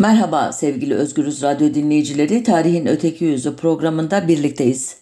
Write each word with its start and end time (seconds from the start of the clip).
Merhaba 0.00 0.52
sevgili 0.52 0.94
Özgürüz 0.94 1.42
Radyo 1.42 1.74
dinleyicileri. 1.74 2.42
Tarihin 2.42 2.86
Öteki 2.86 3.24
Yüzü 3.24 3.56
programında 3.56 4.28
birlikteyiz. 4.28 4.96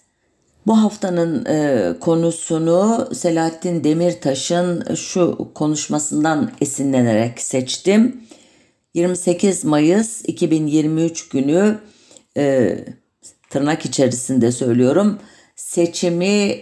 Bu 0.67 0.82
haftanın 0.82 1.44
e, 1.44 1.92
konusunu 2.00 3.08
Selahattin 3.14 3.84
Demirtaş'ın 3.84 4.95
şu 4.95 5.50
konuşmasından 5.54 6.50
esinlenerek 6.61 7.40
seçtim. 7.40 8.21
28 8.95 9.64
Mayıs 9.64 10.24
2023 10.24 11.29
günü 11.29 11.79
e, 12.37 12.77
tırnak 13.51 13.85
içerisinde 13.85 14.53
söylüyorum 14.53 15.19
seçimi 15.57 16.61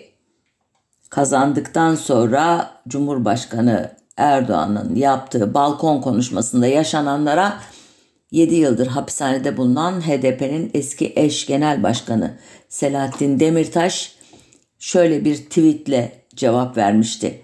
kazandıktan 1.10 1.94
sonra 1.94 2.70
Cumhurbaşkanı 2.88 3.90
Erdoğan'ın 4.16 4.94
yaptığı 4.94 5.54
balkon 5.54 6.00
konuşmasında 6.00 6.66
yaşananlara 6.66 7.60
7 8.36 8.54
yıldır 8.54 8.86
hapishanede 8.86 9.56
bulunan 9.56 10.00
HDP'nin 10.00 10.70
eski 10.74 11.12
eş 11.16 11.46
genel 11.46 11.82
başkanı 11.82 12.34
Selahattin 12.68 13.40
Demirtaş 13.40 14.12
şöyle 14.78 15.24
bir 15.24 15.36
tweetle 15.36 16.12
cevap 16.34 16.76
vermişti. 16.76 17.42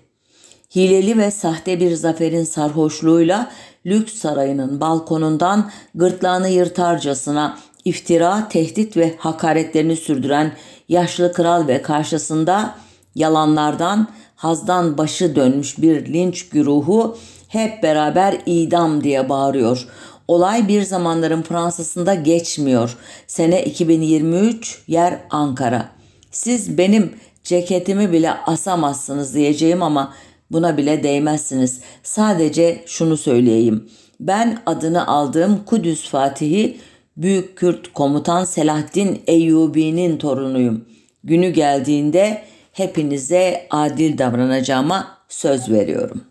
Hileli 0.74 1.18
ve 1.18 1.30
sahte 1.30 1.80
bir 1.80 1.94
zaferin 1.94 2.44
sarhoşluğuyla 2.44 3.50
lüks 3.86 4.14
sarayının 4.14 4.80
balkonundan 4.80 5.70
gırtlağını 5.94 6.48
yırtarcasına 6.48 7.58
iftira, 7.84 8.48
tehdit 8.48 8.96
ve 8.96 9.14
hakaretlerini 9.18 9.96
sürdüren 9.96 10.52
yaşlı 10.88 11.32
kral 11.32 11.68
ve 11.68 11.82
karşısında 11.82 12.74
yalanlardan, 13.14 14.08
hazdan 14.36 14.98
başı 14.98 15.36
dönmüş 15.36 15.78
bir 15.78 16.12
linç 16.12 16.48
güruhu 16.48 17.16
hep 17.48 17.82
beraber 17.82 18.36
idam 18.46 19.04
diye 19.04 19.28
bağırıyor. 19.28 19.88
Olay 20.32 20.68
bir 20.68 20.82
zamanların 20.82 21.42
Fransa'sında 21.42 22.14
geçmiyor. 22.14 22.96
Sene 23.26 23.64
2023, 23.64 24.82
yer 24.86 25.18
Ankara. 25.30 25.88
Siz 26.30 26.78
benim 26.78 27.14
ceketimi 27.44 28.12
bile 28.12 28.30
asamazsınız 28.30 29.34
diyeceğim 29.34 29.82
ama 29.82 30.14
buna 30.50 30.76
bile 30.76 31.02
değmezsiniz. 31.02 31.80
Sadece 32.02 32.84
şunu 32.86 33.16
söyleyeyim. 33.16 33.90
Ben 34.20 34.58
adını 34.66 35.06
aldığım 35.06 35.64
Kudüs 35.64 36.08
Fatihi 36.08 36.80
Büyük 37.16 37.58
Kürt 37.58 37.92
Komutan 37.92 38.44
Selahaddin 38.44 39.22
Eyyubi'nin 39.26 40.16
torunuyum. 40.16 40.84
Günü 41.24 41.48
geldiğinde 41.48 42.42
hepinize 42.72 43.66
adil 43.70 44.18
davranacağıma 44.18 45.18
söz 45.28 45.70
veriyorum. 45.70 46.24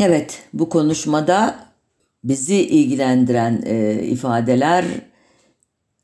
Evet, 0.00 0.42
bu 0.52 0.68
konuşmada 0.68 1.63
bizi 2.24 2.56
ilgilendiren 2.56 3.62
e, 3.66 4.02
ifadeler 4.02 4.84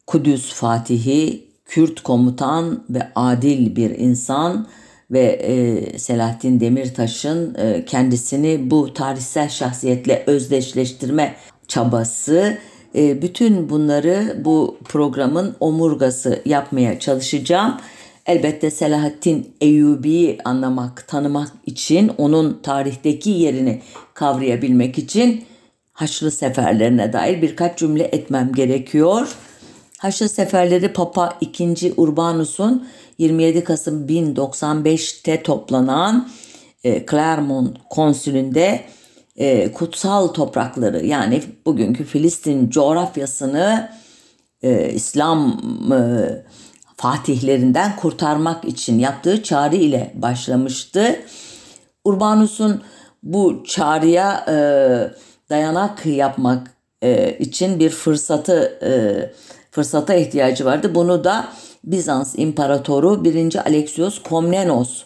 Kudüs 0.07 0.53
Fatihi, 0.53 1.51
Kürt 1.65 2.01
komutan 2.01 2.85
ve 2.91 3.09
adil 3.15 3.77
bir 3.77 3.91
insan 3.91 4.67
ve 5.11 5.21
e, 5.23 5.99
Selahattin 5.99 6.61
Demirtaş'ın 6.61 7.55
e, 7.55 7.85
kendisini 7.85 8.71
bu 8.71 8.95
tarihsel 8.95 9.49
şahsiyetle 9.49 10.25
özdeşleştirme 10.27 11.37
çabası 11.69 12.59
e, 12.95 13.23
bütün 13.23 13.71
bunları 13.71 14.43
bu 14.45 14.79
programın 14.85 15.57
omurgası 15.61 16.43
yapmaya 16.45 16.99
çalışacağım. 16.99 17.77
Elbette 18.27 18.71
Selahattin 18.71 19.55
Eyyubi'yi 19.61 20.39
anlamak, 20.45 21.09
tanımak 21.09 21.53
için, 21.67 22.11
onun 22.19 22.61
tarihteki 22.63 23.31
yerini 23.31 23.83
kavrayabilmek 24.15 24.99
için 24.99 25.45
Haçlı 26.01 26.31
seferlerine 26.31 27.13
dair 27.13 27.43
birkaç 27.43 27.79
cümle 27.79 28.05
etmem 28.05 28.53
gerekiyor. 28.53 29.37
Haçlı 29.99 30.29
seferleri 30.29 30.93
Papa 30.93 31.39
II. 31.41 31.93
Urbanus'un 31.97 32.89
27 33.19 33.65
Kasım 33.65 34.07
1095'te 34.07 35.43
toplanan 35.43 36.29
e, 36.85 37.07
Clermont 37.07 37.77
konsülünde 37.91 38.85
e, 39.37 39.73
kutsal 39.73 40.29
toprakları 40.29 41.07
yani 41.07 41.43
bugünkü 41.67 42.05
Filistin 42.05 42.71
coğrafyasını 42.71 43.91
e, 44.63 44.93
İslam 44.93 45.61
e, 45.93 45.99
fatihlerinden 46.97 47.97
kurtarmak 47.97 48.65
için 48.65 48.99
yaptığı 48.99 49.43
çağrı 49.43 49.77
ile 49.77 50.13
başlamıştı. 50.15 51.21
Urbanus'un 52.05 52.83
bu 53.23 53.65
çağrıya 53.67 54.45
e, 54.49 54.57
dayanak 55.51 56.07
yapmak 56.07 56.71
e, 57.03 57.37
için 57.39 57.79
bir 57.79 57.91
fırsatı 57.91 58.79
e, 58.83 58.91
fırsata 59.71 60.15
ihtiyacı 60.15 60.65
vardı. 60.65 60.95
Bunu 60.95 61.25
da 61.25 61.49
Bizans 61.85 62.35
İmparatoru 62.37 63.25
1. 63.25 63.57
Alexios 63.57 64.23
Komnenos 64.23 65.05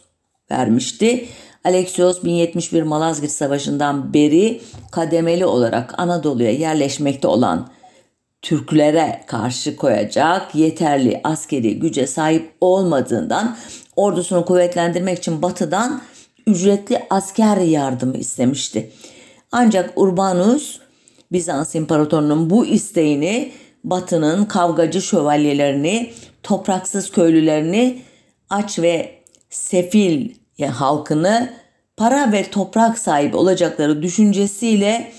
vermişti. 0.50 1.28
Alexios 1.64 2.24
1071 2.24 2.82
Malazgirt 2.82 3.30
Savaşı'ndan 3.30 4.14
beri 4.14 4.60
kademeli 4.90 5.46
olarak 5.46 5.94
Anadolu'ya 5.98 6.50
yerleşmekte 6.50 7.28
olan 7.28 7.68
Türklere 8.42 9.24
karşı 9.26 9.76
koyacak 9.76 10.54
yeterli 10.54 11.20
askeri 11.24 11.78
güce 11.78 12.06
sahip 12.06 12.52
olmadığından 12.60 13.56
ordusunu 13.96 14.44
kuvvetlendirmek 14.44 15.18
için 15.18 15.42
batıdan 15.42 16.02
ücretli 16.46 16.98
asker 17.10 17.56
yardımı 17.56 18.16
istemişti. 18.16 18.90
Ancak 19.56 19.92
Urbanus 19.96 20.78
Bizans 21.32 21.74
İmparatorluğu'nun 21.74 22.50
bu 22.50 22.66
isteğini 22.66 23.52
Batı'nın 23.84 24.44
kavgacı 24.44 25.02
şövalyelerini, 25.02 26.12
topraksız 26.42 27.10
köylülerini, 27.10 27.98
aç 28.50 28.78
ve 28.78 29.14
sefil 29.50 30.30
halkını 30.66 31.52
para 31.96 32.32
ve 32.32 32.50
toprak 32.50 32.98
sahibi 32.98 33.36
olacakları 33.36 34.02
düşüncesiyle 34.02 35.12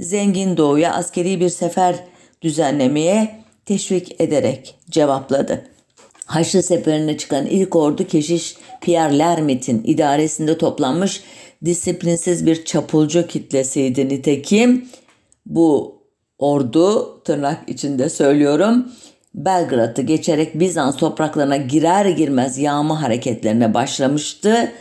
zengin 0.00 0.56
doğuya 0.56 0.94
askeri 0.94 1.40
bir 1.40 1.48
sefer 1.48 1.96
düzenlemeye 2.42 3.40
teşvik 3.66 4.20
ederek 4.20 4.74
cevapladı. 4.90 5.64
Haçlı 6.26 6.62
seferine 6.62 7.16
çıkan 7.16 7.46
ilk 7.46 7.76
ordu 7.76 8.06
keşiş 8.06 8.56
Pierre 8.80 9.18
Lermit'in 9.18 9.82
idaresinde 9.84 10.58
toplanmış 10.58 11.22
disiplinsiz 11.64 12.46
bir 12.46 12.64
çapulcu 12.64 13.26
kitlesiydi 13.26 14.08
nitekim. 14.08 14.88
Bu 15.46 15.98
ordu 16.38 17.22
tırnak 17.22 17.68
içinde 17.68 18.08
söylüyorum 18.08 18.92
Belgrad'ı 19.34 20.02
geçerek 20.02 20.60
Bizans 20.60 20.96
topraklarına 20.96 21.56
girer 21.56 22.06
girmez 22.06 22.58
yağma 22.58 23.02
hareketlerine 23.02 23.74
başlamıştı. 23.74 24.72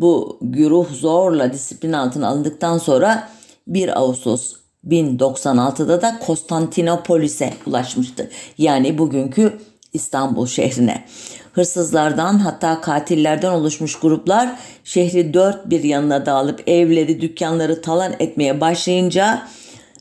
Bu 0.00 0.38
güruh 0.42 0.86
zorla 0.92 1.52
disiplin 1.52 1.92
altına 1.92 2.28
alındıktan 2.28 2.78
sonra 2.78 3.28
1 3.66 3.98
Ağustos 3.98 4.54
1096'da 4.86 6.02
da 6.02 6.18
Konstantinopolis'e 6.18 7.54
ulaşmıştı. 7.66 8.30
Yani 8.58 8.98
bugünkü 8.98 9.58
İstanbul 9.92 10.46
şehrine. 10.46 11.04
Hırsızlardan 11.58 12.38
hatta 12.38 12.80
katillerden 12.80 13.52
oluşmuş 13.52 13.98
gruplar 13.98 14.58
şehri 14.84 15.34
dört 15.34 15.70
bir 15.70 15.84
yanına 15.84 16.26
dağılıp 16.26 16.68
evleri, 16.68 17.20
dükkanları 17.20 17.82
talan 17.82 18.14
etmeye 18.18 18.60
başlayınca 18.60 19.48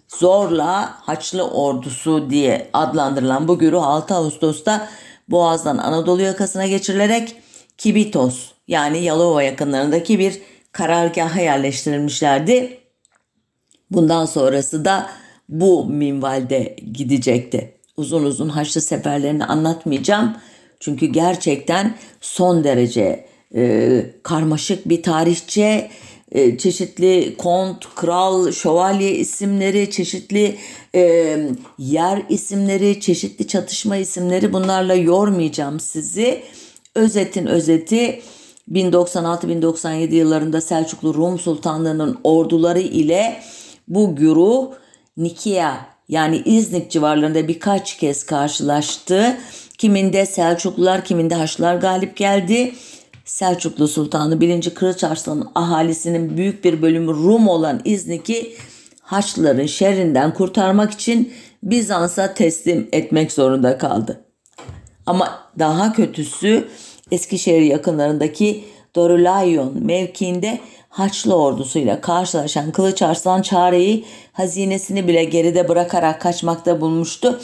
zorla 0.08 0.94
Haçlı 1.02 1.50
Ordusu 1.50 2.30
diye 2.30 2.70
adlandırılan 2.74 3.48
bu 3.48 3.60
güruh 3.60 3.84
6 3.84 4.16
Ağustos'ta 4.16 4.88
Boğaz'dan 5.30 5.78
Anadolu 5.78 6.22
yakasına 6.22 6.68
geçirilerek 6.68 7.36
Kibitos 7.78 8.52
yani 8.68 9.04
Yalova 9.04 9.44
yakınlarındaki 9.44 10.20
bir 10.20 10.42
karargaha 10.72 11.40
yerleştirilmişlerdi. 11.40 12.78
Bundan 13.92 14.26
sonrası 14.26 14.86
da 14.86 15.10
bu 15.50 15.86
minvalde 15.86 16.76
gidecekti. 16.94 17.74
Uzun 17.98 18.24
uzun 18.24 18.50
Haçlı 18.50 18.82
seferlerini 18.82 19.46
anlatmayacağım. 19.46 20.38
Çünkü 20.80 21.06
gerçekten 21.06 21.96
son 22.22 22.64
derece 22.64 23.26
e, 23.56 24.06
karmaşık 24.24 24.90
bir 24.90 25.04
tarihçe, 25.04 25.90
e, 26.32 26.58
çeşitli 26.58 27.36
kont, 27.38 27.96
kral, 27.96 28.52
şövalye 28.52 29.16
isimleri, 29.16 29.92
çeşitli 29.92 30.58
e, 30.96 31.38
yer 31.78 32.24
isimleri, 32.30 33.02
çeşitli 33.02 33.48
çatışma 33.48 33.98
isimleri 33.98 34.54
bunlarla 34.54 34.94
yormayacağım 34.94 35.80
sizi. 35.80 36.44
Özetin 36.96 37.46
özeti 37.46 38.22
1096-1097 38.72 40.14
yıllarında 40.14 40.62
Selçuklu 40.62 41.14
Rum 41.14 41.40
Sultanlığı'nın 41.40 42.18
orduları 42.24 42.80
ile 42.80 43.42
bu 43.88 44.16
güruh 44.16 44.72
Nikia 45.18 45.97
yani 46.10 46.42
İznik 46.46 46.92
civarlarında 46.92 47.48
birkaç 47.48 47.98
kez 47.98 48.26
karşılaştı. 48.26 49.38
Kiminde 49.78 50.26
Selçuklular, 50.26 51.06
kiminde 51.06 51.36
Haçlılar 51.36 51.76
galip 51.76 52.18
geldi. 52.18 52.74
Selçuklu 53.26 53.88
Sultanı 53.88 54.42
1. 54.42 54.74
Kılıç 54.74 55.04
Arslan'ın 55.04 55.50
ahalisinin 55.56 56.38
büyük 56.38 56.64
bir 56.64 56.82
bölümü 56.82 57.12
Rum 57.12 57.48
olan 57.48 57.82
İznik'i 57.86 58.56
Haçlıların 59.02 59.66
şerrinden 59.66 60.34
kurtarmak 60.34 60.92
için 60.92 61.34
Bizans'a 61.64 62.34
teslim 62.34 62.90
etmek 62.92 63.32
zorunda 63.32 63.78
kaldı. 63.78 64.24
Ama 65.06 65.40
daha 65.60 65.94
kötüsü 65.94 66.68
Eskişehir 67.12 67.62
yakınlarındaki 67.62 68.64
Dorulayon 68.96 69.86
mevkiinde 69.86 70.60
Haçlı 70.98 71.36
ordusuyla 71.36 72.02
karşılaşan 72.02 72.72
Kılıç 72.72 73.02
Arslan 73.02 73.42
çareyi 73.42 74.06
hazinesini 74.34 75.08
bile 75.08 75.24
geride 75.24 75.70
bırakarak 75.70 76.22
kaçmakta 76.22 76.82
bulmuştu. 76.82 77.42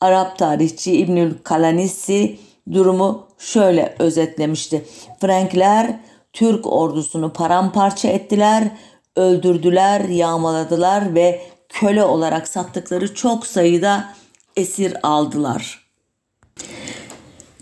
Arap 0.00 0.38
tarihçi 0.38 0.92
İbnül 0.92 1.34
Kalanisi 1.44 2.38
durumu 2.72 3.26
şöyle 3.38 3.94
özetlemişti. 3.98 4.84
Frankler 5.20 6.00
Türk 6.32 6.66
ordusunu 6.66 7.32
paramparça 7.32 8.08
ettiler, 8.08 8.68
öldürdüler, 9.16 10.00
yağmaladılar 10.00 11.14
ve 11.14 11.40
köle 11.68 12.04
olarak 12.04 12.48
sattıkları 12.48 13.14
çok 13.14 13.46
sayıda 13.46 14.14
esir 14.56 14.96
aldılar. 15.02 15.86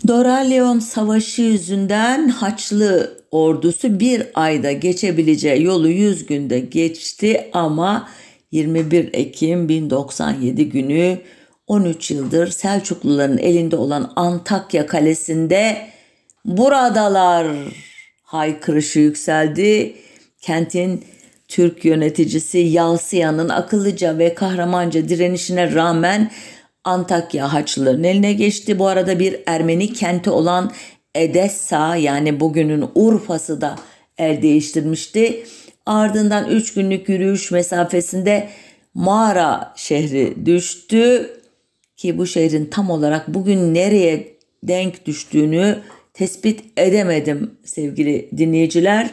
Doraleon 0.07 0.79
Savaşı 0.79 1.41
yüzünden 1.41 2.29
Haçlı 2.29 3.18
ordusu 3.31 3.99
bir 3.99 4.23
ayda 4.33 4.71
geçebileceği 4.71 5.63
yolu 5.63 5.89
100 5.89 6.25
günde 6.25 6.59
geçti 6.59 7.49
ama 7.53 8.09
21 8.51 9.09
Ekim 9.13 9.69
1097 9.69 10.69
günü 10.69 11.17
13 11.67 12.11
yıldır 12.11 12.47
Selçukluların 12.47 13.37
elinde 13.37 13.75
olan 13.75 14.13
Antakya 14.15 14.87
Kalesi'nde 14.87 15.77
buradalar 16.45 17.47
haykırışı 18.23 18.99
yükseldi. 18.99 19.95
Kentin 20.41 21.05
Türk 21.47 21.85
yöneticisi 21.85 22.57
Yalsıya'nın 22.57 23.49
akıllıca 23.49 24.17
ve 24.17 24.33
kahramanca 24.33 25.09
direnişine 25.09 25.73
rağmen 25.73 26.31
Antakya 26.83 27.53
Haçlıların 27.53 28.03
eline 28.03 28.33
geçti. 28.33 28.79
Bu 28.79 28.87
arada 28.87 29.19
bir 29.19 29.39
Ermeni 29.45 29.93
kenti 29.93 30.29
olan 30.29 30.71
Edessa 31.15 31.95
yani 31.95 32.39
bugünün 32.39 32.85
Urfa'sı 32.95 33.61
da 33.61 33.75
el 34.17 34.41
değiştirmişti. 34.41 35.45
Ardından 35.85 36.49
3 36.49 36.73
günlük 36.73 37.09
yürüyüş 37.09 37.51
mesafesinde 37.51 38.49
Mağara 38.93 39.73
şehri 39.75 40.45
düştü 40.45 41.29
ki 41.97 42.17
bu 42.17 42.25
şehrin 42.25 42.65
tam 42.65 42.89
olarak 42.89 43.27
bugün 43.27 43.73
nereye 43.73 44.37
denk 44.63 45.05
düştüğünü 45.05 45.77
tespit 46.13 46.79
edemedim 46.79 47.51
sevgili 47.63 48.29
dinleyiciler. 48.37 49.09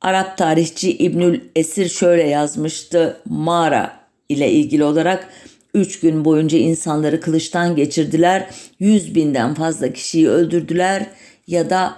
Arap 0.00 0.38
tarihçi 0.38 0.96
İbnül 0.96 1.40
Esir 1.56 1.88
şöyle 1.88 2.22
yazmıştı 2.22 3.20
mağara 3.24 4.00
ile 4.28 4.50
ilgili 4.50 4.84
olarak. 4.84 5.28
Üç 5.74 6.00
gün 6.00 6.24
boyunca 6.24 6.58
insanları 6.58 7.20
kılıçtan 7.20 7.76
geçirdiler. 7.76 8.50
Yüz 8.78 9.14
binden 9.14 9.54
fazla 9.54 9.92
kişiyi 9.92 10.28
öldürdüler 10.28 11.06
ya 11.46 11.70
da 11.70 11.94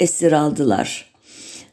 esir 0.00 0.32
aldılar. 0.32 1.06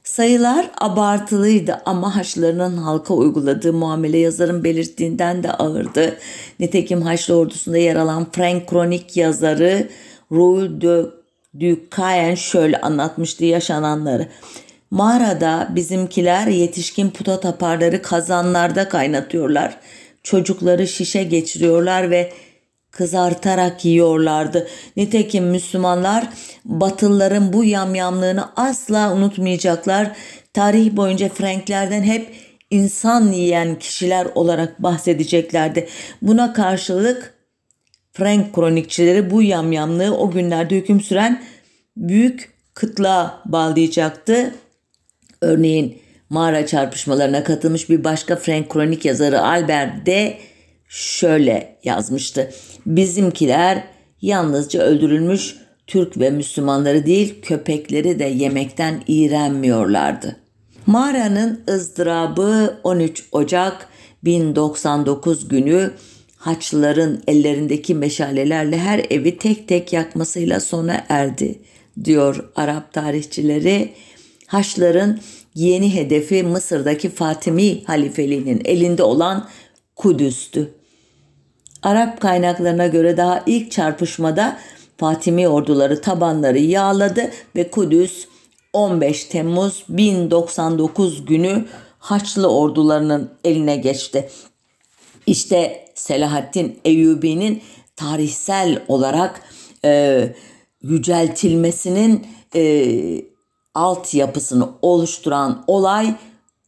Sayılar 0.03 0.71
abartılıydı 0.81 1.81
ama 1.85 2.15
Haçlıların 2.15 2.77
halka 2.77 3.13
uyguladığı 3.13 3.73
muamele 3.73 4.17
yazarın 4.17 4.63
belirttiğinden 4.63 5.43
de 5.43 5.51
ağırdı. 5.51 6.17
Nitekim 6.59 7.01
Haçlı 7.01 7.35
ordusunda 7.35 7.77
yer 7.77 7.95
alan 7.95 8.27
Frank 8.31 8.69
Kronik 8.69 9.17
yazarı 9.17 9.89
Roul 10.31 10.81
de 10.81 11.05
Ducayen 11.59 12.35
şöyle 12.35 12.81
anlatmıştı 12.81 13.45
yaşananları. 13.45 14.27
Mağarada 14.91 15.69
bizimkiler 15.75 16.47
yetişkin 16.47 17.09
puta 17.09 17.39
taparları 17.39 18.01
kazanlarda 18.01 18.89
kaynatıyorlar. 18.89 19.77
Çocukları 20.23 20.87
şişe 20.87 21.23
geçiriyorlar 21.23 22.09
ve 22.09 22.33
kızartarak 22.91 23.85
yiyorlardı. 23.85 24.67
Nitekim 24.97 25.45
Müslümanlar 25.45 26.29
Batılıların 26.65 27.53
bu 27.53 27.63
yamyamlığını 27.63 28.49
asla 28.55 29.13
unutmayacaklar. 29.13 30.11
Tarih 30.53 30.91
boyunca 30.91 31.29
Franklerden 31.29 32.03
hep 32.03 32.35
insan 32.69 33.31
yiyen 33.31 33.79
kişiler 33.79 34.27
olarak 34.35 34.83
bahsedeceklerdi. 34.83 35.87
Buna 36.21 36.53
karşılık 36.53 37.33
Frank 38.13 38.55
kronikçileri 38.55 39.31
bu 39.31 39.43
yamyamlığı 39.43 40.17
o 40.17 40.31
günlerde 40.31 40.75
hüküm 40.75 41.01
süren 41.01 41.43
büyük 41.97 42.53
kıtlığa 42.73 43.41
bağlayacaktı. 43.45 44.55
Örneğin 45.41 46.02
mağara 46.33 46.65
çarpışmalarına 46.65 47.43
katılmış 47.43 47.89
bir 47.89 48.03
başka 48.03 48.35
Frank 48.35 48.69
kronik 48.69 49.05
yazarı 49.05 49.41
Albert 49.41 50.05
de 50.05 50.37
şöyle 50.89 51.77
yazmıştı. 51.83 52.51
Bizimkiler 52.85 53.83
yalnızca 54.21 54.81
öldürülmüş 54.81 55.55
Türk 55.87 56.19
ve 56.19 56.29
Müslümanları 56.29 57.05
değil 57.05 57.41
köpekleri 57.41 58.19
de 58.19 58.23
yemekten 58.23 59.03
iğrenmiyorlardı. 59.07 60.35
Mağaranın 60.85 61.63
ızdırabı 61.69 62.79
13 62.83 63.23
Ocak 63.31 63.87
1099 64.23 65.47
günü 65.47 65.91
Haçlıların 66.37 67.21
ellerindeki 67.27 67.95
meşalelerle 67.95 68.77
her 68.77 69.05
evi 69.09 69.37
tek 69.37 69.67
tek 69.67 69.93
yakmasıyla 69.93 70.59
sona 70.59 71.05
erdi 71.09 71.59
diyor 72.03 72.49
Arap 72.55 72.93
tarihçileri. 72.93 73.93
Haçlıların 74.47 75.19
yeni 75.55 75.95
hedefi 75.95 76.43
Mısır'daki 76.43 77.09
Fatimi 77.09 77.83
halifeliğinin 77.83 78.61
elinde 78.65 79.03
olan 79.03 79.49
Kudüs'tü. 79.95 80.73
Arap 81.83 82.21
kaynaklarına 82.21 82.87
göre 82.87 83.17
daha 83.17 83.43
ilk 83.45 83.71
çarpışmada 83.71 84.59
Fatimi 84.97 85.47
orduları 85.47 86.01
tabanları 86.01 86.59
yağladı 86.59 87.31
ve 87.55 87.71
Kudüs 87.71 88.27
15 88.73 89.25
Temmuz 89.25 89.85
1099 89.89 91.25
günü 91.25 91.65
Haçlı 91.99 92.47
ordularının 92.47 93.31
eline 93.43 93.75
geçti. 93.75 94.29
İşte 95.27 95.85
Selahaddin 95.95 96.79
Eyyubi'nin 96.85 97.61
tarihsel 97.95 98.83
olarak 98.87 99.41
e, 99.85 100.29
yüceltilmesinin 100.81 102.27
e, 102.55 102.63
altyapısını 103.73 104.69
oluşturan 104.81 105.63
olay 105.67 106.15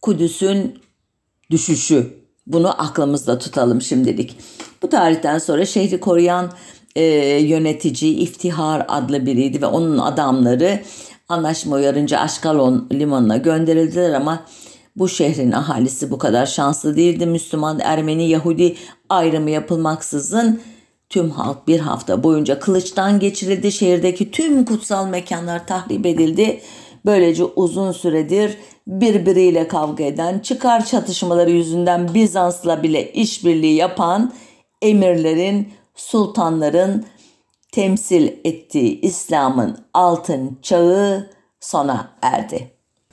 Kudüs'ün 0.02 0.78
düşüşü. 1.50 2.26
Bunu 2.46 2.82
aklımızda 2.82 3.38
tutalım 3.38 3.82
şimdilik. 3.82 4.38
Bu 4.82 4.88
tarihten 4.88 5.38
sonra 5.38 5.66
şehri 5.66 6.00
koruyan 6.00 6.52
e, 6.96 7.02
yönetici 7.40 8.14
İftihar 8.14 8.84
adlı 8.88 9.26
biriydi 9.26 9.62
ve 9.62 9.66
onun 9.66 9.98
adamları 9.98 10.80
anlaşma 11.28 11.76
uyarınca 11.76 12.18
Aşkalon 12.18 12.88
limanına 12.92 13.36
gönderildiler 13.36 14.12
ama 14.12 14.44
bu 14.96 15.08
şehrin 15.08 15.52
ahalisi 15.52 16.10
bu 16.10 16.18
kadar 16.18 16.46
şanslı 16.46 16.96
değildi. 16.96 17.26
Müslüman, 17.26 17.80
Ermeni, 17.80 18.28
Yahudi 18.28 18.76
ayrımı 19.08 19.50
yapılmaksızın 19.50 20.60
tüm 21.10 21.30
halk 21.30 21.68
bir 21.68 21.80
hafta 21.80 22.22
boyunca 22.22 22.58
kılıçtan 22.58 23.18
geçirildi. 23.18 23.72
Şehirdeki 23.72 24.30
tüm 24.30 24.64
kutsal 24.64 25.06
mekanlar 25.06 25.66
tahrip 25.66 26.06
edildi. 26.06 26.60
Böylece 27.06 27.44
uzun 27.44 27.92
süredir 27.92 28.58
birbiriyle 28.86 29.68
kavga 29.68 30.04
eden, 30.04 30.38
çıkar 30.38 30.84
çatışmaları 30.86 31.50
yüzünden 31.50 32.14
Bizans'la 32.14 32.82
bile 32.82 33.12
işbirliği 33.12 33.74
yapan 33.74 34.32
emirlerin, 34.82 35.72
sultanların 35.94 37.04
temsil 37.72 38.28
ettiği 38.44 39.00
İslam'ın 39.00 39.78
altın 39.94 40.58
çağı 40.62 41.30
sona 41.60 42.08
erdi. 42.22 42.70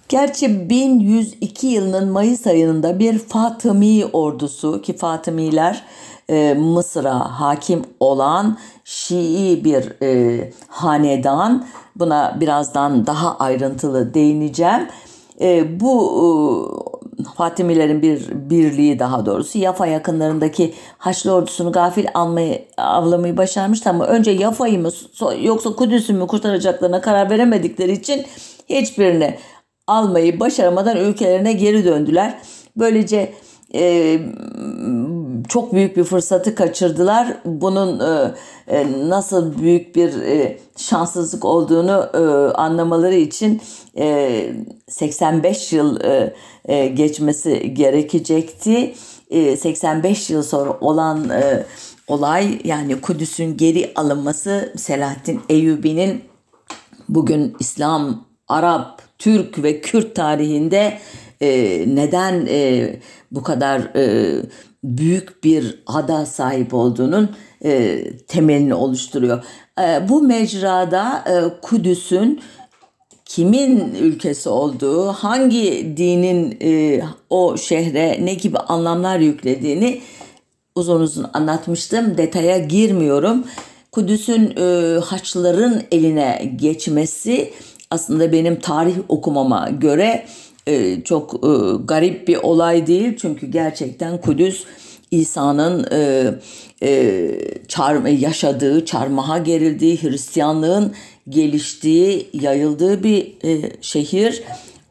Gerçi 0.10 0.70
1102 0.70 1.68
yılının 1.68 2.12
Mayıs 2.12 2.48
ayında 2.48 3.00
bir 3.00 3.20
Fatımi 3.20 4.06
ordusu 4.06 4.82
ki 4.82 4.98
Fatımiler 4.98 5.84
e, 6.30 6.54
Mısır'a 6.54 7.40
hakim 7.40 7.82
olan 8.00 8.58
Şii 8.84 9.64
bir 9.64 10.02
e, 10.02 10.52
hanedan 10.68 11.66
buna 11.96 12.38
birazdan 12.40 13.08
daha 13.08 13.38
ayrıntılı 13.38 14.14
değineceğim. 14.14 14.88
E, 15.42 15.80
bu 15.80 16.14
e, 17.20 17.24
Fatimilerin 17.38 18.02
bir 18.02 18.28
birliği 18.32 19.00
daha 19.00 19.26
doğrusu 19.26 19.58
Yafa 19.58 19.88
yakınlarındaki 19.88 20.74
Haçlı 20.98 21.32
ordusunu 21.34 21.72
gafil 21.72 22.06
almayı, 22.14 22.66
avlamayı 22.78 23.38
başarmıştı 23.38 23.90
ama 23.90 24.06
önce 24.06 24.32
Yafa'yı 24.32 24.80
mı 24.80 24.90
yoksa 25.42 25.76
Kudüs'ü 25.76 26.14
mü 26.14 26.28
kurtaracaklarına 26.28 27.02
karar 27.02 27.30
veremedikleri 27.30 27.92
için 27.92 28.26
hiçbirini 28.70 29.38
almayı 29.88 30.40
başaramadan 30.40 30.98
ülkelerine 30.98 31.54
geri 31.54 31.86
döndüler. 31.86 32.40
Böylece 32.78 33.34
e, 33.76 34.20
çok 35.48 35.74
büyük 35.74 35.98
bir 35.98 36.04
fırsatı 36.04 36.56
kaçırdılar. 36.56 37.38
Bunun 37.46 38.00
e, 38.00 38.32
e, 38.68 39.10
nasıl 39.10 39.60
büyük 39.60 39.96
bir 39.96 40.22
e, 40.22 40.58
şanssızlık 40.78 41.46
olduğunu 41.46 42.10
anlamaları 42.56 43.16
için 43.16 43.62
e, 43.98 44.46
85 44.90 45.74
yıl 45.74 46.00
geçmesi 46.96 47.74
gerekecekti. 47.74 48.96
85 49.58 50.30
yıl 50.30 50.44
sonra 50.44 50.78
olan 50.82 51.32
olay 52.08 52.60
yani 52.64 53.02
Kudüs'ün 53.02 53.58
geri 53.58 53.92
alınması 53.96 54.74
Selahaddin 54.78 55.42
Eyyubi'nin 55.50 56.24
bugün 57.10 57.56
İslam, 57.60 58.26
Arap, 58.48 59.02
Türk 59.20 59.64
ve 59.64 59.82
Kürt 59.82 60.16
tarihinde 60.16 61.00
e, 61.42 61.84
neden 61.88 62.46
e, 62.50 62.96
bu 63.32 63.44
kadar 63.44 63.80
e, 63.96 64.36
büyük 64.84 65.44
bir 65.44 65.84
ada 65.88 66.26
sahip 66.26 66.74
olduğunun 66.74 67.30
e, 67.66 68.04
temelini 68.28 68.74
oluşturuyor. 68.74 69.44
E, 69.82 70.10
bu 70.10 70.22
mecrada 70.22 71.24
e, 71.28 71.62
Kudüs'ün 71.62 72.42
kimin 73.26 73.96
ülkesi 73.96 74.50
olduğu, 74.50 75.08
hangi 75.08 75.94
dinin 75.98 76.58
e, 76.62 77.02
o 77.30 77.58
şehre 77.58 78.26
ne 78.26 78.34
gibi 78.34 78.58
anlamlar 78.58 79.20
yüklediğini 79.20 80.02
uzun 80.76 81.02
uzun 81.02 81.26
anlatmıştım. 81.34 82.18
Detaya 82.18 82.58
girmiyorum. 82.58 83.44
Kudüs'ün 83.92 84.54
e, 84.58 85.00
Haçlıların 85.00 85.82
eline 85.92 86.54
geçmesi 86.56 87.54
aslında 87.92 88.32
benim 88.32 88.60
tarih 88.60 88.96
okumama 89.10 89.70
göre 89.70 90.26
e, 90.68 91.04
çok 91.04 91.34
e, 91.34 91.50
garip 91.86 92.28
bir 92.28 92.38
olay 92.38 92.88
değil. 92.88 93.18
Çünkü 93.22 93.48
gerçekten 93.48 94.22
Kudüs 94.22 94.64
İsa'nın 95.12 95.86
e, 95.92 96.34
e, 96.84 98.12
yaşadığı, 98.20 98.86
çarmıha 98.86 99.38
gerildiği, 99.38 100.02
Hristiyanlığın 100.02 100.94
geliştiği, 101.30 102.30
yayıldığı 102.34 103.04
bir 103.04 103.34
şehir. 103.82 104.44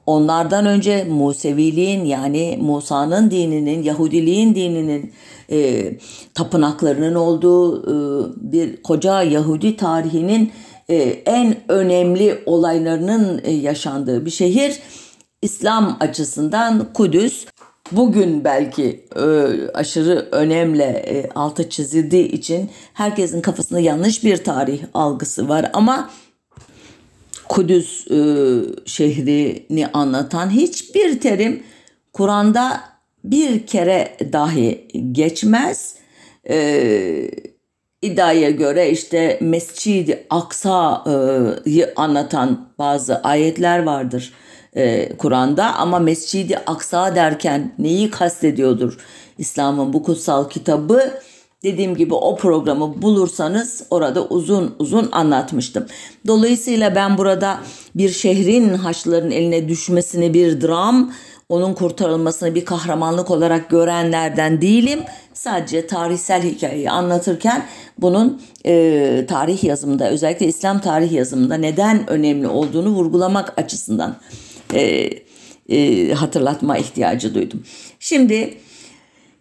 Onlardan 0.06 0.66
önce 0.66 1.04
Museviliğin 1.04 2.04
yani 2.04 2.58
Musa'nın 2.60 3.30
dininin, 3.30 3.82
Yahudiliğin 3.82 4.54
dininin 4.54 5.12
e, 5.50 5.92
tapınaklarının 6.34 7.14
olduğu 7.14 7.82
e, 7.82 7.94
bir 8.36 8.82
koca 8.82 9.22
Yahudi 9.22 9.76
tarihinin 9.76 10.52
e, 10.90 10.96
en 11.26 11.56
önemli 11.68 12.38
olaylarının 12.46 13.40
e, 13.44 13.52
yaşandığı 13.52 14.26
bir 14.26 14.30
şehir. 14.30 14.78
İslam 15.42 15.96
açısından 16.00 16.92
Kudüs 16.92 17.46
bugün 17.92 18.44
belki 18.44 19.06
e, 19.16 19.22
aşırı 19.74 20.28
önemli 20.32 20.82
e, 20.82 21.28
altı 21.34 21.70
çizildiği 21.70 22.28
için 22.28 22.70
herkesin 22.94 23.40
kafasında 23.40 23.80
yanlış 23.80 24.24
bir 24.24 24.36
tarih 24.36 24.82
algısı 24.94 25.48
var 25.48 25.70
ama 25.72 26.10
Kudüs 27.48 28.10
e, 28.10 28.16
şehrini 28.86 29.86
anlatan 29.92 30.50
hiçbir 30.50 31.20
terim 31.20 31.62
Kur'an'da 32.12 32.80
bir 33.24 33.66
kere 33.66 34.16
dahi 34.32 34.88
geçmez. 35.12 35.94
E, 36.50 37.30
iddiaya 38.02 38.50
göre 38.50 38.90
işte 38.90 39.38
Mescid-i 39.40 40.26
Aksa'yı 40.30 41.92
anlatan 41.96 42.68
bazı 42.78 43.16
ayetler 43.16 43.82
vardır 43.82 44.32
e, 44.76 45.16
Kur'an'da 45.16 45.74
ama 45.74 45.98
Mescid-i 45.98 46.58
Aksa 46.58 47.14
derken 47.14 47.72
neyi 47.78 48.10
kastediyordur 48.10 48.98
İslam'ın 49.38 49.92
bu 49.92 50.02
kutsal 50.02 50.48
kitabı? 50.48 51.10
Dediğim 51.62 51.96
gibi 51.96 52.14
o 52.14 52.36
programı 52.36 53.02
bulursanız 53.02 53.82
orada 53.90 54.24
uzun 54.24 54.74
uzun 54.78 55.08
anlatmıştım. 55.12 55.86
Dolayısıyla 56.26 56.94
ben 56.94 57.18
burada 57.18 57.60
bir 57.94 58.08
şehrin 58.08 58.74
Haçlıların 58.74 59.30
eline 59.30 59.68
düşmesini 59.68 60.34
bir 60.34 60.60
dram, 60.60 61.12
onun 61.48 61.74
kurtarılmasını 61.74 62.54
bir 62.54 62.64
kahramanlık 62.64 63.30
olarak 63.30 63.70
görenlerden 63.70 64.60
değilim. 64.60 65.00
Sadece 65.34 65.86
tarihsel 65.86 66.42
hikayeyi 66.42 66.90
anlatırken 66.90 67.64
bunun 67.98 68.42
e, 68.66 69.24
tarih 69.28 69.64
yazımında 69.64 70.10
özellikle 70.10 70.46
İslam 70.46 70.80
tarih 70.80 71.12
yazımında 71.12 71.54
neden 71.54 72.10
önemli 72.10 72.48
olduğunu 72.48 72.88
vurgulamak 72.88 73.58
açısından 73.58 74.16
e, 74.74 75.10
e, 75.68 76.12
hatırlatma 76.14 76.78
ihtiyacı 76.78 77.34
duydum. 77.34 77.62
Şimdi 78.00 78.54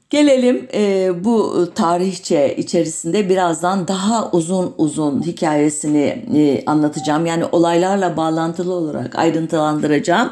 gelelim 0.09 0.67
e, 0.73 1.11
bu 1.23 1.67
tarihçe 1.75 2.55
içerisinde 2.57 3.29
birazdan 3.29 3.88
daha 3.88 4.31
uzun 4.31 4.73
uzun 4.77 5.25
hikayesini 5.25 6.25
e, 6.35 6.63
anlatacağım. 6.65 7.25
Yani 7.25 7.45
olaylarla 7.51 8.17
bağlantılı 8.17 8.73
olarak 8.73 9.15
ayrıntılandıracağım 9.15 10.31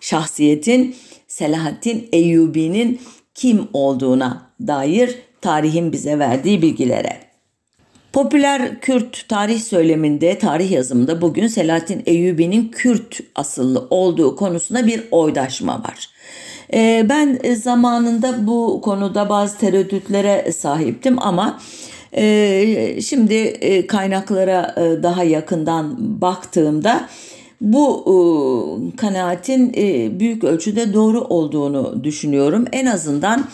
şahsiyetin 0.00 0.96
Selahaddin 1.28 2.08
Eyyubi'nin 2.12 3.00
kim 3.34 3.68
olduğuna 3.72 4.50
dair 4.60 5.18
tarihin 5.40 5.92
bize 5.92 6.18
verdiği 6.18 6.62
bilgilere. 6.62 7.25
Popüler 8.16 8.80
Kürt 8.80 9.28
tarih 9.28 9.60
söyleminde, 9.60 10.38
tarih 10.38 10.70
yazımında 10.70 11.20
bugün 11.20 11.46
Selahattin 11.46 12.02
Eyyubi'nin 12.06 12.68
Kürt 12.68 13.20
asıllı 13.34 13.86
olduğu 13.90 14.36
konusunda 14.36 14.86
bir 14.86 15.04
oydaşma 15.10 15.74
var. 15.74 16.08
Ee, 16.72 17.06
ben 17.08 17.38
zamanında 17.54 18.46
bu 18.46 18.80
konuda 18.84 19.28
bazı 19.28 19.58
tereddütlere 19.58 20.52
sahiptim 20.52 21.18
ama 21.18 21.60
e, 22.12 22.98
şimdi 23.02 23.34
e, 23.34 23.86
kaynaklara 23.86 24.74
e, 24.76 25.02
daha 25.02 25.24
yakından 25.24 25.96
baktığımda 26.20 27.08
bu 27.60 28.04
kanaatin 28.96 29.72
büyük 30.20 30.44
ölçüde 30.44 30.94
doğru 30.94 31.20
olduğunu 31.20 32.04
düşünüyorum. 32.04 32.64
En 32.72 32.86
azından 32.86 33.44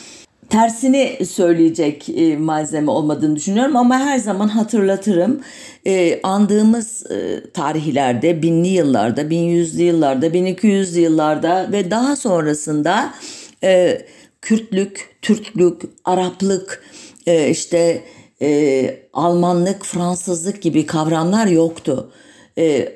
tersini 0.53 1.27
söyleyecek 1.27 2.09
e, 2.09 2.37
malzeme 2.37 2.91
olmadığını 2.91 3.37
düşünüyorum 3.37 3.77
ama 3.77 3.99
her 3.99 4.19
zaman 4.19 4.49
hatırlatırım. 4.49 5.41
E, 5.87 6.21
andığımız 6.23 7.11
e, 7.11 7.51
tarihlerde, 7.51 8.43
binli 8.43 8.69
yıllarda, 8.69 9.23
1100'lü 9.23 9.83
yıllarda, 9.83 10.27
1200'lü 10.27 10.99
yıllarda 10.99 11.69
ve 11.73 11.91
daha 11.91 12.17
sonrasında 12.17 13.15
e, 13.65 14.03
Kürtlük, 14.41 15.17
Türklük, 15.23 15.83
Araplık, 16.05 16.83
e, 17.27 17.51
işte 17.51 18.05
e, 18.43 18.97
Almanlık, 19.13 19.85
Fransızlık 19.85 20.63
gibi 20.63 20.87
kavramlar 20.87 21.47
yoktu. 21.47 22.13
E, 22.59 22.93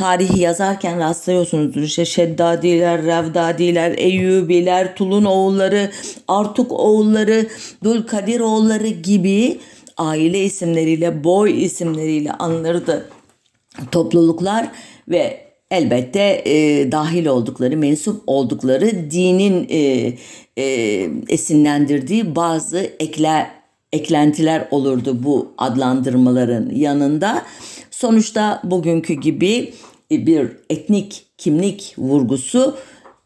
tarihi 0.00 0.40
yazarken 0.40 0.98
rastlıyorsunuzdur. 0.98 1.80
İşte 1.82 2.04
Şeddadiler, 2.04 3.02
Revdadiler, 3.02 3.98
Eyyubiler, 3.98 4.96
Tulun 4.96 5.24
oğulları, 5.24 5.90
Artuk 6.28 6.72
oğulları, 6.72 7.46
Dulkadir 7.84 8.40
oğulları 8.40 8.88
gibi 8.88 9.58
aile 9.96 10.44
isimleriyle, 10.44 11.24
boy 11.24 11.64
isimleriyle 11.64 12.32
anılırdı 12.32 13.08
topluluklar 13.92 14.68
ve 15.08 15.40
elbette 15.70 16.42
e, 16.44 16.92
dahil 16.92 17.26
oldukları, 17.26 17.76
mensup 17.76 18.22
oldukları 18.26 19.10
dinin 19.10 19.66
e, 19.70 20.12
e, 20.56 20.64
esinlendirdiği 21.28 22.36
bazı 22.36 22.78
ekle, 22.78 23.46
eklentiler 23.92 24.68
olurdu 24.70 25.24
bu 25.24 25.52
adlandırmaların 25.58 26.70
yanında. 26.70 27.42
Sonuçta 27.90 28.60
bugünkü 28.64 29.14
gibi 29.14 29.72
bir 30.10 30.50
etnik 30.70 31.26
kimlik 31.38 31.94
vurgusu 31.98 32.76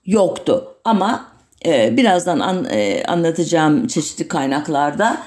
yoktu. 0.07 0.77
Ama 0.85 1.29
e, 1.67 1.97
birazdan 1.97 2.41
an, 2.41 2.67
e, 2.71 3.05
anlatacağım 3.05 3.87
çeşitli 3.87 4.29
kaynaklarda 4.29 5.19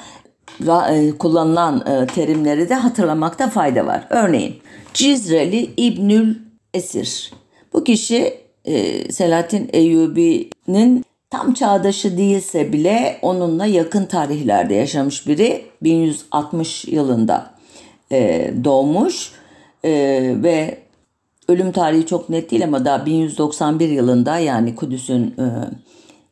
e, 0.89 1.11
kullanılan 1.19 1.83
e, 1.87 2.07
terimleri 2.07 2.69
de 2.69 2.75
hatırlamakta 2.75 3.49
fayda 3.49 3.85
var. 3.85 4.07
Örneğin 4.09 4.55
Cizreli 4.93 5.71
İbnül 5.77 6.35
Esir. 6.73 7.31
Bu 7.73 7.83
kişi 7.83 8.33
e, 8.65 9.11
Selahattin 9.11 9.69
Eyyubi'nin 9.73 11.05
tam 11.29 11.53
çağdaşı 11.53 12.17
değilse 12.17 12.73
bile 12.73 13.17
onunla 13.21 13.65
yakın 13.65 14.05
tarihlerde 14.05 14.73
yaşamış 14.73 15.27
biri. 15.27 15.65
1160 15.83 16.85
yılında 16.85 17.53
e, 18.11 18.51
doğmuş 18.63 19.31
e, 19.83 19.91
ve 20.43 20.77
ölüm 21.47 21.71
tarihi 21.71 22.05
çok 22.05 22.29
net 22.29 22.51
değil 22.51 22.63
ama 22.63 22.85
daha 22.85 23.05
1191 23.05 23.89
yılında 23.89 24.37
yani 24.37 24.75
Kudüs'ün 24.75 25.23
e, 25.23 25.45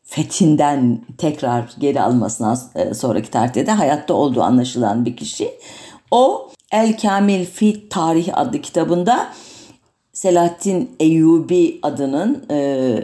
fethinden 0.03 1.01
tekrar 1.17 1.73
geri 1.79 2.01
almasına 2.01 2.57
e, 2.75 2.93
sonraki 2.93 3.31
tarihte 3.31 3.67
de 3.67 3.71
hayatta 3.71 4.13
olduğu 4.13 4.41
anlaşılan 4.41 5.05
bir 5.05 5.15
kişi. 5.15 5.51
O 6.11 6.49
El 6.71 6.97
Kamil 6.97 7.45
Fi 7.45 7.89
Tarih 7.89 8.37
adlı 8.37 8.61
kitabında 8.61 9.27
Selahattin 10.13 10.91
Eyyubi 10.99 11.79
adının 11.83 12.45
e, 12.51 12.99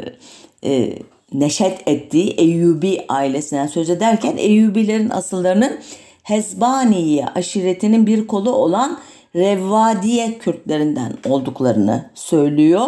e, 0.64 1.00
neşet 1.34 1.88
ettiği 1.88 2.30
Eyyubi 2.30 3.06
ailesinden 3.10 3.68
söz 3.68 3.90
ederken 3.90 4.38
Eyyubilerin 4.38 5.10
asıllarının 5.10 5.80
Hezbaniye 6.24 7.26
aşiretinin 7.26 8.08
bir 8.08 8.28
kolu 8.28 8.52
olan 8.52 8.98
Revvadiye 9.36 10.38
Kürtlerinden 10.38 11.14
olduklarını 11.26 12.10
söylüyor. 12.14 12.88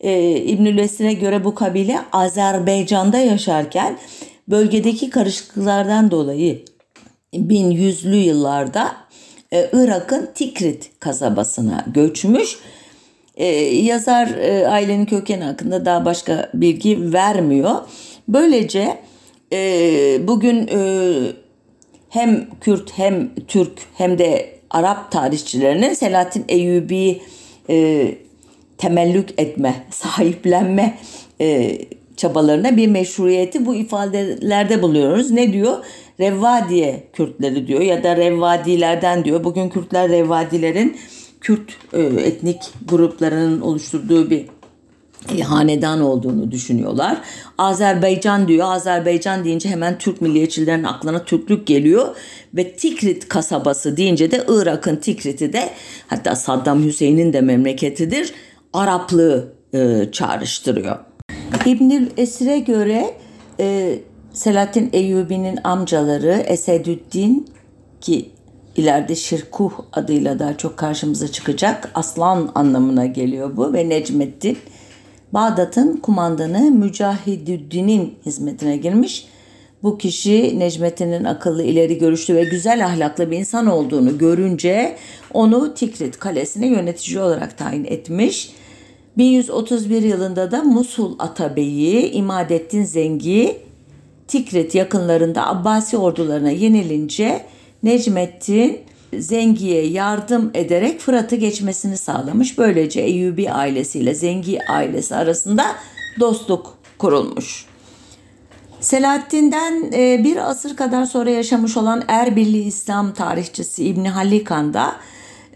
Ee, 0.00 0.36
İbnül 0.36 0.78
Esir'e 0.78 1.12
göre 1.12 1.44
bu 1.44 1.54
kabile 1.54 1.98
Azerbaycan'da 2.12 3.18
yaşarken 3.18 3.98
bölgedeki 4.48 5.10
karışıklıklardan 5.10 6.10
dolayı 6.10 6.64
1100'lü 7.34 8.16
yıllarda 8.16 8.96
e, 9.52 9.70
Irak'ın 9.72 10.30
Tikrit 10.34 10.90
kasabasına 11.00 11.84
göçmüş. 11.94 12.58
E, 13.36 13.46
yazar 13.74 14.26
e, 14.26 14.68
ailenin 14.68 15.06
kökeni 15.06 15.44
hakkında 15.44 15.84
daha 15.84 16.04
başka 16.04 16.50
bilgi 16.54 17.12
vermiyor. 17.12 17.74
Böylece 18.28 18.98
bugün 20.26 20.70
hem 22.08 22.48
Kürt 22.60 22.98
hem 22.98 23.30
Türk 23.48 23.72
hem 23.94 24.18
de 24.18 24.55
Arap 24.70 25.12
tarihçilerinin 25.12 25.94
Selahattin 25.94 26.44
Eyyubi 26.48 27.22
temellük 28.78 29.28
etme, 29.40 29.74
sahiplenme 29.90 30.98
çabalarına 32.16 32.76
bir 32.76 32.88
meşruiyeti 32.88 33.66
bu 33.66 33.74
ifadelerde 33.74 34.82
buluyoruz. 34.82 35.30
Ne 35.30 35.52
diyor? 35.52 35.76
Revvadiye 36.20 37.02
Kürtleri 37.12 37.66
diyor 37.66 37.80
ya 37.80 38.04
da 38.04 38.16
Revvadilerden 38.16 39.24
diyor. 39.24 39.44
Bugün 39.44 39.68
Kürtler 39.68 40.08
Revvadilerin 40.08 40.96
Kürt 41.40 41.76
e, 41.92 42.00
etnik 42.02 42.58
gruplarının 42.88 43.60
oluşturduğu 43.60 44.30
bir 44.30 44.38
e, 44.40 44.46
hanedan 45.44 46.00
olduğunu 46.00 46.50
düşünüyorlar. 46.50 47.20
Azerbaycan 47.58 48.48
diyor. 48.48 48.66
Azerbaycan 48.70 49.44
deyince 49.44 49.68
hemen 49.68 49.98
Türk 49.98 50.20
milliyetçilerin 50.20 50.84
aklına 50.84 51.24
Türklük 51.24 51.66
geliyor 51.66 52.16
ve 52.54 52.76
Tikrit 52.76 53.28
kasabası 53.28 53.96
deyince 53.96 54.30
de 54.30 54.44
Irak'ın 54.48 54.96
Tikrit'i 54.96 55.52
de 55.52 55.70
hatta 56.06 56.36
Saddam 56.36 56.84
Hüseyin'in 56.84 57.32
de 57.32 57.40
memleketidir. 57.40 58.32
Araplığı 58.72 59.52
e, 59.74 60.08
çağrıştırıyor. 60.12 60.98
İbnül 61.66 62.06
Esir'e 62.16 62.58
göre 62.58 63.14
e, 63.60 63.98
Selahattin 64.32 64.90
Eyyubi'nin 64.92 65.58
amcaları 65.64 66.32
Esedüddin 66.32 67.46
ki 68.00 68.30
ileride 68.76 69.14
Şirkuh 69.14 69.70
adıyla 69.92 70.38
daha 70.38 70.56
çok 70.56 70.76
karşımıza 70.76 71.28
çıkacak 71.28 71.90
aslan 71.94 72.50
anlamına 72.54 73.06
geliyor 73.06 73.56
bu 73.56 73.72
ve 73.72 73.88
Necmettin 73.88 74.58
Bağdat'ın 75.32 75.96
kumandanı 75.96 76.70
Mücahidüddin'in 76.70 78.14
hizmetine 78.26 78.76
girmiş. 78.76 79.28
Bu 79.82 79.98
kişi 79.98 80.58
Necmettin'in 80.58 81.24
akıllı, 81.24 81.62
ileri 81.62 81.98
görüşlü 81.98 82.34
ve 82.34 82.44
güzel 82.44 82.86
ahlaklı 82.86 83.30
bir 83.30 83.38
insan 83.38 83.66
olduğunu 83.66 84.18
görünce 84.18 84.96
onu 85.34 85.74
Tikrit 85.74 86.18
kalesine 86.18 86.66
yönetici 86.66 87.20
olarak 87.20 87.58
tayin 87.58 87.84
etmiş. 87.84 88.50
1131 89.16 90.02
yılında 90.02 90.50
da 90.50 90.62
Musul 90.62 91.14
Atabeyi 91.18 92.10
İmadettin 92.10 92.84
Zengi 92.84 93.56
Tikrit 94.28 94.74
yakınlarında 94.74 95.46
Abbasi 95.46 95.96
ordularına 95.96 96.50
yenilince 96.50 97.42
Necmettin 97.82 98.78
Zengi'ye 99.14 99.86
yardım 99.86 100.50
ederek 100.54 101.00
Fırat'ı 101.00 101.36
geçmesini 101.36 101.96
sağlamış. 101.96 102.58
Böylece 102.58 103.00
Eyyubi 103.00 103.50
ailesiyle 103.50 104.14
Zengi 104.14 104.58
ailesi 104.68 105.16
arasında 105.16 105.64
dostluk 106.20 106.78
kurulmuş. 106.98 107.66
Selahaddin'den 108.80 109.92
e, 109.92 110.24
bir 110.24 110.50
asır 110.50 110.76
kadar 110.76 111.04
sonra 111.04 111.30
yaşamış 111.30 111.76
olan 111.76 112.02
Erbilli 112.08 112.62
İslam 112.62 113.12
tarihçisi 113.12 113.84
İbni 113.84 114.08
Halikan 114.08 114.74
da 114.74 114.96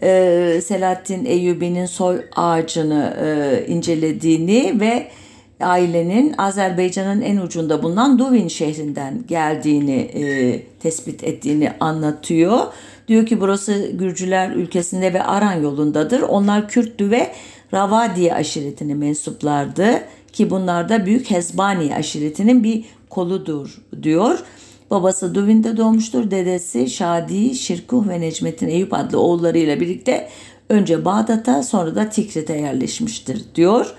e, 0.03 0.61
Selahaddin 0.65 1.25
Eyyubi'nin 1.25 1.85
soy 1.85 2.21
ağacını 2.35 3.17
e, 3.23 3.65
incelediğini 3.67 4.79
ve 4.79 5.07
ailenin 5.59 6.35
Azerbaycan'ın 6.37 7.21
en 7.21 7.37
ucunda 7.37 7.83
bulunan 7.83 8.19
Duvin 8.19 8.47
şehrinden 8.47 9.23
geldiğini 9.27 10.11
tespit 10.79 11.23
ettiğini 11.23 11.71
anlatıyor. 11.79 12.59
Diyor 13.07 13.25
ki 13.25 13.41
burası 13.41 13.91
Gürcüler 13.93 14.51
ülkesinde 14.51 15.13
ve 15.13 15.23
Aran 15.23 15.53
yolundadır. 15.53 16.21
Onlar 16.21 16.69
Kürttü 16.69 17.11
ve 17.11 17.31
Ravadiye 17.73 18.33
aşiretine 18.33 18.93
mensuplardı 18.93 20.01
ki 20.33 20.49
bunlar 20.49 20.89
da 20.89 21.05
Büyük 21.05 21.31
Hezbani 21.31 21.95
aşiretinin 21.95 22.63
bir 22.63 22.85
koludur 23.09 23.81
diyor. 24.03 24.43
Babası 24.91 25.35
Duvin'de 25.35 25.77
doğmuştur. 25.77 26.31
Dedesi 26.31 26.89
Şadi, 26.89 27.55
Şirkuh 27.55 28.07
ve 28.07 28.21
Necmettin 28.21 28.67
Eyüp 28.67 28.93
adlı 28.93 29.19
oğullarıyla 29.19 29.79
birlikte 29.79 30.29
önce 30.69 31.05
Bağdat'a 31.05 31.63
sonra 31.63 31.95
da 31.95 32.09
Tikrit'e 32.09 32.53
yerleşmiştir 32.53 33.41
diyor. 33.55 33.95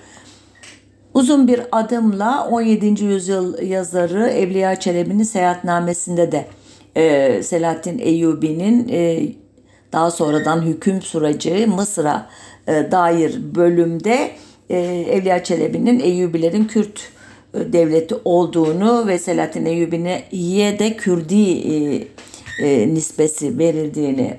Uzun 1.15 1.49
bir 1.49 1.61
adımla 1.73 2.49
17. 2.51 3.05
yüzyıl 3.05 3.63
yazarı 3.63 4.29
Evliya 4.29 4.81
Çelebi'nin 4.81 5.23
seyahatnamesinde 5.23 6.33
de 6.33 6.47
e, 6.97 7.43
Selahattin 7.43 7.99
Eyyubi'nin 7.99 8.89
e, 8.89 9.29
daha 9.93 10.11
sonradan 10.11 10.63
hüküm 10.63 11.03
süreci 11.03 11.67
Mısır'a 11.67 12.31
e, 12.67 12.73
dair 12.73 13.55
bölümde 13.55 14.31
e, 14.71 14.79
Evliya 15.11 15.45
Çelebi'nin 15.45 16.01
Eyyubilerin 16.01 16.65
Kürt 16.65 17.01
e, 17.55 17.73
devleti 17.73 18.15
olduğunu 18.25 19.07
ve 19.07 19.19
Selahattin 19.19 19.67
Eyyubi'ye 19.67 20.79
de 20.79 20.97
Kürdi 20.97 21.51
e, 21.51 22.05
e, 22.59 22.95
nispesi 22.95 23.59
verildiğini 23.59 24.37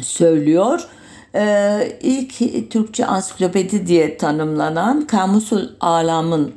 söylüyor. 0.00 0.88
Ee, 1.34 1.98
ilk 2.02 2.38
Türkçe 2.70 3.06
ansiklopedi 3.06 3.86
diye 3.86 4.16
tanımlanan 4.16 5.06
Kamusul 5.06 5.68
Alam'ın 5.80 6.52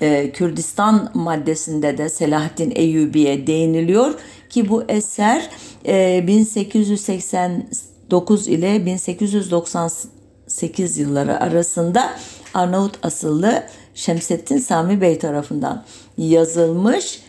e, 0.00 0.30
Kürdistan 0.30 1.10
maddesinde 1.14 1.98
de 1.98 2.08
Selahattin 2.08 2.72
Eyyubi'ye 2.74 3.46
değiniliyor 3.46 4.14
ki 4.50 4.68
bu 4.68 4.84
eser 4.88 5.50
e, 5.86 6.24
1889 6.26 8.48
ile 8.48 8.86
1898 8.86 10.98
yılları 10.98 11.40
arasında 11.40 12.10
Arnavut 12.54 12.98
asıllı 13.02 13.62
Şemsettin 13.94 14.58
Sami 14.58 15.00
Bey 15.00 15.18
tarafından 15.18 15.84
yazılmış. 16.18 17.22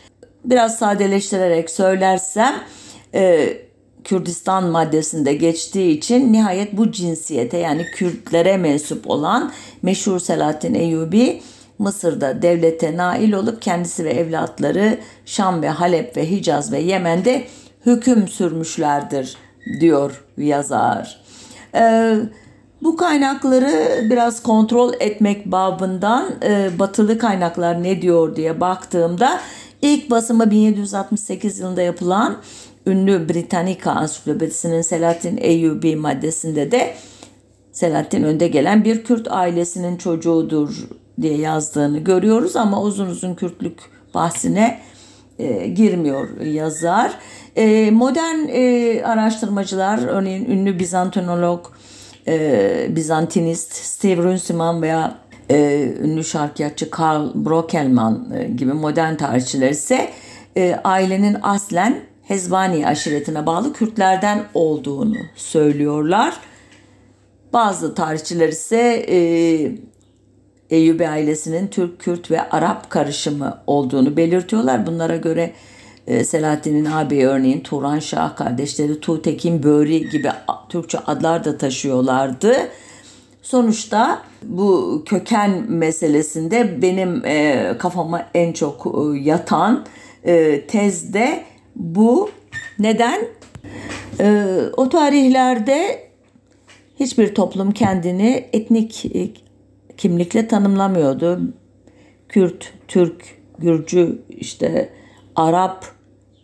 Biraz 0.45 0.77
sadeleştirerek 0.77 1.69
söylersem 1.69 2.63
e, 3.13 3.53
Kürdistan 4.03 4.63
maddesinde 4.63 5.33
geçtiği 5.33 5.97
için 5.97 6.33
nihayet 6.33 6.77
bu 6.77 6.91
cinsiyete 6.91 7.57
yani 7.57 7.85
Kürtlere 7.95 8.57
mensup 8.57 9.09
olan 9.09 9.51
meşhur 9.81 10.19
Selahattin 10.19 10.73
Eyyubi 10.73 11.41
Mısır'da 11.81 12.41
devlete 12.41 12.97
nail 12.97 13.33
olup 13.33 13.61
kendisi 13.61 14.05
ve 14.05 14.09
evlatları 14.09 14.97
Şam 15.25 15.61
ve 15.61 15.69
Halep 15.69 16.17
ve 16.17 16.31
Hicaz 16.31 16.71
ve 16.71 16.79
Yemen'de 16.79 17.43
hüküm 17.85 18.27
sürmüşlerdir 18.27 19.37
diyor 19.79 20.23
yazar. 20.37 21.21
Ee, 21.75 22.15
bu 22.83 22.97
kaynakları 22.97 24.05
biraz 24.09 24.43
kontrol 24.43 24.93
etmek 24.99 25.45
babından 25.45 26.31
e, 26.43 26.79
batılı 26.79 27.17
kaynaklar 27.17 27.83
ne 27.83 28.01
diyor 28.01 28.35
diye 28.35 28.61
baktığımda 28.61 29.39
ilk 29.81 30.09
basımı 30.09 30.51
1768 30.51 31.59
yılında 31.59 31.81
yapılan 31.81 32.37
ünlü 32.85 33.29
Britannica 33.29 33.91
ansiklopedisinin 33.91 34.81
Selahattin 34.81 35.37
Eyyubi 35.37 35.95
maddesinde 35.95 36.71
de 36.71 36.93
Selahattin 37.71 38.23
önde 38.23 38.47
gelen 38.47 38.83
bir 38.83 39.03
Kürt 39.03 39.31
ailesinin 39.31 39.97
çocuğudur 39.97 40.87
diye 41.21 41.37
yazdığını 41.37 41.99
görüyoruz 41.99 42.55
ama 42.55 42.81
uzun 42.81 43.07
uzun 43.07 43.33
Kürtlük 43.33 43.79
bahsine 44.13 44.79
e, 45.39 45.67
girmiyor 45.67 46.41
yazar. 46.41 47.11
E, 47.55 47.91
modern 47.91 48.47
e, 48.47 49.03
araştırmacılar 49.05 50.07
örneğin 50.07 50.45
ünlü 50.45 50.79
Bizantinolog, 50.79 51.65
e, 52.27 52.87
Bizantinist 52.89 53.73
Steve 53.73 54.23
Runciman 54.23 54.81
veya 54.81 55.17
e, 55.49 55.87
ünlü 56.03 56.23
şarkıyatçı 56.23 56.89
Karl 56.89 57.29
Brockelman 57.35 58.31
e, 58.37 58.43
gibi 58.43 58.73
modern 58.73 59.15
tarihçiler 59.15 59.69
ise 59.69 60.09
e, 60.57 60.79
ailenin 60.83 61.37
aslen 61.41 61.99
Hezbani 62.27 62.87
aşiretine 62.87 63.45
bağlı 63.45 63.73
Kürtlerden 63.73 64.43
olduğunu 64.53 65.17
söylüyorlar. 65.35 66.33
Bazı 67.53 67.95
tarihçiler 67.95 68.49
ise 68.49 69.05
e, 69.09 69.17
Eyyubi 70.71 71.07
ailesinin 71.07 71.67
Türk, 71.67 71.99
Kürt 71.99 72.31
ve 72.31 72.49
Arap 72.49 72.89
karışımı 72.89 73.57
olduğunu 73.67 74.17
belirtiyorlar. 74.17 74.85
Bunlara 74.85 75.17
göre 75.17 75.53
e, 76.07 76.23
Selahattin'in 76.23 76.85
abi 76.85 77.27
örneğin 77.27 77.59
Turan 77.59 77.99
Şah 77.99 78.35
kardeşleri 78.35 78.99
Tuğtekin 78.99 79.63
Böri 79.63 80.09
gibi 80.09 80.29
Türkçe 80.69 80.99
adlar 80.99 81.45
da 81.45 81.57
taşıyorlardı. 81.57 82.53
Sonuçta 83.41 84.21
bu 84.43 85.03
köken 85.05 85.71
meselesinde 85.71 86.81
benim 86.81 87.25
e, 87.25 87.73
kafama 87.79 88.25
en 88.33 88.53
çok 88.53 88.85
e, 88.85 89.19
yatan 89.19 89.85
e, 90.25 90.61
tezde 90.67 91.43
bu 91.75 92.29
neden? 92.79 93.21
O 94.77 94.89
tarihlerde 94.89 96.09
hiçbir 96.99 97.35
toplum 97.35 97.71
kendini 97.71 98.45
etnik 98.53 99.05
kimlikle 100.01 100.47
tanımlamıyordu. 100.47 101.41
Kürt, 102.29 102.73
Türk, 102.87 103.25
Gürcü, 103.59 104.21
işte 104.29 104.89
Arap, 105.35 105.85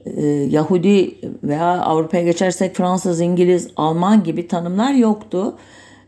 e, 0.06 0.26
Yahudi 0.26 1.16
veya 1.44 1.82
Avrupa'ya 1.82 2.24
geçersek 2.24 2.76
Fransız, 2.76 3.22
İngiliz, 3.22 3.68
Alman 3.76 4.24
gibi 4.24 4.48
tanımlar 4.48 4.94
yoktu. 4.94 5.58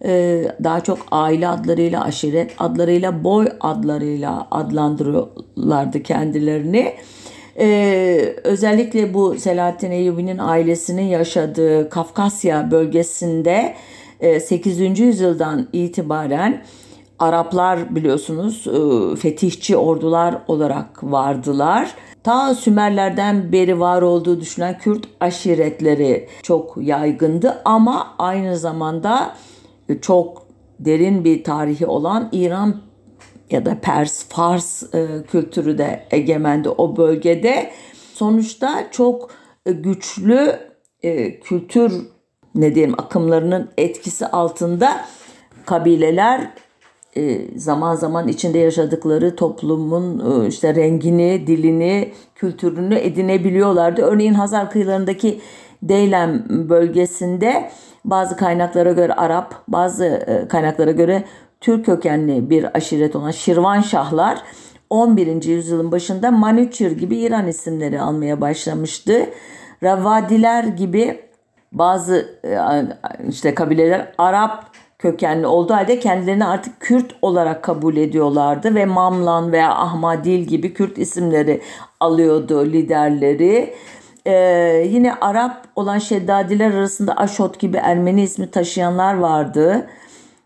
E, 0.06 0.44
daha 0.64 0.80
çok 0.80 0.98
aile 1.12 1.48
adlarıyla, 1.48 2.04
aşiret 2.04 2.52
adlarıyla, 2.58 3.24
boy 3.24 3.48
adlarıyla 3.60 4.48
adlandırıyorlardı 4.52 6.04
kendilerini. 6.04 6.94
Ee, 7.60 8.36
özellikle 8.44 9.14
bu 9.14 9.36
Selahattin 9.36 9.92
Eyyubi'nin 9.92 10.38
ailesinin 10.38 11.08
yaşadığı 11.08 11.90
Kafkasya 11.90 12.72
bölgesinde 12.72 13.76
8. 14.40 14.82
E, 14.82 14.86
yüzyıldan 14.86 15.68
itibaren 15.74 16.64
Araplar 17.20 17.96
biliyorsunuz 17.96 18.68
e, 18.68 19.16
fetihçi 19.16 19.78
ordular 19.78 20.38
olarak 20.48 21.04
vardılar. 21.04 21.96
Ta 22.24 22.56
Sümerlerden 22.56 23.52
beri 23.52 23.80
var 23.80 24.02
olduğu 24.02 24.42
düşünen 24.42 24.78
Kürt 24.78 25.08
aşiretleri 25.20 26.28
çok 26.44 26.78
yaygındı 26.82 27.62
ama 27.66 28.16
aynı 28.18 28.58
zamanda 28.58 29.36
çok 30.02 30.46
derin 30.80 31.24
bir 31.24 31.44
tarihi 31.44 31.86
olan 31.86 32.30
İran 32.32 32.82
ya 33.50 33.66
da 33.66 33.78
Pers, 33.82 34.26
Fars 34.30 34.94
e, 34.94 35.08
kültürü 35.32 35.78
de 35.78 36.08
egemendi 36.12 36.70
o 36.70 36.98
bölgede. 36.98 37.72
Sonuçta 38.14 38.88
çok 38.92 39.30
güçlü 39.66 40.60
kültür 41.44 41.94
ne 42.56 42.76
diyelim 42.76 42.96
akımlarının 42.98 43.70
etkisi 43.78 44.28
altında 44.28 45.06
kabileler 45.66 46.42
e, 46.42 46.50
zaman 47.56 47.96
zaman 47.96 48.28
içinde 48.28 48.60
yaşadıkları 48.60 49.36
toplumun 49.36 50.44
e, 50.44 50.48
işte 50.48 50.76
rengini, 50.76 51.48
dilini, 51.48 52.14
kültürünü 52.36 52.96
edinebiliyorlardı. 52.96 54.02
Örneğin 54.02 54.34
Hazar 54.34 54.72
kıyılarındaki 54.72 55.42
Deylem 55.84 56.46
bölgesinde 56.50 57.70
bazı 58.06 58.38
kaynaklara 58.38 58.92
göre 58.92 59.14
Arap, 59.14 59.56
bazı 59.68 60.06
e, 60.06 60.48
kaynaklara 60.48 60.92
göre 60.92 61.24
Türk 61.62 61.86
kökenli 61.86 62.50
bir 62.50 62.78
aşiret 62.78 63.16
olan 63.16 63.32
Şirvanşahlar 63.32 64.44
11. 64.90 65.44
yüzyılın 65.44 65.92
başında 65.92 66.32
Manuçir 66.32 66.92
gibi 66.92 67.18
İran 67.18 67.48
isimleri 67.48 68.02
almaya 68.02 68.42
başlamıştı. 68.42 69.26
Ravadiler 69.84 70.64
gibi 70.64 71.20
bazı 71.72 72.40
işte 73.30 73.56
kabileler 73.56 74.14
Arap 74.18 74.69
kökenli 75.00 75.48
olduğu 75.48 75.74
halde 75.74 76.00
kendilerini 76.00 76.46
artık 76.46 76.80
Kürt 76.80 77.16
olarak 77.22 77.64
kabul 77.64 77.98
ediyorlardı 77.98 78.76
ve 78.76 78.86
Mamlan 78.86 79.52
veya 79.52 79.76
Ahmadil 79.76 80.40
gibi 80.40 80.74
Kürt 80.74 80.98
isimleri 80.98 81.62
alıyordu 82.00 82.66
liderleri. 82.66 83.74
Ee, 84.26 84.88
yine 84.90 85.14
Arap 85.14 85.68
olan 85.76 85.98
Şeddadiler 85.98 86.74
arasında 86.74 87.18
Aşot 87.18 87.60
gibi 87.60 87.78
Ermeni 87.78 88.22
ismi 88.22 88.52
taşıyanlar 88.52 89.14
vardı. 89.14 89.88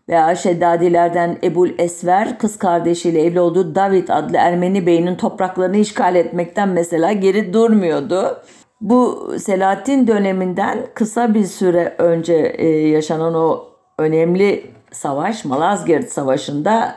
Veya 0.08 0.34
Şeddadilerden 0.34 1.38
Ebul 1.42 1.70
Esver 1.78 2.38
kız 2.38 2.58
kardeşiyle 2.58 3.22
evli 3.22 3.40
olduğu 3.40 3.74
David 3.74 4.08
adlı 4.08 4.36
Ermeni 4.36 4.86
beyinin 4.86 5.16
topraklarını 5.16 5.76
işgal 5.76 6.14
etmekten 6.14 6.68
mesela 6.68 7.12
geri 7.12 7.52
durmuyordu. 7.52 8.42
Bu 8.80 9.32
Selahattin 9.38 10.06
döneminden 10.06 10.78
kısa 10.94 11.34
bir 11.34 11.44
süre 11.44 11.94
önce 11.98 12.34
e, 12.34 12.68
yaşanan 12.68 13.34
o 13.34 13.73
önemli 13.98 14.70
savaş 14.92 15.44
Malazgirt 15.44 16.08
Savaşı'nda 16.08 16.96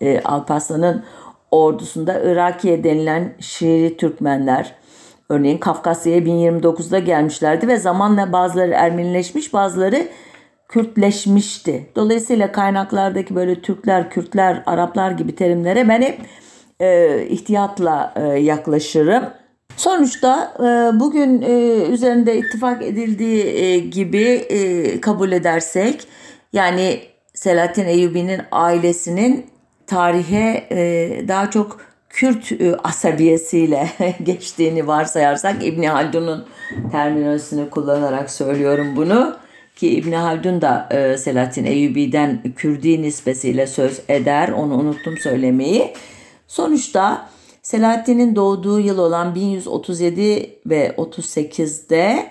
e, 0.00 0.20
Alparslan'ın 0.20 1.04
ordusunda 1.50 2.20
Irakiye 2.20 2.84
denilen 2.84 3.34
Şiiri 3.40 3.96
Türkmenler 3.96 4.74
örneğin 5.28 5.58
Kafkasya'ya 5.58 6.20
1029'da 6.20 6.98
gelmişlerdi 6.98 7.68
ve 7.68 7.76
zamanla 7.76 8.32
bazıları 8.32 8.70
Ermenileşmiş 8.70 9.52
bazıları 9.52 10.08
Kürtleşmişti. 10.68 11.90
Dolayısıyla 11.96 12.52
kaynaklardaki 12.52 13.34
böyle 13.34 13.60
Türkler, 13.62 14.10
Kürtler, 14.10 14.62
Araplar 14.66 15.10
gibi 15.10 15.36
terimlere 15.36 15.88
ben 15.88 16.02
hep 16.02 16.20
e, 16.80 17.22
ihtiyatla 17.26 18.14
e, 18.16 18.22
yaklaşırım. 18.22 19.24
Sonuçta 19.76 20.54
e, 20.58 21.00
bugün 21.00 21.42
e, 21.42 21.84
üzerinde 21.90 22.38
ittifak 22.38 22.82
edildiği 22.82 23.44
e, 23.44 23.78
gibi 23.78 24.22
e, 24.22 25.00
kabul 25.00 25.32
edersek 25.32 26.08
yani 26.54 27.00
Selahattin 27.34 27.84
Eyyubi'nin 27.84 28.40
ailesinin 28.52 29.46
tarihe 29.86 30.66
e, 30.70 31.28
daha 31.28 31.50
çok 31.50 31.80
Kürt 32.08 32.52
e, 32.52 32.76
asabiyesiyle 32.76 33.88
geçtiğini 34.22 34.86
varsayarsak 34.86 35.66
İbni 35.66 35.88
Haldun'un 35.88 36.46
terminolojisini 36.92 37.70
kullanarak 37.70 38.30
söylüyorum 38.30 38.96
bunu 38.96 39.36
ki 39.76 39.90
İbni 39.90 40.16
Haldun 40.16 40.60
da 40.60 40.88
e, 40.90 41.16
Selahattin 41.18 41.64
Eyyubi'den 41.64 42.42
Kürdi 42.56 43.02
nispesiyle 43.02 43.66
söz 43.66 44.00
eder 44.08 44.48
onu 44.48 44.74
unuttum 44.74 45.18
söylemeyi. 45.18 45.92
Sonuçta 46.48 47.28
Selahattin'in 47.62 48.36
doğduğu 48.36 48.80
yıl 48.80 48.98
olan 48.98 49.34
1137 49.34 50.50
ve 50.66 50.94
38'de 50.98 52.30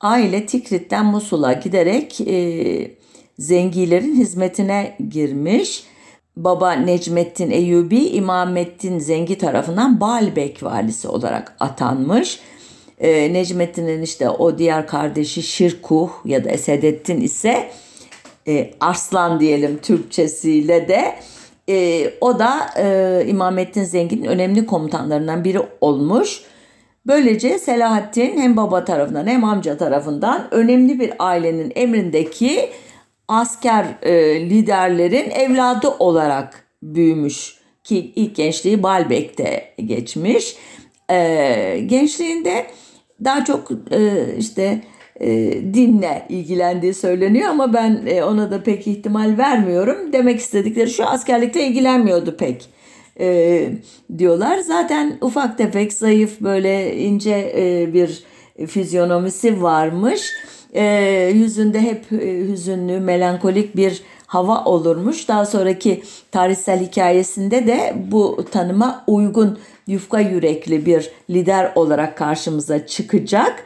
aile 0.00 0.46
Tikrit'ten 0.46 1.06
Musul'a 1.06 1.52
giderek 1.52 2.20
e, 2.20 3.03
zengilerin 3.38 4.14
hizmetine 4.14 4.96
girmiş. 5.10 5.84
Baba 6.36 6.72
Necmettin 6.72 7.50
Eyyubi 7.50 7.98
İmamettin 7.98 8.98
Zengi 8.98 9.38
tarafından 9.38 10.00
Baalbek 10.00 10.62
valisi 10.62 11.08
olarak 11.08 11.56
atanmış. 11.60 12.40
Ee, 12.98 13.32
Necmettin'in 13.32 14.02
işte 14.02 14.30
o 14.30 14.58
diğer 14.58 14.86
kardeşi 14.86 15.42
Şirkuh 15.42 16.10
ya 16.24 16.44
da 16.44 16.50
Esedettin 16.50 17.20
ise 17.20 17.70
e, 18.48 18.70
Arslan 18.80 19.40
diyelim 19.40 19.78
Türkçesiyle 19.78 20.88
de 20.88 21.14
e, 21.68 22.10
o 22.20 22.38
da 22.38 22.70
e, 22.78 23.24
İmamettin 23.26 23.84
Zengin'in 23.84 24.24
önemli 24.24 24.66
komutanlarından 24.66 25.44
biri 25.44 25.60
olmuş. 25.80 26.42
Böylece 27.06 27.58
Selahattin 27.58 28.38
hem 28.38 28.56
baba 28.56 28.84
tarafından 28.84 29.26
hem 29.26 29.44
amca 29.44 29.76
tarafından 29.76 30.48
önemli 30.50 31.00
bir 31.00 31.12
ailenin 31.18 31.72
emrindeki 31.74 32.70
asker 33.28 33.86
e, 34.02 34.40
liderlerin 34.50 35.30
evladı 35.30 35.88
olarak 35.98 36.68
büyümüş 36.82 37.58
ki 37.84 38.12
ilk 38.16 38.36
gençliği 38.36 38.82
Balbek'te 38.82 39.74
geçmiş. 39.86 40.56
E, 41.10 41.80
gençliğinde 41.86 42.66
daha 43.24 43.44
çok 43.44 43.70
e, 43.90 44.26
işte 44.38 44.82
e, 45.20 45.52
dinle 45.74 46.26
ilgilendiği 46.28 46.94
söyleniyor 46.94 47.48
ama 47.48 47.72
ben 47.72 48.02
e, 48.06 48.24
ona 48.24 48.50
da 48.50 48.62
pek 48.62 48.86
ihtimal 48.86 49.38
vermiyorum. 49.38 50.12
Demek 50.12 50.40
istedikleri 50.40 50.90
şu 50.90 51.06
askerlikte 51.06 51.66
ilgilenmiyordu 51.66 52.36
pek 52.36 52.68
e, 53.20 53.68
diyorlar. 54.18 54.58
Zaten 54.58 55.18
ufak 55.20 55.58
tefek 55.58 55.92
zayıf 55.92 56.40
böyle 56.40 56.96
ince 56.96 57.52
e, 57.56 57.94
bir 57.94 58.24
fizyonomisi 58.66 59.62
varmış 59.62 60.32
e, 60.74 60.84
yüzünde 61.34 61.80
hep 61.80 62.12
e, 62.12 62.48
hüzünlü, 62.48 63.00
melankolik 63.00 63.76
bir 63.76 64.02
hava 64.26 64.64
olurmuş. 64.64 65.28
Daha 65.28 65.46
sonraki 65.46 66.02
tarihsel 66.32 66.86
hikayesinde 66.86 67.66
de 67.66 67.94
bu 68.10 68.44
tanıma 68.50 69.04
uygun 69.06 69.58
yufka 69.86 70.20
yürekli 70.20 70.86
bir 70.86 71.10
lider 71.30 71.72
olarak 71.74 72.18
karşımıza 72.18 72.86
çıkacak. 72.86 73.64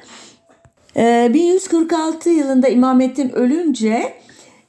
E, 0.96 1.31
1146 1.35 2.31
yılında 2.31 2.68
İmamettin 2.68 3.31
ölünce 3.31 4.12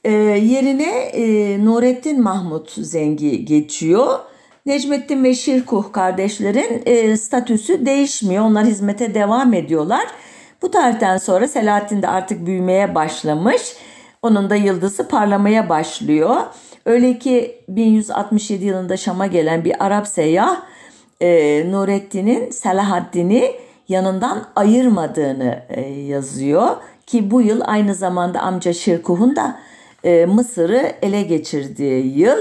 e, 0.04 0.12
yerine 0.12 0.92
e, 0.98 1.24
Nurettin 1.64 2.22
Mahmut 2.22 2.70
Zengi 2.72 3.44
geçiyor. 3.44 4.18
Necmettin 4.66 5.24
ve 5.24 5.34
Şirkuh 5.34 5.92
kardeşlerin 5.92 6.82
e, 6.86 7.16
statüsü 7.16 7.86
değişmiyor. 7.86 8.44
Onlar 8.44 8.66
hizmete 8.66 9.14
devam 9.14 9.54
ediyorlar. 9.54 10.06
Bu 10.62 10.70
tarihten 10.70 11.16
sonra 11.16 11.48
Selahattin 11.48 12.02
de 12.02 12.08
artık 12.08 12.46
büyümeye 12.46 12.94
başlamış. 12.94 13.76
Onun 14.22 14.50
da 14.50 14.56
yıldızı 14.56 15.08
parlamaya 15.08 15.68
başlıyor. 15.68 16.36
Öyle 16.86 17.18
ki 17.18 17.64
1167 17.68 18.64
yılında 18.64 18.96
Şam'a 18.96 19.26
gelen 19.26 19.64
bir 19.64 19.84
Arap 19.84 20.08
seyyah 20.08 20.62
e, 21.20 21.62
Nurettin'in 21.70 22.50
Selahaddin'i 22.50 23.52
yanından 23.88 24.46
ayırmadığını 24.56 25.62
e, 25.68 25.80
yazıyor. 25.90 26.76
Ki 27.06 27.30
bu 27.30 27.42
yıl 27.42 27.60
aynı 27.64 27.94
zamanda 27.94 28.40
amca 28.40 28.72
Şirkuh'un 28.72 29.36
da 29.36 29.58
e, 30.04 30.26
Mısır'ı 30.26 30.92
ele 31.02 31.22
geçirdiği 31.22 32.18
yıl. 32.18 32.38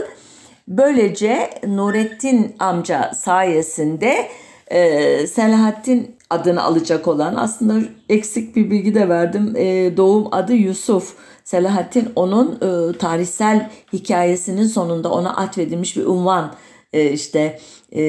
Böylece 0.69 1.49
Nurettin 1.67 2.55
amca 2.59 3.11
sayesinde 3.15 4.27
e, 4.67 5.27
Selahattin 5.27 6.15
adını 6.29 6.63
alacak 6.63 7.07
olan 7.07 7.35
aslında 7.35 7.87
eksik 8.09 8.55
bir 8.55 8.71
bilgi 8.71 8.95
de 8.95 9.09
verdim. 9.09 9.53
E, 9.55 9.97
doğum 9.97 10.27
adı 10.31 10.53
Yusuf. 10.53 11.15
Selahattin 11.43 12.09
onun 12.15 12.51
e, 12.51 12.97
tarihsel 12.97 13.69
hikayesinin 13.93 14.67
sonunda 14.67 15.11
ona 15.11 15.35
atfedilmiş 15.35 15.97
bir 15.97 16.05
unvan. 16.05 16.55
E, 16.93 17.11
işte 17.11 17.59
e, 17.91 18.03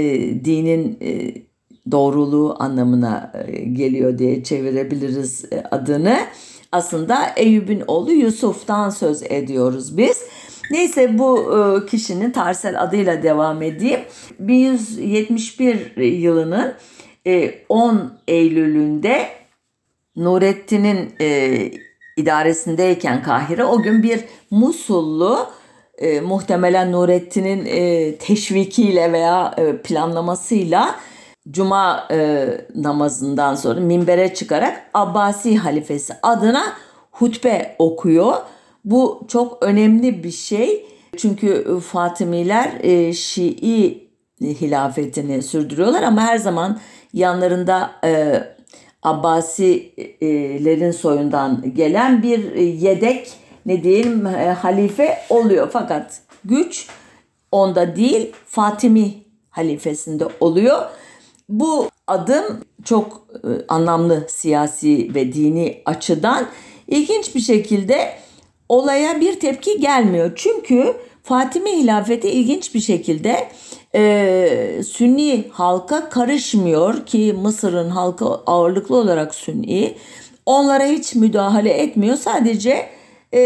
dinin 0.45 0.99
e, 1.03 1.35
doğruluğu 1.91 2.57
anlamına 2.59 3.33
e, 3.47 3.65
geliyor 3.65 4.19
diye 4.19 4.45
çevirebiliriz 4.45 5.45
e, 5.53 5.63
adını. 5.71 6.19
Aslında 6.73 7.27
Eyüp'ün 7.37 7.83
oğlu 7.87 8.13
Yusuf'tan 8.13 8.91
söz 8.91 9.23
ediyoruz 9.23 9.97
biz. 9.97 10.23
Neyse 10.71 11.19
bu 11.19 11.59
e, 11.59 11.87
kişinin 11.87 12.31
tarsel 12.31 12.83
adıyla 12.83 13.23
devam 13.23 13.63
edeyim. 13.63 14.01
1171 14.39 15.97
yılının 15.97 16.75
10 17.69 18.13
Eylül'ünde 18.29 19.29
Nurettin'in 20.17 21.15
idaresindeyken 22.17 23.23
Kahire 23.23 23.65
o 23.65 23.83
gün 23.83 24.03
bir 24.03 24.21
Musullu 24.51 25.47
e, 26.01 26.21
muhtemelen 26.21 26.93
Nurettin'in 26.93 27.67
e, 27.67 28.17
teşvikiyle 28.17 29.13
veya 29.13 29.55
e, 29.57 29.77
planlamasıyla 29.77 30.95
Cuma 31.51 32.09
e, 32.11 32.49
namazından 32.75 33.55
sonra 33.55 33.81
minbere 33.81 34.35
çıkarak 34.35 34.91
Abbasi 34.95 35.57
halifesi 35.57 36.15
adına 36.23 36.63
hutbe 37.11 37.77
okuyor. 37.79 38.35
Bu 38.85 39.25
çok 39.29 39.65
önemli 39.65 40.25
bir 40.25 40.31
şey. 40.31 40.87
Çünkü 41.17 41.79
Fatimiler 41.81 42.73
e, 42.83 43.13
Şii 43.13 44.11
hilafetini 44.41 45.43
sürdürüyorlar 45.43 46.03
ama 46.03 46.21
her 46.23 46.37
zaman 46.37 46.81
yanlarında 47.13 47.91
e, 48.05 48.43
Abbasilerin 49.03 50.91
soyundan 50.91 51.75
gelen 51.75 52.23
bir 52.23 52.55
yedek 52.55 53.33
ne 53.67 53.83
diyelim 53.83 54.27
e, 54.27 54.53
halife 54.53 55.19
oluyor. 55.31 55.69
Fakat 55.73 56.21
güç 56.45 56.87
onda 57.53 57.97
değil 57.97 58.33
Fatimi 58.47 59.15
halifesinde 59.51 60.27
oluyor. 60.41 60.79
Bu 61.49 61.89
adım 62.07 62.61
çok 62.85 63.27
e, 63.35 63.49
anlamlı 63.69 64.27
siyasi 64.29 65.15
ve 65.15 65.33
dini 65.33 65.83
açıdan 65.85 66.47
ilginç 66.89 67.35
bir 67.35 67.41
şekilde 67.41 68.13
olaya 68.71 69.21
bir 69.21 69.41
tepki 69.41 69.81
gelmiyor. 69.81 70.33
Çünkü 70.37 70.97
Fatimi 71.23 71.71
hilafeti 71.71 72.29
ilginç 72.31 72.75
bir 72.75 72.81
şekilde 72.81 73.49
e, 73.95 74.83
Sünni 74.87 75.45
halka 75.51 76.09
karışmıyor 76.09 77.07
ki 77.07 77.37
Mısır'ın 77.43 77.91
halkı 77.91 78.25
ağırlıklı 78.25 78.97
olarak 78.97 79.35
Sünni. 79.35 79.95
Onlara 80.47 80.85
hiç 80.85 81.15
müdahale 81.15 81.71
etmiyor. 81.71 82.17
Sadece 82.17 82.87
e, 83.33 83.41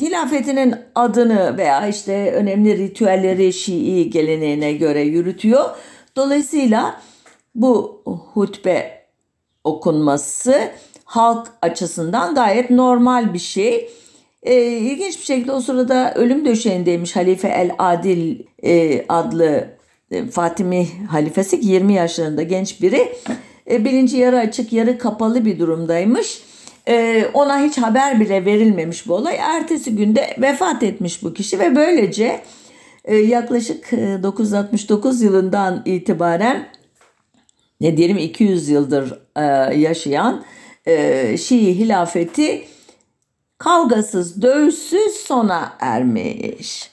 hilafetinin 0.00 0.74
adını 0.94 1.58
veya 1.58 1.88
işte 1.88 2.32
önemli 2.32 2.78
ritüelleri 2.78 3.52
Şii 3.52 4.10
geleneğine 4.10 4.72
göre 4.72 5.02
yürütüyor. 5.02 5.64
Dolayısıyla 6.16 7.00
bu 7.54 8.02
hutbe 8.34 9.04
okunması 9.64 10.70
halk 11.04 11.48
açısından 11.62 12.34
gayet 12.34 12.70
normal 12.70 13.34
bir 13.34 13.38
şey. 13.38 13.90
E, 14.48 14.62
ilginç 14.62 15.18
bir 15.18 15.24
şekilde 15.24 15.52
o 15.52 15.60
sırada 15.60 16.14
ölüm 16.14 16.44
döşeğindeymiş 16.44 17.16
Halife 17.16 17.48
El 17.48 17.70
Adil 17.78 18.38
e, 18.62 19.04
adlı 19.08 19.68
e, 20.10 20.26
Fatimi 20.26 20.86
halifesi 21.10 21.60
20 21.62 21.94
yaşlarında 21.94 22.42
genç 22.42 22.82
biri. 22.82 23.12
E, 23.70 23.84
bilinci 23.84 24.16
yarı 24.16 24.38
açık 24.38 24.72
yarı 24.72 24.98
kapalı 24.98 25.44
bir 25.44 25.58
durumdaymış. 25.58 26.42
E, 26.88 27.24
ona 27.34 27.62
hiç 27.62 27.78
haber 27.78 28.20
bile 28.20 28.44
verilmemiş 28.44 29.08
bu 29.08 29.14
olay. 29.14 29.36
Ertesi 29.36 29.96
günde 29.96 30.36
vefat 30.38 30.82
etmiş 30.82 31.22
bu 31.22 31.34
kişi 31.34 31.58
ve 31.58 31.76
böylece 31.76 32.40
e, 33.04 33.16
yaklaşık 33.16 33.92
969 33.92 35.22
yılından 35.22 35.82
itibaren 35.84 36.68
ne 37.80 37.96
diyelim 37.96 38.18
200 38.18 38.68
yıldır 38.68 39.14
yaşayan 39.74 40.44
Şii 41.36 41.78
hilafeti 41.78 42.64
kavgasız, 43.58 44.42
dövüşsüz 44.42 45.12
sona 45.12 45.72
ermiş. 45.80 46.90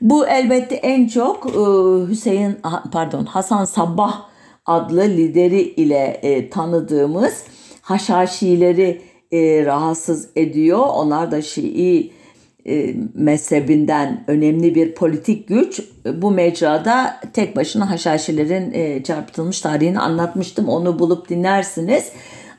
Bu 0.00 0.26
elbette 0.26 0.74
en 0.74 1.08
çok 1.08 1.44
Hüseyin 2.08 2.56
pardon 2.92 3.24
Hasan 3.24 3.64
Sabbah 3.64 4.22
adlı 4.66 5.02
lideri 5.02 5.60
ile 5.60 6.50
tanıdığımız 6.50 7.44
Haşhaşileri 7.82 9.02
e, 9.32 9.64
rahatsız 9.64 10.28
ediyor. 10.36 10.86
Onlar 10.94 11.30
da 11.30 11.42
Şii 11.42 12.12
e, 12.66 12.94
mezhebinden 13.14 14.24
önemli 14.26 14.74
bir 14.74 14.94
politik 14.94 15.48
güç. 15.48 15.80
Bu 16.14 16.30
mecrada 16.30 17.20
tek 17.32 17.56
başına 17.56 17.90
Haşhaşilerin 17.90 18.72
e, 18.72 19.02
çarpıtılmış 19.02 19.60
tarihini 19.60 20.00
anlatmıştım. 20.00 20.68
Onu 20.68 20.98
bulup 20.98 21.28
dinlersiniz. 21.28 22.12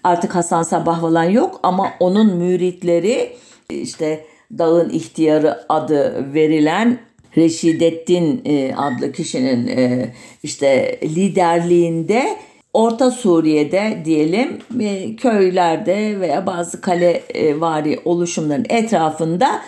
Artık 0.03 0.35
Hasan 0.35 0.63
Sabah 0.63 1.01
falan 1.01 1.23
yok 1.23 1.59
ama 1.63 1.87
onun 1.99 2.35
müritleri 2.35 3.35
işte 3.69 4.25
dağın 4.57 4.89
ihtiyarı 4.89 5.59
adı 5.69 6.33
verilen 6.33 6.99
Reşidettin 7.37 8.41
e, 8.45 8.75
adlı 8.75 9.11
kişinin 9.11 9.67
e, 9.67 10.13
işte 10.43 10.99
liderliğinde 11.03 12.37
Orta 12.73 13.11
Suriye'de 13.11 14.01
diyelim 14.05 14.59
e, 14.81 15.15
köylerde 15.15 16.19
veya 16.19 16.45
bazı 16.45 16.81
kale 16.81 17.11
e, 17.11 17.59
vari 17.59 17.99
oluşumların 18.05 18.65
etrafında 18.69 19.61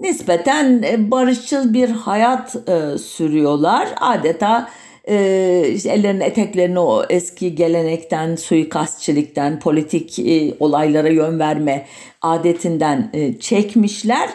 nispeten 0.00 0.84
barışçıl 1.10 1.74
bir 1.74 1.90
hayat 1.90 2.56
sürüyorlar. 3.00 3.88
Adeta 4.00 4.68
işte 5.74 5.90
ellerinin 5.90 6.20
eteklerini 6.20 6.78
o 6.78 7.04
eski 7.10 7.54
gelenekten, 7.54 8.36
suikastçilikten, 8.36 9.60
politik 9.60 10.18
olaylara 10.60 11.08
yön 11.08 11.38
verme 11.38 11.86
adetinden 12.22 13.12
çekmişler. 13.40 14.28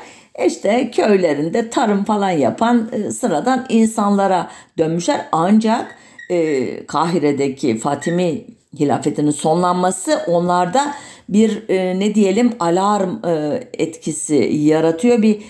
İşte 0.47 0.91
köylerinde 0.91 1.69
tarım 1.69 2.03
falan 2.03 2.29
yapan 2.29 2.89
sıradan 3.11 3.65
insanlara 3.69 4.51
dönmüşler. 4.77 5.25
Ancak 5.31 5.95
e, 6.29 6.85
Kahire'deki 6.85 7.77
Fatimi 7.77 8.41
hilafetinin 8.79 9.31
sonlanması 9.31 10.19
onlarda 10.27 10.95
bir 11.29 11.69
e, 11.69 11.99
ne 11.99 12.15
diyelim 12.15 12.53
alarm 12.59 13.25
e, 13.25 13.63
etkisi 13.73 14.35
yaratıyor. 14.53 15.21
Bir 15.21 15.41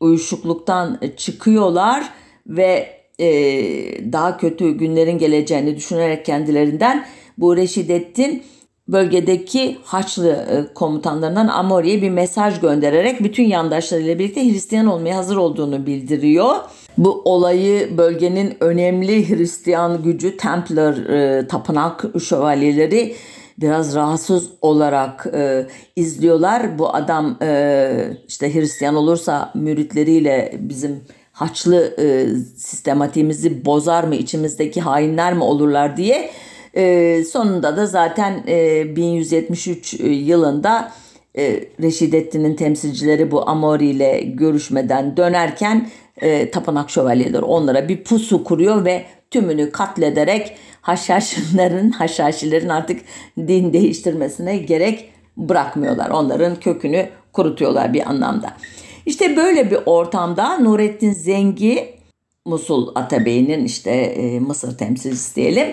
uyuşukluktan 0.00 1.00
çıkıyorlar 1.16 2.10
ve 2.46 2.99
e, 3.20 4.12
daha 4.12 4.36
kötü 4.36 4.70
günlerin 4.70 5.18
geleceğini 5.18 5.76
düşünerek 5.76 6.24
kendilerinden 6.24 7.04
bu 7.38 7.56
Reşidettin 7.56 8.42
bölgedeki 8.88 9.76
Haçlı 9.84 10.28
e, 10.30 10.74
komutanlarından 10.74 11.48
Amori'ye 11.48 12.02
bir 12.02 12.10
mesaj 12.10 12.60
göndererek 12.60 13.24
bütün 13.24 13.44
yandaşlarıyla 13.44 14.18
birlikte 14.18 14.44
Hristiyan 14.44 14.86
olmaya 14.86 15.16
hazır 15.16 15.36
olduğunu 15.36 15.86
bildiriyor. 15.86 16.54
Bu 16.98 17.22
olayı 17.24 17.98
bölgenin 17.98 18.56
önemli 18.60 19.28
Hristiyan 19.28 20.02
gücü 20.02 20.36
Templar 20.36 20.96
e, 20.96 21.46
tapınak 21.48 22.04
şövalyeleri 22.22 23.14
biraz 23.60 23.94
rahatsız 23.94 24.50
olarak 24.60 25.26
e, 25.34 25.66
izliyorlar. 25.96 26.78
Bu 26.78 26.94
adam 26.94 27.38
e, 27.42 28.16
işte 28.28 28.54
Hristiyan 28.54 28.94
olursa 28.94 29.52
müritleriyle 29.54 30.52
bizim 30.58 31.00
Haçlı 31.40 31.94
e, 31.98 32.26
sistematiğimizi 32.56 33.64
bozar 33.64 34.04
mı, 34.04 34.14
içimizdeki 34.14 34.80
hainler 34.80 35.34
mi 35.34 35.44
olurlar 35.44 35.96
diye 35.96 36.30
e, 36.76 37.24
sonunda 37.24 37.76
da 37.76 37.86
zaten 37.86 38.44
e, 38.48 38.96
1173 38.96 39.94
yılında 40.00 40.92
e, 41.38 41.64
Reşidettin'in 41.82 42.56
temsilcileri 42.56 43.30
bu 43.30 43.48
Amori 43.48 43.86
ile 43.86 44.20
görüşmeden 44.20 45.16
dönerken 45.16 45.88
e, 46.16 46.50
tapınak 46.50 46.90
şövalyeleri 46.90 47.42
onlara 47.42 47.88
bir 47.88 48.04
pusu 48.04 48.44
kuruyor 48.44 48.84
ve 48.84 49.04
tümünü 49.30 49.70
katlederek 49.70 50.56
haşhaşların, 50.80 51.90
haşhaşilerin 51.90 52.68
artık 52.68 53.00
din 53.38 53.72
değiştirmesine 53.72 54.56
gerek 54.56 55.10
bırakmıyorlar. 55.36 56.10
Onların 56.10 56.56
kökünü 56.60 57.08
kurutuyorlar 57.32 57.92
bir 57.94 58.08
anlamda. 58.08 58.52
İşte 59.10 59.36
böyle 59.36 59.70
bir 59.70 59.78
ortamda 59.86 60.58
Nurettin 60.58 61.12
Zengi, 61.12 61.94
Musul 62.44 62.88
Atabey'inin 62.94 63.64
işte 63.64 63.90
e, 63.90 64.40
Mısır 64.40 64.78
temsilcisi 64.78 65.36
diyelim. 65.36 65.68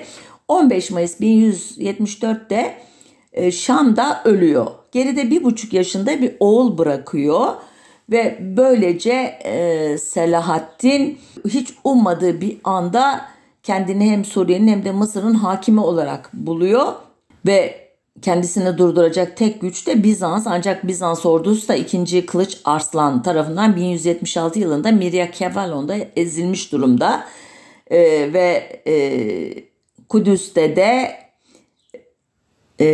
15 0.47 0.91
Mayıs 0.91 1.19
1174'te 1.21 2.78
e, 3.34 3.52
Şam'da 3.52 4.21
ölüyor. 4.26 4.67
Geride 4.91 5.30
bir 5.30 5.43
buçuk 5.43 5.73
yaşında 5.73 6.21
bir 6.21 6.36
oğul 6.39 6.78
bırakıyor 6.78 7.47
ve 8.12 8.38
böylece 8.41 9.39
e, 9.43 9.97
Selahaddin 9.97 11.17
hiç 11.50 11.73
ummadığı 11.84 12.41
bir 12.41 12.58
anda 12.63 13.26
kendini 13.63 14.12
hem 14.12 14.26
Suriye'nin 14.26 14.67
hem 14.67 14.86
de 14.86 14.91
Mısır'ın 14.91 15.34
hakimi 15.34 15.82
olarak 15.82 16.30
buluyor 16.34 16.93
ve 17.45 17.87
kendisini 18.21 18.77
durduracak 18.77 19.38
tek 19.38 19.62
güç 19.62 19.88
de 19.88 20.03
Bizans 20.03 20.47
ancak 20.47 20.88
Bizans 20.88 21.25
ordusu 21.25 21.67
da 21.67 21.75
2. 21.75 22.25
Kılıç 22.25 22.58
Arslan 22.65 23.23
tarafından 23.23 23.75
1176 23.75 24.60
yılında 24.60 24.91
Mirya 24.91 25.32
Kevalon'da 25.32 25.95
ezilmiş 26.15 26.71
durumda 26.71 27.25
ee, 27.91 28.34
ve 28.34 28.82
e, 28.88 28.93
Kudüs'te 30.10 30.75
de 30.75 31.15
e, 32.80 32.88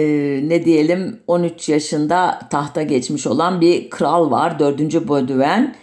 ne 0.43 0.65
diyelim 0.65 1.19
13 1.27 1.69
yaşında 1.69 2.39
tahta 2.51 2.83
geçmiş 2.83 3.27
olan 3.27 3.61
bir 3.61 3.89
kral 3.89 4.31
var 4.31 4.59
4. 4.59 5.07
Bodüven. 5.07 5.75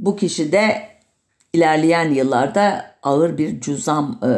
Bu 0.00 0.16
kişi 0.16 0.52
de 0.52 0.88
ilerleyen 1.52 2.10
yıllarda 2.10 2.94
ağır 3.02 3.38
bir 3.38 3.60
cüzam 3.60 4.20
e, 4.22 4.30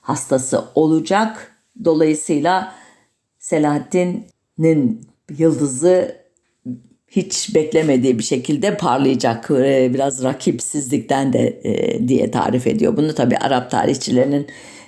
hastası 0.00 0.64
olacak. 0.74 1.56
Dolayısıyla 1.84 2.74
Selahaddin'in 3.44 5.00
yıldızı 5.38 6.16
hiç 7.08 7.54
beklemediği 7.54 8.18
bir 8.18 8.22
şekilde 8.22 8.76
parlayacak 8.76 9.50
e, 9.50 9.90
biraz 9.94 10.24
rakipsizlikten 10.24 11.32
de 11.32 11.60
e, 11.64 12.08
diye 12.08 12.30
tarif 12.30 12.66
ediyor. 12.66 12.96
Bunu 12.96 13.14
tabi 13.14 13.36
Arap 13.36 13.70
tarihçilerinin 13.70 14.46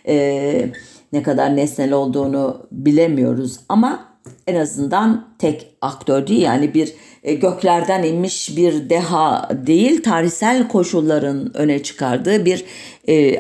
e, 0.09 0.69
ne 1.13 1.23
kadar 1.23 1.57
nesnel 1.57 1.93
olduğunu 1.93 2.67
bilemiyoruz 2.73 3.57
ama 3.69 4.19
en 4.47 4.55
azından 4.55 5.29
tek 5.39 5.77
aktör 5.81 6.27
değil 6.27 6.43
yani 6.43 6.75
bir 6.75 6.93
göklerden 7.23 8.03
inmiş 8.03 8.57
bir 8.57 8.91
deha 8.91 9.51
değil 9.67 10.03
tarihsel 10.03 10.69
koşulların 10.69 11.57
öne 11.57 11.83
çıkardığı 11.83 12.45
bir 12.45 12.65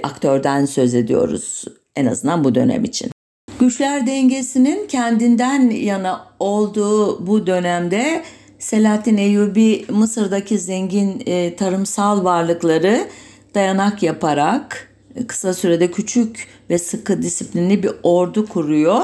aktörden 0.03 0.65
söz 0.65 0.95
ediyoruz 0.95 1.65
en 1.97 2.07
azından 2.07 2.45
bu 2.45 2.55
dönem 2.55 2.85
için. 2.85 3.16
Güçler 3.61 4.07
dengesinin 4.07 4.87
kendinden 4.87 5.71
yana 5.71 6.27
olduğu 6.41 7.27
bu 7.27 7.47
dönemde 7.47 8.23
Selahattin 8.59 9.17
Eyyubi 9.17 9.85
Mısır'daki 9.89 10.59
zengin 10.59 11.23
e, 11.27 11.57
tarımsal 11.57 12.25
varlıkları 12.25 13.09
dayanak 13.55 14.03
yaparak 14.03 14.91
e, 15.15 15.27
kısa 15.27 15.55
sürede 15.55 15.91
küçük 15.91 16.49
ve 16.71 16.79
sıkı 16.79 17.23
disiplinli 17.23 17.83
bir 17.83 17.91
ordu 18.03 18.47
kuruyor 18.47 19.03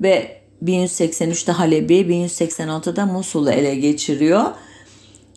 ve 0.00 0.40
1183'te 0.64 1.52
Halep'i, 1.52 1.94
1186'da 1.94 3.06
Musul'u 3.06 3.50
ele 3.50 3.74
geçiriyor. 3.74 4.44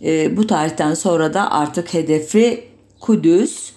E, 0.04 0.38
bu 0.38 0.48
tarihten 0.48 0.94
sonra 0.94 1.34
da 1.34 1.52
artık 1.52 1.94
hedefi 1.94 2.64
Kudüs. 3.00 3.72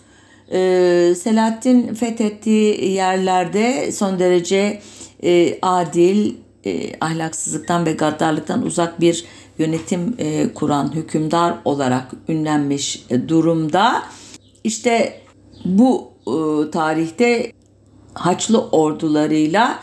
E, 0.52 1.14
Selahattin 1.18 1.94
fethettiği 1.94 2.92
yerlerde 2.92 3.92
son 3.92 4.18
derece 4.18 4.80
e, 5.22 5.58
adil, 5.62 6.34
e, 6.66 6.98
ahlaksızlıktan 7.00 7.86
ve 7.86 7.92
gaddarlıktan 7.92 8.62
uzak 8.62 9.00
bir 9.00 9.24
yönetim 9.58 10.14
e, 10.18 10.48
kuran 10.54 10.94
hükümdar 10.94 11.54
olarak 11.64 12.12
ünlenmiş 12.28 13.06
durumda. 13.28 14.02
İşte 14.64 15.20
bu 15.64 16.14
tarihte 16.72 17.52
Haçlı 18.14 18.68
ordularıyla 18.68 19.78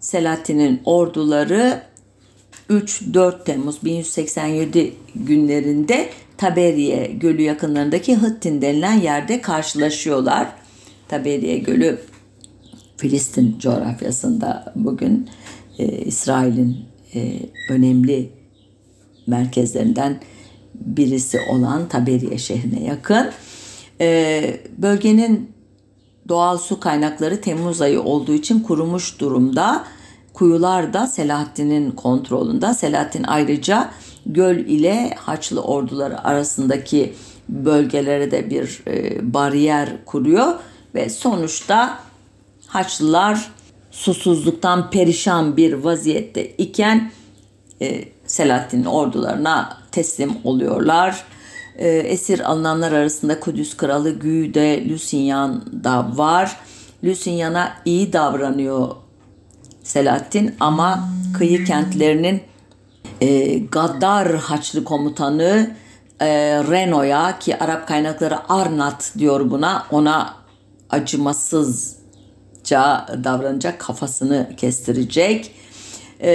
Selahattin'in 0.00 0.80
orduları 0.84 1.82
3-4 2.70 3.44
Temmuz 3.44 3.84
1187 3.84 4.94
günlerinde 5.14 6.08
Taberiye 6.38 7.06
Gölü 7.06 7.42
yakınlarındaki 7.42 8.16
Hıttin 8.16 8.62
denilen 8.62 9.00
yerde 9.00 9.40
karşılaşıyorlar. 9.40 10.48
Taberiye 11.08 11.58
Gölü 11.58 11.98
Filistin 12.96 13.58
coğrafyasında 13.58 14.72
bugün 14.76 15.28
e, 15.78 15.86
İsrail'in 15.86 16.76
e, 17.14 17.40
önemli 17.70 18.30
merkezlerinden 19.26 20.20
birisi 20.74 21.40
olan 21.50 21.88
Taberiye 21.88 22.38
şehrine 22.38 22.84
yakın. 22.84 23.30
E, 24.00 24.60
bölgenin 24.78 25.50
doğal 26.28 26.58
su 26.58 26.80
kaynakları 26.80 27.40
Temmuz 27.40 27.80
ayı 27.80 28.02
olduğu 28.02 28.34
için 28.34 28.60
kurumuş 28.60 29.20
durumda. 29.20 29.84
Kuyular 30.38 30.92
da 30.92 31.06
Selahaddin'in 31.06 31.90
kontrolünde. 31.90 32.74
Selahaddin 32.74 33.24
ayrıca 33.24 33.90
göl 34.26 34.56
ile 34.56 35.14
Haçlı 35.16 35.62
orduları 35.62 36.24
arasındaki 36.24 37.14
bölgelere 37.48 38.30
de 38.30 38.50
bir 38.50 38.82
e, 38.86 39.18
bariyer 39.34 40.04
kuruyor 40.04 40.54
ve 40.94 41.08
sonuçta 41.08 41.98
Haçlılar 42.66 43.52
susuzluktan 43.90 44.90
perişan 44.90 45.56
bir 45.56 45.72
vaziyette 45.72 46.46
iken 46.46 47.10
e, 47.82 48.04
Selahaddin'in 48.26 48.84
ordularına 48.84 49.76
teslim 49.92 50.32
oluyorlar. 50.44 51.24
E, 51.76 51.88
esir 51.88 52.50
alınanlar 52.50 52.92
arasında 52.92 53.40
Kudüs 53.40 53.76
Kralı 53.76 54.10
Güde 54.10 54.88
Lusignan 54.88 55.64
da 55.84 56.12
var. 56.16 56.56
Lusignan'a 57.04 57.72
iyi 57.84 58.12
davranıyor 58.12 58.88
Selahaddin 59.88 60.54
ama 60.60 61.08
kıyı 61.38 61.64
kentlerinin 61.64 62.40
e, 63.20 63.58
Gaddar 63.58 64.36
Haçlı 64.36 64.84
komutanı 64.84 65.70
e, 66.20 66.26
Reno'ya 66.70 67.38
ki 67.38 67.58
Arap 67.58 67.88
kaynakları 67.88 68.52
Arnat 68.52 69.12
diyor 69.18 69.50
buna 69.50 69.86
ona 69.90 70.34
acımasızca 70.90 71.96
davranacak 73.24 73.78
kafasını 73.78 74.50
kestirecek. 74.56 75.54
E, 76.20 76.30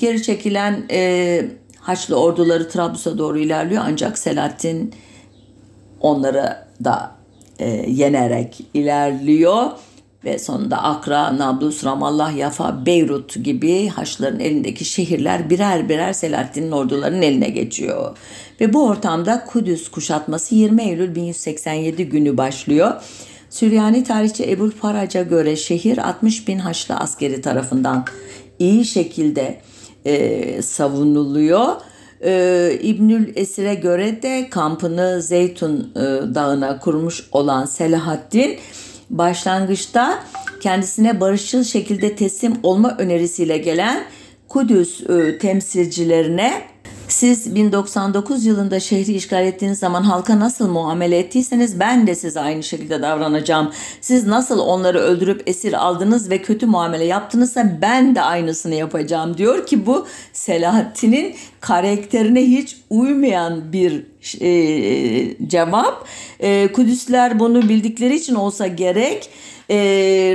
geri 0.00 0.22
çekilen 0.22 0.84
e, 0.90 1.42
Haçlı 1.80 2.20
orduları 2.20 2.68
Trablus'a 2.68 3.18
doğru 3.18 3.38
ilerliyor 3.38 3.82
ancak 3.86 4.18
Selahattin 4.18 4.94
onları 6.00 6.56
da 6.84 7.12
e, 7.58 7.68
yenerek 7.90 8.60
ilerliyor 8.74 9.70
ve 10.24 10.38
sonunda 10.38 10.82
Akra, 10.82 11.38
Nablus, 11.38 11.84
Ramallah, 11.84 12.36
Yafa, 12.36 12.86
Beyrut 12.86 13.44
gibi 13.44 13.88
Haçlıların 13.88 14.40
elindeki 14.40 14.84
şehirler 14.84 15.50
birer 15.50 15.88
birer 15.88 16.12
Selahaddin'in 16.12 16.72
ordularının 16.72 17.22
eline 17.22 17.48
geçiyor. 17.48 18.16
Ve 18.60 18.72
bu 18.72 18.86
ortamda 18.86 19.44
Kudüs 19.44 19.88
kuşatması 19.88 20.54
20 20.54 20.82
Eylül 20.82 21.14
1187 21.14 22.08
günü 22.08 22.36
başlıyor. 22.36 22.92
Süryani 23.50 24.04
tarihçi 24.04 24.50
Ebul 24.50 24.70
Farac'a 24.70 25.22
göre 25.22 25.56
şehir 25.56 25.98
60 25.98 26.48
bin 26.48 26.58
Haçlı 26.58 26.94
askeri 26.94 27.40
tarafından 27.40 28.04
iyi 28.58 28.84
şekilde 28.84 29.60
e, 30.04 30.62
savunuluyor. 30.62 31.68
E, 32.24 32.78
İbnül 32.82 33.32
Esir'e 33.36 33.74
göre 33.74 34.22
de 34.22 34.48
kampını 34.50 35.22
Zeytun 35.22 35.92
e, 35.96 36.00
Dağı'na 36.34 36.78
kurmuş 36.78 37.28
olan 37.32 37.66
Selahaddin 37.66 38.58
başlangıçta 39.10 40.24
kendisine 40.60 41.20
barışçıl 41.20 41.64
şekilde 41.64 42.16
teslim 42.16 42.54
olma 42.62 42.96
önerisiyle 42.98 43.58
gelen 43.58 44.04
Kudüs 44.48 45.10
e, 45.10 45.38
temsilcilerine 45.38 46.62
siz 47.10 47.54
1099 47.54 48.46
yılında 48.46 48.80
şehri 48.80 49.12
işgal 49.12 49.46
ettiğiniz 49.46 49.78
zaman 49.78 50.02
halka 50.02 50.40
nasıl 50.40 50.68
muamele 50.68 51.18
ettiyseniz 51.18 51.80
ben 51.80 52.06
de 52.06 52.14
size 52.14 52.40
aynı 52.40 52.62
şekilde 52.62 53.02
davranacağım. 53.02 53.72
Siz 54.00 54.26
nasıl 54.26 54.58
onları 54.58 54.98
öldürüp 54.98 55.42
esir 55.46 55.72
aldınız 55.72 56.30
ve 56.30 56.42
kötü 56.42 56.66
muamele 56.66 57.04
yaptınızsa 57.04 57.78
ben 57.82 58.14
de 58.14 58.22
aynısını 58.22 58.74
yapacağım 58.74 59.38
diyor 59.38 59.66
ki 59.66 59.86
bu 59.86 60.06
Selahaddin'in 60.32 61.34
karakterine 61.60 62.42
hiç 62.42 62.76
uymayan 62.90 63.72
bir 63.72 64.06
e, 64.40 65.48
cevap. 65.48 66.04
E, 66.40 66.72
Kudüsler 66.72 67.38
bunu 67.38 67.68
bildikleri 67.68 68.16
için 68.16 68.34
olsa 68.34 68.66
gerek 68.66 69.30
e, 69.70 69.76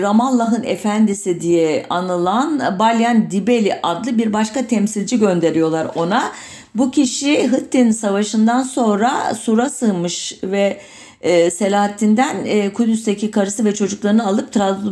Ramallah'ın 0.01 0.63
efendisi 0.63 1.41
diye 1.41 1.85
anılan 1.89 2.79
Balyan 2.79 3.31
Dibeli 3.31 3.79
adlı 3.83 4.17
bir 4.17 4.33
başka 4.33 4.67
temsilci 4.67 5.19
gönderiyorlar 5.19 5.87
ona. 5.95 6.31
Bu 6.75 6.91
kişi 6.91 7.47
Hıttin 7.47 7.91
Savaşı'ndan 7.91 8.63
sonra 8.63 9.33
Sur'a 9.35 9.69
sığmış 9.69 10.39
ve 10.43 10.81
e, 11.21 11.51
Selahaddin'den 11.51 12.45
e, 12.45 12.73
Kudüs'teki 12.73 13.31
karısı 13.31 13.65
ve 13.65 13.73
çocuklarını 13.73 14.27
alıp 14.27 14.49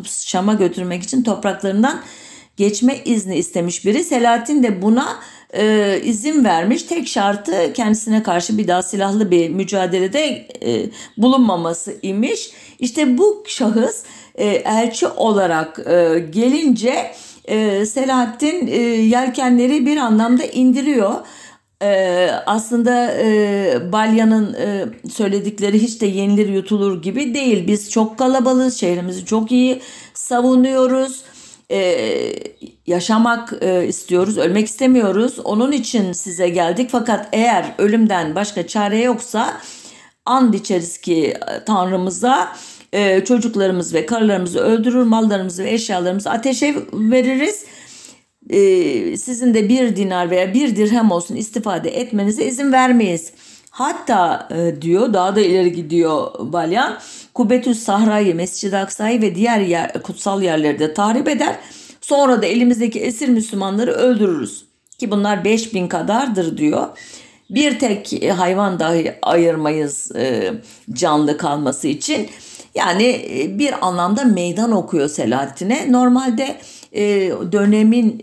Şam'a 0.08 0.54
götürmek 0.54 1.04
için 1.04 1.24
topraklarından 1.24 2.02
geçme 2.58 2.98
izni 3.06 3.38
istemiş 3.38 3.86
biri. 3.86 4.04
Selahaddin 4.04 4.64
de 4.64 4.82
buna 4.82 5.08
e, 5.54 6.00
izin 6.04 6.46
vermiş. 6.46 6.84
Tek 6.84 7.08
şartı 7.08 7.74
kendisine 7.74 8.24
karşı 8.24 8.58
bir 8.58 8.68
daha 8.68 8.82
silahlı 8.84 9.32
bir 9.32 9.50
mücadelede 9.50 10.48
e, 10.66 10.90
bulunmaması 11.18 11.96
imiş. 12.02 12.52
İşte 12.80 13.18
bu 13.18 13.44
şahıs 13.48 14.04
e, 14.36 14.46
elçi 14.46 15.08
olarak 15.08 15.80
e, 15.80 16.20
gelince 16.30 17.12
e, 17.46 17.86
Selahaddin 17.86 18.68
e, 18.68 18.78
yelkenleri 18.82 19.86
bir 19.86 19.98
anlamda 19.98 20.44
indiriyor. 20.44 21.14
Ee, 21.84 22.30
aslında 22.46 23.12
e, 23.12 23.92
Balya'nın 23.92 24.54
e, 24.54 24.86
söyledikleri 25.10 25.82
hiç 25.82 26.02
de 26.02 26.06
yenilir 26.06 26.50
yutulur 26.50 27.02
gibi 27.02 27.34
değil. 27.34 27.68
Biz 27.68 27.92
çok 27.92 28.18
kalabalığız, 28.18 28.80
şehrimizi 28.80 29.26
çok 29.26 29.52
iyi 29.52 29.82
savunuyoruz. 30.14 31.24
Ee, 31.72 32.34
yaşamak 32.88 33.54
e, 33.62 33.88
istiyoruz, 33.88 34.38
ölmek 34.38 34.68
istemiyoruz. 34.68 35.40
Onun 35.40 35.72
için 35.72 36.14
size 36.14 36.50
geldik. 36.50 36.90
Fakat 36.92 37.28
eğer 37.32 37.66
ölümden 37.78 38.36
başka 38.36 38.68
çare 38.68 39.02
yoksa 39.02 39.62
and 40.26 40.54
içeriz 40.54 40.98
ki 40.98 41.38
Tanrımıza 41.66 42.56
e, 42.94 43.26
çocuklarımız 43.26 43.94
ve 43.94 44.06
karılarımızı 44.06 44.60
öldürür, 44.60 45.04
mallarımızı 45.04 45.64
ve 45.64 45.72
eşyalarımızı 45.72 46.32
ateşe 46.32 46.76
veririz. 46.94 47.66
E, 48.50 49.18
sizin 49.18 49.54
de 49.54 49.70
bir 49.70 49.96
dinar 49.96 50.30
veya 50.30 50.54
bir 50.54 50.76
dirhem 50.76 51.12
olsun 51.12 51.36
istifade 51.36 51.90
etmenize 51.90 52.46
izin 52.46 52.72
vermeyiz. 52.72 53.32
Hatta 53.70 54.48
e, 54.52 54.82
diyor 54.82 55.14
daha 55.14 55.36
da 55.36 55.42
ileri 55.42 55.72
gidiyor 55.72 56.32
Balyan. 56.40 57.00
Kubetüs 57.34 57.80
Sahra'yı, 57.80 58.36
Mescid-i 58.36 58.78
Aksa'yı 58.78 59.22
ve 59.22 59.36
diğer 59.36 59.60
yer, 59.60 59.94
kutsal 60.04 60.44
yerleri 60.44 60.80
de 60.80 60.94
tahrip 60.94 61.28
eder. 61.28 61.56
Sonra 62.02 62.42
da 62.42 62.46
elimizdeki 62.46 63.00
esir 63.00 63.30
Müslümanları 63.30 63.92
öldürürüz. 63.92 64.66
Ki 64.98 65.12
bunlar 65.12 65.44
5000 65.44 65.88
kadardır 65.88 66.58
diyor. 66.58 66.88
Bir 67.50 67.80
tek 67.80 68.24
hayvan 68.38 68.80
dahi 68.80 69.14
ayırmayız 69.22 70.12
e, 70.16 70.54
canlı 70.94 71.38
kalması 71.38 71.88
için. 71.88 72.30
Yani 72.76 73.04
e, 73.04 73.60
bir 73.60 73.88
anlamda 73.88 74.24
meydan 74.24 74.72
okuyor 74.72 75.10
Selahattin'e. 75.10 75.92
Normalde 75.92 76.44
e, 76.44 76.58
dönemin 77.52 78.20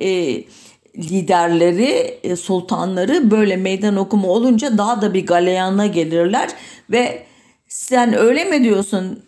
liderleri, 0.97 2.21
sultanları 2.37 3.31
böyle 3.31 3.57
meydan 3.57 3.97
okuma 3.97 4.29
olunca 4.29 4.79
daha 4.79 5.03
da 5.03 5.15
bir 5.15 5.27
galeyana 5.27 5.87
gelirler 5.87 6.51
ve 6.91 7.23
sen 7.69 8.15
öyle 8.19 8.45
mi 8.45 8.65
diyorsun 8.65 9.23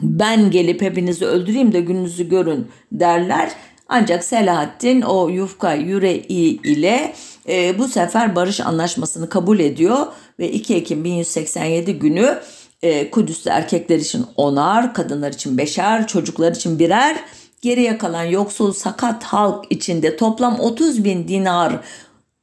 ben 0.00 0.50
gelip 0.50 0.82
hepinizi 0.82 1.26
öldüreyim 1.26 1.72
de 1.72 1.80
gününüzü 1.80 2.28
görün 2.28 2.68
derler. 2.92 3.52
Ancak 3.88 4.24
Selahattin 4.24 5.02
o 5.02 5.28
yufka 5.28 5.74
yüreği 5.74 6.62
ile 6.62 7.14
e, 7.48 7.78
bu 7.78 7.88
sefer 7.88 8.36
barış 8.36 8.60
anlaşmasını 8.60 9.28
kabul 9.28 9.58
ediyor 9.58 10.06
ve 10.38 10.52
2 10.52 10.74
Ekim 10.74 11.04
1187 11.04 11.98
günü 11.98 12.38
e, 12.82 13.10
Kudüs'te 13.10 13.50
erkekler 13.50 13.98
için 13.98 14.26
onar, 14.36 14.94
kadınlar 14.94 15.32
için 15.32 15.58
beşer, 15.58 16.06
çocuklar 16.06 16.52
için 16.52 16.78
birer, 16.78 17.16
geriye 17.62 17.98
kalan 17.98 18.24
yoksul 18.24 18.72
sakat 18.72 19.24
halk 19.24 19.64
içinde 19.70 20.16
toplam 20.16 20.60
30 20.60 21.04
bin 21.04 21.28
dinar 21.28 21.80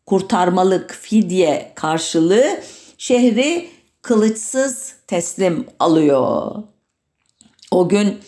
kurtarmalık 0.05 0.91
fidye 0.91 1.71
karşılığı 1.75 2.59
şehri 2.97 3.69
kılıçsız 4.01 4.93
teslim 5.07 5.65
alıyor. 5.79 6.55
O 7.71 7.89
gün 7.89 8.19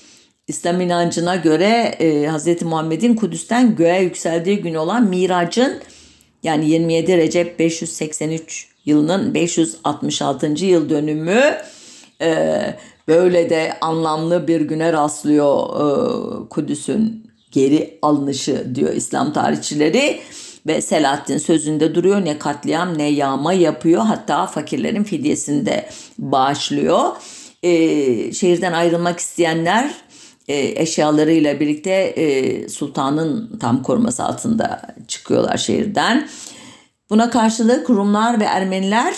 İslam 0.47 0.81
inancına 0.81 1.35
göre 1.35 1.95
e, 1.99 2.29
Hz. 2.31 2.61
Muhammed'in 2.61 3.15
Kudüs'ten 3.15 3.75
göğe 3.75 4.01
yükseldiği 4.01 4.61
gün 4.61 4.75
olan 4.75 5.07
Mirac'ın 5.07 5.81
yani 6.43 6.69
27 6.69 7.17
Recep 7.17 7.59
583 7.59 8.67
yılının 8.85 9.33
566. 9.33 10.65
yıl 10.65 10.89
dönümü 10.89 11.57
e, 12.21 12.57
böyle 13.07 13.49
de 13.49 13.77
anlamlı 13.81 14.47
bir 14.47 14.61
güne 14.61 14.93
rastlıyor 14.93 15.67
e, 15.67 16.49
Kudüs'ün 16.49 17.31
geri 17.51 17.99
alınışı 18.01 18.75
diyor 18.75 18.93
İslam 18.93 19.33
tarihçileri 19.33 20.19
ve 20.67 20.81
Selahattin 20.81 21.37
sözünde 21.37 21.95
duruyor 21.95 22.25
ne 22.25 22.39
katliam 22.39 22.97
ne 22.97 23.09
yağma 23.09 23.53
yapıyor 23.53 24.01
hatta 24.01 24.47
fakirlerin 24.47 25.03
fidyesini 25.03 25.65
de 25.65 25.89
bağışlıyor. 26.17 27.11
E, 27.63 27.71
şehirden 28.33 28.73
ayrılmak 28.73 29.19
isteyenler 29.19 29.91
e, 30.47 30.81
eşyalarıyla 30.81 31.59
birlikte 31.59 31.91
e, 31.91 32.69
sultanın 32.69 33.57
tam 33.59 33.83
koruması 33.83 34.23
altında 34.23 34.81
çıkıyorlar 35.07 35.57
şehirden. 35.57 36.27
Buna 37.09 37.29
karşılık 37.29 37.89
Rumlar 37.89 38.39
ve 38.39 38.43
Ermeniler 38.43 39.15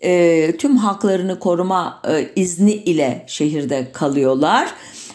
e, 0.00 0.52
tüm 0.56 0.76
haklarını 0.76 1.38
koruma 1.38 2.02
e, 2.08 2.30
izni 2.36 2.72
ile 2.72 3.24
şehirde 3.26 3.88
kalıyorlar. 3.92 4.68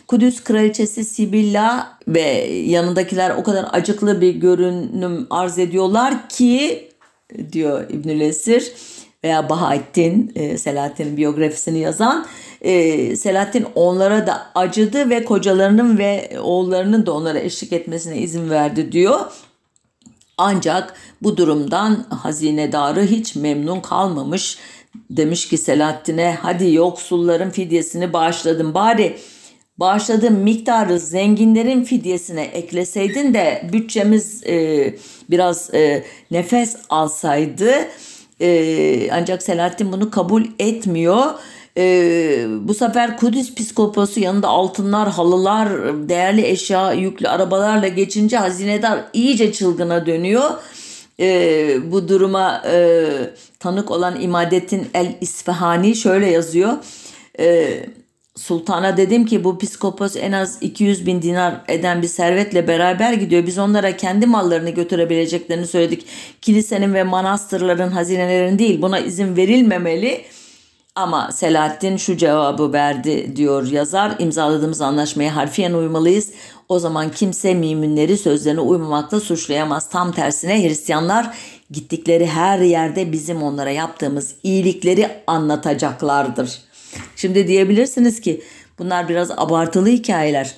Kudüs 0.07 0.43
kraliçesi 0.43 1.05
Sibilla 1.05 1.97
ve 2.07 2.21
yanındakiler 2.49 3.35
o 3.37 3.43
kadar 3.43 3.65
acıklı 3.71 4.21
bir 4.21 4.35
görünüm 4.35 5.27
arz 5.29 5.59
ediyorlar 5.59 6.29
ki 6.29 6.87
diyor 7.51 7.89
İbnül 7.89 8.21
Esir 8.21 8.73
veya 9.23 9.49
Bahattin 9.49 10.31
e, 10.35 11.17
biyografisini 11.17 11.79
yazan 11.79 12.25
e, 12.61 13.15
Selahattin 13.15 13.65
onlara 13.75 14.27
da 14.27 14.41
acıdı 14.55 15.09
ve 15.09 15.25
kocalarının 15.25 15.97
ve 15.97 16.39
oğullarının 16.39 17.05
da 17.05 17.13
onlara 17.13 17.39
eşlik 17.39 17.73
etmesine 17.73 18.17
izin 18.17 18.49
verdi 18.49 18.91
diyor. 18.91 19.19
Ancak 20.37 20.93
bu 21.21 21.37
durumdan 21.37 22.05
hazinedarı 22.09 23.01
hiç 23.01 23.35
memnun 23.35 23.79
kalmamış. 23.79 24.57
Demiş 25.09 25.47
ki 25.47 25.57
Selahattin'e 25.57 26.37
hadi 26.41 26.73
yoksulların 26.73 27.49
fidyesini 27.49 28.13
bağışladım 28.13 28.73
bari 28.73 29.17
bağışladığım 29.77 30.35
miktarı 30.35 30.99
zenginlerin 30.99 31.83
fidyesine 31.83 32.43
ekleseydin 32.43 33.33
de 33.33 33.69
bütçemiz 33.73 34.43
e, 34.47 34.95
biraz 35.29 35.73
e, 35.73 36.03
nefes 36.31 36.75
alsaydı. 36.89 37.71
E, 38.41 39.09
ancak 39.11 39.43
Selahattin 39.43 39.91
bunu 39.91 40.11
kabul 40.11 40.43
etmiyor. 40.59 41.25
E, 41.77 42.45
bu 42.61 42.73
sefer 42.73 43.17
Kudüs 43.17 43.55
psikoposu 43.55 44.19
yanında 44.19 44.47
altınlar, 44.47 45.09
halılar, 45.09 45.69
değerli 46.09 46.47
eşya 46.47 46.93
yüklü 46.93 47.27
arabalarla 47.27 47.87
geçince 47.87 48.37
hazinedar 48.37 48.99
iyice 49.13 49.53
çılgına 49.53 50.05
dönüyor. 50.05 50.51
E, 51.19 51.91
bu 51.91 52.07
duruma 52.07 52.63
e, 52.71 53.05
tanık 53.59 53.91
olan 53.91 54.21
İmadettin 54.21 54.87
El 54.93 55.15
İsfahani 55.21 55.95
şöyle 55.95 56.31
yazıyor. 56.31 56.73
E, 57.39 57.79
Sultana 58.35 58.97
dedim 58.97 59.25
ki 59.25 59.43
bu 59.43 59.57
psikopos 59.57 60.15
en 60.15 60.31
az 60.31 60.57
200 60.61 61.05
bin 61.05 61.21
dinar 61.21 61.61
eden 61.67 62.01
bir 62.01 62.07
servetle 62.07 62.67
beraber 62.67 63.13
gidiyor. 63.13 63.45
Biz 63.47 63.57
onlara 63.57 63.97
kendi 63.97 64.25
mallarını 64.25 64.69
götürebileceklerini 64.69 65.67
söyledik. 65.67 66.05
Kilisenin 66.41 66.93
ve 66.93 67.03
manastırların 67.03 67.91
hazinelerin 67.91 68.59
değil 68.59 68.81
buna 68.81 68.99
izin 68.99 69.37
verilmemeli. 69.37 70.25
Ama 70.95 71.31
Selahattin 71.31 71.97
şu 71.97 72.17
cevabı 72.17 72.73
verdi 72.73 73.35
diyor 73.35 73.71
yazar. 73.71 74.15
İmzaladığımız 74.19 74.81
anlaşmaya 74.81 75.35
harfiyen 75.35 75.73
uymalıyız. 75.73 76.31
O 76.69 76.79
zaman 76.79 77.11
kimse 77.11 77.53
müminleri 77.53 78.17
sözlerine 78.17 78.59
uymamakla 78.59 79.19
suçlayamaz. 79.19 79.89
Tam 79.89 80.11
tersine 80.11 80.63
Hristiyanlar 80.63 81.37
gittikleri 81.71 82.27
her 82.27 82.59
yerde 82.59 83.11
bizim 83.11 83.43
onlara 83.43 83.69
yaptığımız 83.69 84.35
iyilikleri 84.43 85.09
anlatacaklardır. 85.27 86.61
Şimdi 87.15 87.47
diyebilirsiniz 87.47 88.21
ki 88.21 88.41
bunlar 88.79 89.09
biraz 89.09 89.31
abartılı 89.31 89.87
hikayeler. 89.87 90.55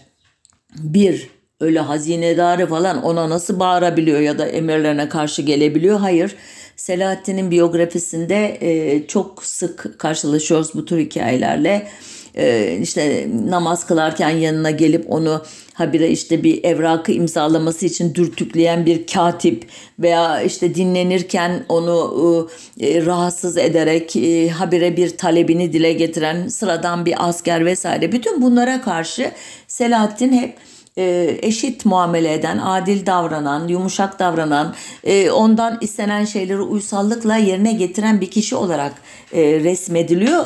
Bir, 0.75 1.29
öyle 1.59 1.79
hazinedarı 1.79 2.67
falan 2.67 3.03
ona 3.03 3.29
nasıl 3.29 3.59
bağırabiliyor 3.59 4.19
ya 4.19 4.38
da 4.38 4.47
emirlerine 4.47 5.09
karşı 5.09 5.41
gelebiliyor? 5.41 5.99
Hayır. 5.99 6.35
Selahattin'in 6.78 7.51
biyografisinde 7.51 8.57
e, 8.61 9.07
çok 9.07 9.45
sık 9.45 9.99
karşılaşıyoruz 9.99 10.73
bu 10.73 10.86
tür 10.86 10.99
hikayelerle. 10.99 11.88
E, 12.36 12.78
işte 12.82 13.28
namaz 13.49 13.86
kılarken 13.88 14.30
yanına 14.30 14.71
gelip 14.71 15.05
onu 15.11 15.43
habire 15.73 16.09
işte 16.09 16.43
bir 16.43 16.63
evrakı 16.63 17.11
imzalaması 17.11 17.86
için 17.86 18.15
dürtükleyen 18.15 18.86
bir 18.86 19.07
katip 19.07 19.67
veya 19.99 20.41
işte 20.41 20.75
dinlenirken 20.75 21.65
onu 21.69 22.49
e, 22.80 23.05
rahatsız 23.05 23.57
ederek 23.57 24.15
e, 24.15 24.49
habire 24.49 24.97
bir 24.97 25.17
talebini 25.17 25.73
dile 25.73 25.93
getiren 25.93 26.47
sıradan 26.47 27.05
bir 27.05 27.28
asker 27.28 27.65
vesaire 27.65 28.11
bütün 28.11 28.41
bunlara 28.41 28.82
karşı 28.82 29.32
Selahattin 29.67 30.34
hep 30.34 30.55
e, 30.98 31.38
eşit 31.41 31.86
muamele 31.86 32.34
eden, 32.34 32.58
adil 32.58 33.06
davranan, 33.06 33.68
yumuşak 33.68 34.20
davranan, 34.20 34.74
e, 35.04 35.32
ondan 35.32 35.78
istenen 35.82 36.26
şeyleri 36.26 36.62
uysallıkla 36.62 37.36
yerine 37.36 37.74
getiren 37.74 38.22
bir 38.22 38.32
kişi 38.32 38.56
olarak 38.56 38.93
e, 39.34 39.41
resmediliyor. 39.41 40.45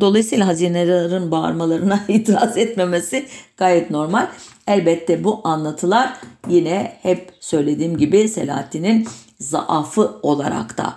dolayısıyla 0.00 0.46
hazinelerin 0.46 1.30
bağırmalarına 1.30 2.00
itiraz 2.08 2.56
etmemesi 2.56 3.26
gayet 3.56 3.90
normal. 3.90 4.26
Elbette 4.66 5.24
bu 5.24 5.40
anlatılar 5.44 6.12
yine 6.48 6.98
hep 7.02 7.30
söylediğim 7.40 7.96
gibi 7.96 8.28
Selahattin'in 8.28 9.08
zaafı 9.40 10.18
olarak 10.22 10.78
da 10.78 10.94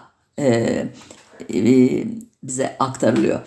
bize 2.43 2.75
aktarılıyor. 2.79 3.39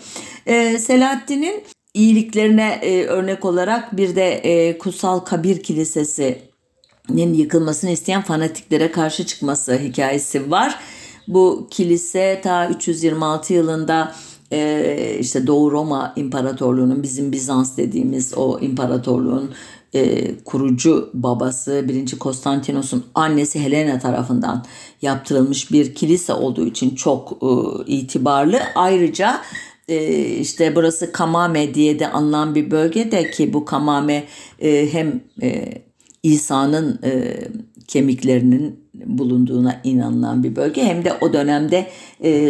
Selahattin'in 0.79 1.63
iyiliklerine 1.95 2.79
e, 2.81 3.05
örnek 3.05 3.45
olarak 3.45 3.97
bir 3.97 4.15
de 4.15 4.31
e, 4.33 4.77
Kutsal 4.77 5.19
Kabir 5.19 5.63
Kilisesi'nin 5.63 7.33
yıkılmasını 7.33 7.91
isteyen 7.91 8.21
fanatiklere 8.21 8.91
karşı 8.91 9.25
çıkması 9.25 9.77
hikayesi 9.77 10.51
var. 10.51 10.79
Bu 11.27 11.67
kilise 11.71 12.41
ta 12.43 12.69
326 12.69 13.53
yılında 13.53 14.15
e, 14.51 15.17
işte 15.19 15.47
Doğu 15.47 15.71
Roma 15.71 16.13
İmparatorluğu'nun 16.15 17.03
bizim 17.03 17.31
Bizans 17.31 17.77
dediğimiz 17.77 18.33
o 18.37 18.59
imparatorluğun 18.59 19.51
e, 19.93 20.35
kurucu 20.45 21.09
babası 21.13 21.85
1. 21.89 22.19
Konstantinos'un 22.19 23.05
annesi 23.15 23.59
Helena 23.59 23.99
tarafından 23.99 24.65
yaptırılmış 25.01 25.71
bir 25.71 25.95
kilise 25.95 26.33
olduğu 26.33 26.65
için 26.65 26.95
çok 26.95 27.31
e, 27.31 27.47
itibarlı. 27.91 28.59
Ayrıca 28.75 29.41
işte 30.39 30.75
burası 30.75 31.11
Kamame 31.11 31.73
diye 31.73 31.99
de 31.99 32.07
anılan 32.07 32.55
bir 32.55 32.71
bölgede 32.71 33.31
ki 33.31 33.53
bu 33.53 33.65
Kamame 33.65 34.23
e, 34.59 34.93
hem 34.93 35.21
e, 35.41 35.65
İsa'nın 36.23 36.99
e, 37.03 37.37
kemiklerinin 37.87 38.85
bulunduğuna 38.93 39.81
inanılan 39.83 40.43
bir 40.43 40.55
bölge 40.55 40.83
hem 40.83 41.05
de 41.05 41.13
o 41.21 41.33
dönemde 41.33 41.87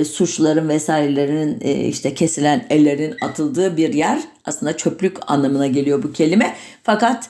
suçların 0.04 0.70
vesairelerinin 0.70 1.58
e, 1.62 1.88
işte 1.88 2.14
kesilen 2.14 2.66
ellerin 2.70 3.16
atıldığı 3.22 3.78
bir 3.78 3.94
yer. 3.94 4.20
Aslında 4.46 4.78
çöplük 4.78 5.18
anlamına 5.32 5.68
geliyor 5.68 6.04
bu 6.04 6.14
kelime. 6.14 6.56
Fakat 6.84 7.30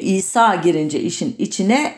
İsa 0.00 0.54
girince 0.54 1.00
işin 1.00 1.36
içine 1.38 1.94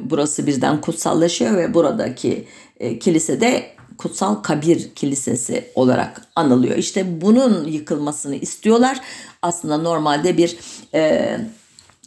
burası 0.00 0.46
birden 0.46 0.80
kutsallaşıyor 0.80 1.56
ve 1.56 1.74
buradaki 1.74 2.44
e, 2.80 2.98
kilisede 2.98 3.75
kutsal 3.98 4.34
kabir 4.34 4.94
kilisesi 4.94 5.64
olarak 5.74 6.22
anılıyor. 6.36 6.76
İşte 6.76 7.20
bunun 7.20 7.68
yıkılmasını 7.68 8.36
istiyorlar. 8.36 9.00
Aslında 9.42 9.78
normalde 9.78 10.36
bir 10.36 10.56
e, 10.94 11.38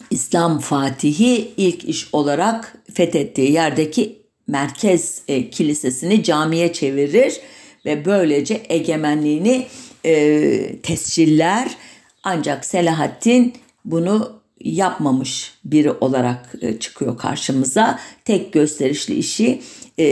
İslam 0.10 0.60
Fatihi 0.60 1.54
ilk 1.58 1.86
iş 1.86 2.10
olarak 2.14 2.78
fethettiği 2.94 3.52
yerdeki 3.52 4.22
merkez 4.48 5.22
e, 5.28 5.50
kilisesini 5.50 6.24
camiye 6.24 6.74
çevirir 6.74 7.40
ve 7.86 8.06
böylece 8.06 8.62
egemenliğini 8.70 9.68
e, 10.06 10.82
tesciller. 10.82 11.78
Ancak 12.24 12.66
Selahaddin 12.66 13.54
bunu 13.86 14.40
yapmamış 14.60 15.54
biri 15.66 15.92
olarak 15.92 16.56
e, 16.62 16.80
çıkıyor 16.80 17.18
karşımıza. 17.18 18.00
Tek 18.26 18.54
gösterişli 18.54 19.16
işi 19.16 19.62
e, 19.98 20.06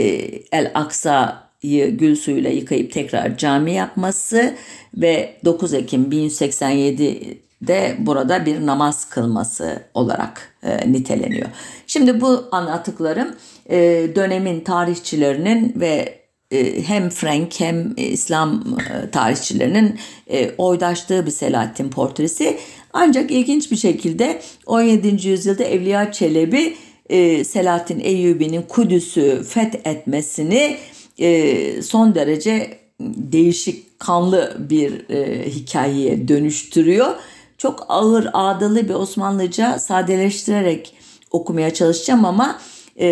El 0.52 0.70
Aksa'yı 0.74 1.47
gül 1.62 2.16
suyuyla 2.16 2.50
yıkayıp 2.50 2.92
tekrar 2.92 3.36
cami 3.36 3.72
yapması 3.72 4.54
ve 4.94 5.36
9 5.44 5.74
Ekim 5.74 6.10
1187 6.10 7.38
de 7.62 7.96
burada 7.98 8.46
bir 8.46 8.66
namaz 8.66 9.04
kılması 9.10 9.82
olarak 9.94 10.54
e, 10.62 10.92
niteleniyor. 10.92 11.48
Şimdi 11.86 12.20
bu 12.20 12.48
anlattıklarım 12.52 13.34
e, 13.70 13.76
dönemin 14.14 14.60
tarihçilerinin 14.60 15.72
ve 15.76 16.18
e, 16.50 16.82
hem 16.82 17.10
Frank 17.10 17.60
hem 17.60 17.94
İslam 17.96 18.78
e, 18.78 19.10
tarihçilerinin 19.10 19.98
e, 20.30 20.50
oydaştığı 20.58 21.26
bir 21.26 21.30
Selahattin 21.30 21.90
portresi. 21.90 22.58
Ancak 22.92 23.30
ilginç 23.30 23.70
bir 23.70 23.76
şekilde 23.76 24.42
17. 24.66 25.28
yüzyılda 25.28 25.64
Evliya 25.64 26.12
Çelebi 26.12 26.76
e, 27.10 27.44
Selahattin 27.44 28.00
Eyyubi'nin 28.00 28.62
Kudüs'ü 28.62 29.44
fethetmesini 29.48 30.76
e, 31.18 31.82
son 31.82 32.14
derece 32.14 32.78
değişik 33.00 33.98
kanlı 33.98 34.56
bir 34.70 35.10
e, 35.10 35.50
hikayeye 35.50 36.28
dönüştürüyor 36.28 37.14
çok 37.58 37.86
ağır 37.88 38.30
ağdalı 38.32 38.88
bir 38.88 38.94
Osmanlıca 38.94 39.78
sadeleştirerek 39.78 40.94
okumaya 41.30 41.74
çalışacağım 41.74 42.24
ama 42.24 42.58
e, 43.00 43.08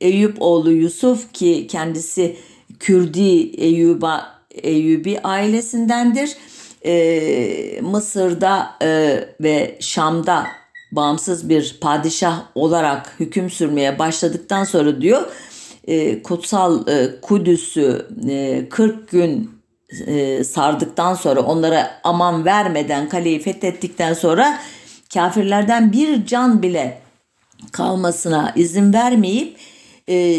Eyüp 0.00 0.36
oğlu 0.42 0.72
Yusuf 0.72 1.32
ki 1.32 1.66
kendisi 1.70 2.36
Kürdi 2.78 3.40
Eyyuba, 3.40 4.34
Eyyubi 4.50 5.20
ailesindendir. 5.20 6.36
E, 6.84 7.80
Mısır'da 7.82 8.70
e, 8.82 9.20
ve 9.40 9.76
Şam'da 9.80 10.46
bağımsız 10.92 11.48
bir 11.48 11.78
padişah 11.80 12.42
olarak 12.54 13.14
hüküm 13.20 13.50
sürmeye 13.50 13.98
başladıktan 13.98 14.64
sonra 14.64 15.00
diyor 15.00 15.22
e, 15.84 16.22
kutsal 16.22 16.88
e, 16.88 17.20
Kudüs'ü 17.20 18.06
e, 18.28 18.68
40 18.68 19.08
gün 19.08 19.50
e, 20.06 20.44
sardıktan 20.44 21.14
sonra 21.14 21.40
onlara 21.40 22.00
aman 22.04 22.44
vermeden 22.44 23.08
kaleyi 23.08 23.38
fethettikten 23.38 24.14
sonra 24.14 24.58
kafirlerden 25.14 25.92
bir 25.92 26.26
can 26.26 26.62
bile 26.62 27.02
kalmasına 27.72 28.52
izin 28.56 28.92
vermeyip 28.92 29.56
e, 30.08 30.38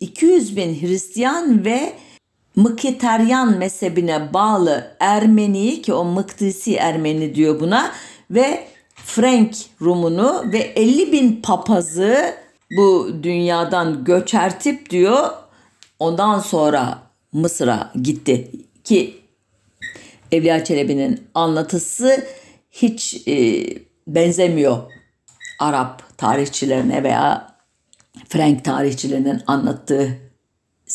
200 0.00 0.56
bin 0.56 0.80
Hristiyan 0.80 1.64
ve 1.64 1.92
Mkiteryan 2.56 3.58
mezhebine 3.58 4.34
bağlı 4.34 4.96
Ermeniyi 5.00 5.82
ki 5.82 5.92
o 5.92 6.04
Mıktisi 6.04 6.74
Ermeni 6.74 7.34
diyor 7.34 7.60
buna 7.60 7.92
ve 8.30 8.64
Frank 8.94 9.54
Rumunu 9.82 10.44
ve 10.52 10.58
50 10.58 11.12
bin 11.12 11.42
papazı 11.42 12.34
bu 12.70 13.10
dünyadan 13.22 14.04
göçertip 14.04 14.90
diyor 14.90 15.30
ondan 15.98 16.38
sonra 16.38 16.98
Mısır'a 17.32 17.92
gitti. 18.02 18.50
Ki 18.84 19.20
Evliya 20.32 20.64
Çelebi'nin 20.64 21.28
anlatısı 21.34 22.26
hiç 22.70 23.28
e, 23.28 23.64
benzemiyor 24.06 24.78
Arap 25.58 26.18
tarihçilerine 26.18 27.02
veya 27.02 27.56
Frank 28.28 28.64
tarihçilerinin 28.64 29.42
anlattığı 29.46 30.29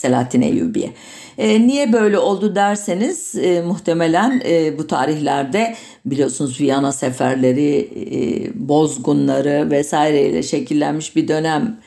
Selahattin 0.05 0.41
Eyyubi'ye. 0.41 0.91
E, 1.37 1.67
niye 1.67 1.93
böyle 1.93 2.19
oldu 2.19 2.55
derseniz 2.55 3.35
e, 3.35 3.61
muhtemelen 3.61 4.41
e, 4.45 4.77
bu 4.77 4.87
tarihlerde 4.87 5.75
biliyorsunuz 6.05 6.61
Viyana 6.61 6.91
seferleri, 6.91 7.89
e, 8.11 8.67
bozgunları 8.69 9.71
vesaireyle 9.71 10.43
şekillenmiş 10.43 11.15
bir 11.15 11.27
dönem 11.27 11.77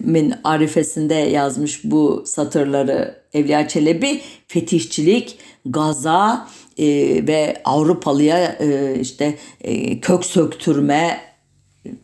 min 0.00 0.34
arifesinde 0.44 1.14
yazmış 1.14 1.80
bu 1.84 2.24
satırları 2.26 3.14
Evliya 3.34 3.68
Çelebi 3.68 4.20
fetihçilik, 4.48 5.38
gaza 5.66 6.48
e, 6.78 6.86
ve 7.26 7.62
Avrupalıya 7.64 8.56
e, 8.60 9.00
işte 9.00 9.34
e, 9.60 10.00
kök 10.00 10.24
söktürme 10.24 11.20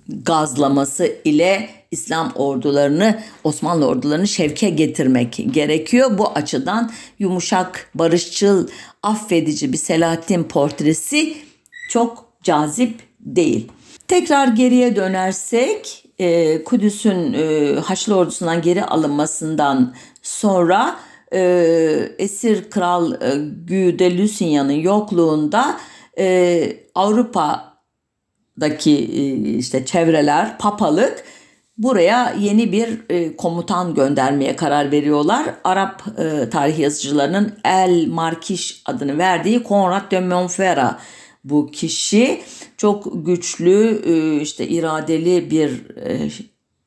gazlaması 0.09 1.17
ile 1.25 1.71
İslam 1.91 2.33
ordularını, 2.35 3.21
Osmanlı 3.45 3.87
ordularını 3.87 4.29
şevke 4.29 4.71
getirmek 4.71 5.45
gerekiyor. 5.51 6.19
Bu 6.19 6.29
açıdan 6.29 6.91
yumuşak, 7.19 7.91
barışçıl, 7.95 8.69
affedici 9.03 9.73
bir 9.73 9.79
Selahattin 9.79 10.45
portresi 10.45 11.37
çok 11.89 12.25
cazip 12.43 13.01
değil. 13.21 13.69
Tekrar 14.09 14.49
geriye 14.49 14.97
dönersek 14.97 16.05
e, 16.19 16.65
Kudüs'ün 16.65 17.33
e, 17.33 17.75
Haçlı 17.81 18.17
ordusundan 18.17 18.63
geri 18.63 18.85
alınmasından 18.85 19.95
sonra 20.23 20.97
e, 21.33 21.41
esir 22.19 22.71
kral 22.71 23.13
Güde 23.67 24.19
Lusignan'ın 24.19 24.73
yokluğunda 24.73 25.81
e, 26.19 26.77
Avrupa'daki 28.61 28.91
e, 28.91 29.59
işte 29.59 29.85
çevreler, 29.85 30.59
papalık 30.59 31.25
buraya 31.79 32.35
yeni 32.41 32.73
bir 32.73 33.01
e, 33.11 33.37
komutan 33.37 33.95
göndermeye 33.95 34.57
karar 34.57 34.91
veriyorlar. 34.91 35.55
Arap 35.65 36.03
e, 36.19 36.51
tarih 36.51 36.79
yazıcılarının 36.79 37.55
El 37.65 38.07
Markiş 38.07 38.83
adını 38.87 39.19
verdiği 39.19 39.63
Konrad 39.63 40.11
de 40.11 40.21
Montferrat 40.21 41.01
bu 41.45 41.71
kişi 41.71 42.41
çok 42.77 43.27
güçlü 43.27 44.03
işte 44.43 44.69
iradeli 44.69 45.51
bir 45.51 45.71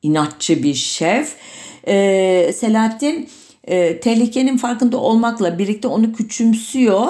inatçı 0.02 0.62
bir 0.62 0.74
şef. 0.74 1.36
Selahattin 2.56 3.28
tehlikenin 4.02 4.56
farkında 4.56 4.96
olmakla 4.96 5.58
birlikte 5.58 5.88
onu 5.88 6.12
küçümsüyor. 6.12 7.06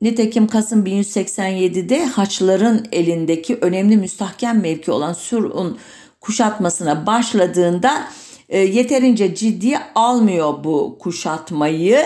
Nitekim 0.00 0.46
Kasım 0.46 0.86
1187'de 0.86 2.04
Haçların 2.04 2.86
elindeki 2.92 3.56
önemli 3.60 3.96
müstahkem 3.96 4.60
mevki 4.60 4.90
olan 4.90 5.12
Sur'un 5.12 5.78
kuşatmasına 6.20 7.06
başladığında 7.06 8.08
yeterince 8.48 9.34
ciddiye 9.34 9.78
almıyor 9.94 10.64
bu 10.64 10.98
kuşatmayı 11.00 12.04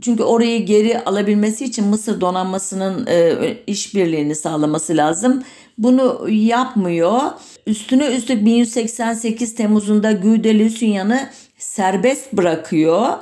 çünkü 0.00 0.22
orayı 0.22 0.66
geri 0.66 1.04
alabilmesi 1.04 1.64
için 1.64 1.86
Mısır 1.86 2.20
donanmasının 2.20 3.06
e, 3.06 3.34
işbirliğini 3.66 4.34
sağlaması 4.34 4.96
lazım. 4.96 5.42
Bunu 5.78 6.26
yapmıyor. 6.30 7.20
Üstüne 7.66 8.16
üstlük 8.16 8.44
1188 8.44 9.54
Temmuz'unda 9.54 10.12
Güde 10.12 10.58
Lusignan'ı 10.58 11.30
serbest 11.58 12.32
bırakıyor. 12.32 13.12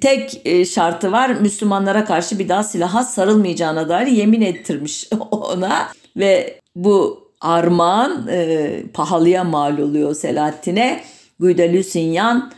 Tek 0.00 0.40
e, 0.44 0.64
şartı 0.64 1.12
var 1.12 1.30
Müslümanlara 1.30 2.04
karşı 2.04 2.38
bir 2.38 2.48
daha 2.48 2.62
silaha 2.62 3.02
sarılmayacağına 3.02 3.88
dair 3.88 4.06
yemin 4.06 4.40
ettirmiş 4.40 5.10
ona 5.30 5.88
ve 6.16 6.60
bu 6.76 7.28
armağan 7.40 8.28
e, 8.30 8.82
pahalıya 8.94 9.44
mal 9.44 9.78
oluyor 9.78 10.14
Selahattin'e. 10.14 11.04
Güde 11.40 11.72
Lusignan 11.72 12.52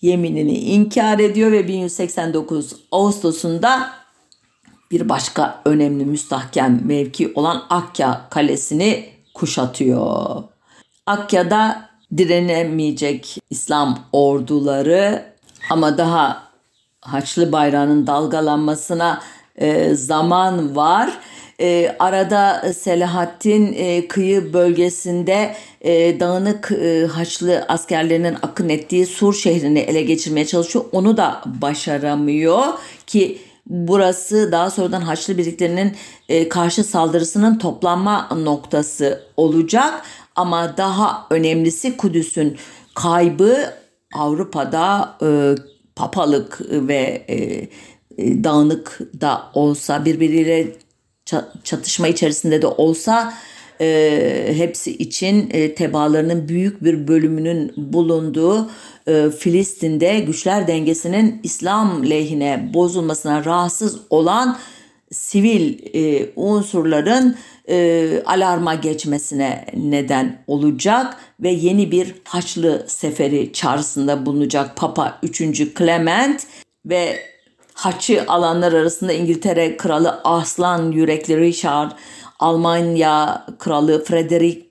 yeminini 0.00 0.58
inkar 0.58 1.18
ediyor 1.18 1.52
ve 1.52 1.68
1189 1.68 2.76
Ağustos'unda 2.92 3.90
bir 4.90 5.08
başka 5.08 5.62
önemli 5.64 6.04
müstahkem 6.04 6.80
mevki 6.84 7.32
olan 7.34 7.62
Akya 7.70 8.20
Kalesi'ni 8.30 9.04
kuşatıyor. 9.34 10.42
Akya'da 11.06 11.90
direnemeyecek 12.16 13.38
İslam 13.50 13.98
orduları 14.12 15.24
ama 15.70 15.98
daha 15.98 16.42
Haçlı 17.04 17.52
bayrağının 17.52 18.06
dalgalanmasına 18.06 19.22
e, 19.56 19.94
zaman 19.94 20.76
var. 20.76 21.18
E, 21.60 21.96
arada 21.98 22.72
Selahattin 22.72 23.74
e, 23.76 24.08
kıyı 24.08 24.52
bölgesinde 24.52 25.54
e, 25.80 26.20
dağınık 26.20 26.72
e, 26.72 27.06
Haçlı 27.06 27.64
askerlerinin 27.68 28.36
akın 28.42 28.68
ettiği 28.68 29.06
Sur 29.06 29.34
şehrini 29.34 29.78
ele 29.78 30.02
geçirmeye 30.02 30.46
çalışıyor. 30.46 30.84
Onu 30.92 31.16
da 31.16 31.42
başaramıyor 31.46 32.64
ki 33.06 33.38
burası 33.66 34.52
daha 34.52 34.70
sonradan 34.70 35.00
Haçlı 35.00 35.38
birliklerinin 35.38 35.96
e, 36.28 36.48
karşı 36.48 36.84
saldırısının 36.84 37.58
toplanma 37.58 38.28
noktası 38.28 39.22
olacak. 39.36 40.02
Ama 40.36 40.76
daha 40.76 41.26
önemlisi 41.30 41.96
Kudüs'ün 41.96 42.56
kaybı 42.94 43.56
Avrupa'da 44.14 45.16
e, 45.22 45.54
papalık 45.96 46.60
ve 46.70 47.24
e, 47.28 47.34
e, 48.18 48.44
dağınık 48.44 49.00
da 49.20 49.50
olsa 49.54 50.04
birbiriyle 50.04 50.66
çatışma 51.64 52.08
içerisinde 52.08 52.62
de 52.62 52.66
olsa 52.66 53.34
e, 53.80 54.52
hepsi 54.56 54.96
için 54.96 55.50
e, 55.50 55.74
tebaalarının 55.74 56.48
büyük 56.48 56.84
bir 56.84 57.08
bölümünün 57.08 57.72
bulunduğu 57.76 58.70
e, 59.06 59.30
Filistin'de 59.30 60.20
güçler 60.20 60.68
dengesinin 60.68 61.40
İslam 61.42 62.10
lehine 62.10 62.70
bozulmasına 62.74 63.44
rahatsız 63.44 64.00
olan 64.10 64.58
sivil 65.14 65.78
e, 65.94 66.30
unsurların 66.36 67.36
e, 67.68 68.22
alarma 68.26 68.74
geçmesine 68.74 69.66
neden 69.76 70.44
olacak 70.46 71.16
ve 71.40 71.50
yeni 71.50 71.90
bir 71.90 72.14
Haçlı 72.24 72.84
seferi 72.88 73.52
çağrısında 73.52 74.26
bulunacak 74.26 74.76
Papa 74.76 75.18
3. 75.22 75.38
Clement 75.78 76.46
ve 76.86 77.18
Haçı 77.74 78.24
alanlar 78.28 78.72
arasında 78.72 79.12
İngiltere 79.12 79.76
Kralı 79.76 80.20
Aslan 80.24 80.92
Yürekli 80.92 81.36
Richard, 81.40 81.92
Almanya 82.38 83.46
Kralı 83.58 84.04
Frederick 84.04 84.66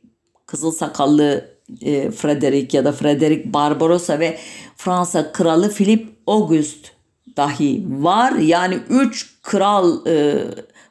Kızıl 0.45 0.71
Sakallı 0.71 1.53
e, 1.81 2.11
Frederick 2.11 2.77
ya 2.77 2.85
da 2.85 2.91
Frederick 2.91 3.53
Barbarossa 3.53 4.19
ve 4.19 4.37
Fransa 4.77 5.31
Kralı 5.31 5.71
Philip 5.71 6.09
August 6.27 6.91
dahi 7.37 7.83
var. 7.89 8.31
Yani 8.31 8.79
üç 8.89 9.32
kral 9.43 10.05
e, 10.07 10.45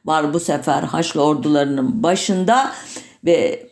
var 0.04 0.34
bu 0.34 0.40
sefer 0.40 0.82
Haçlı 0.82 1.22
ordularının 1.24 2.02
başında 2.02 2.72
ve 3.24 3.68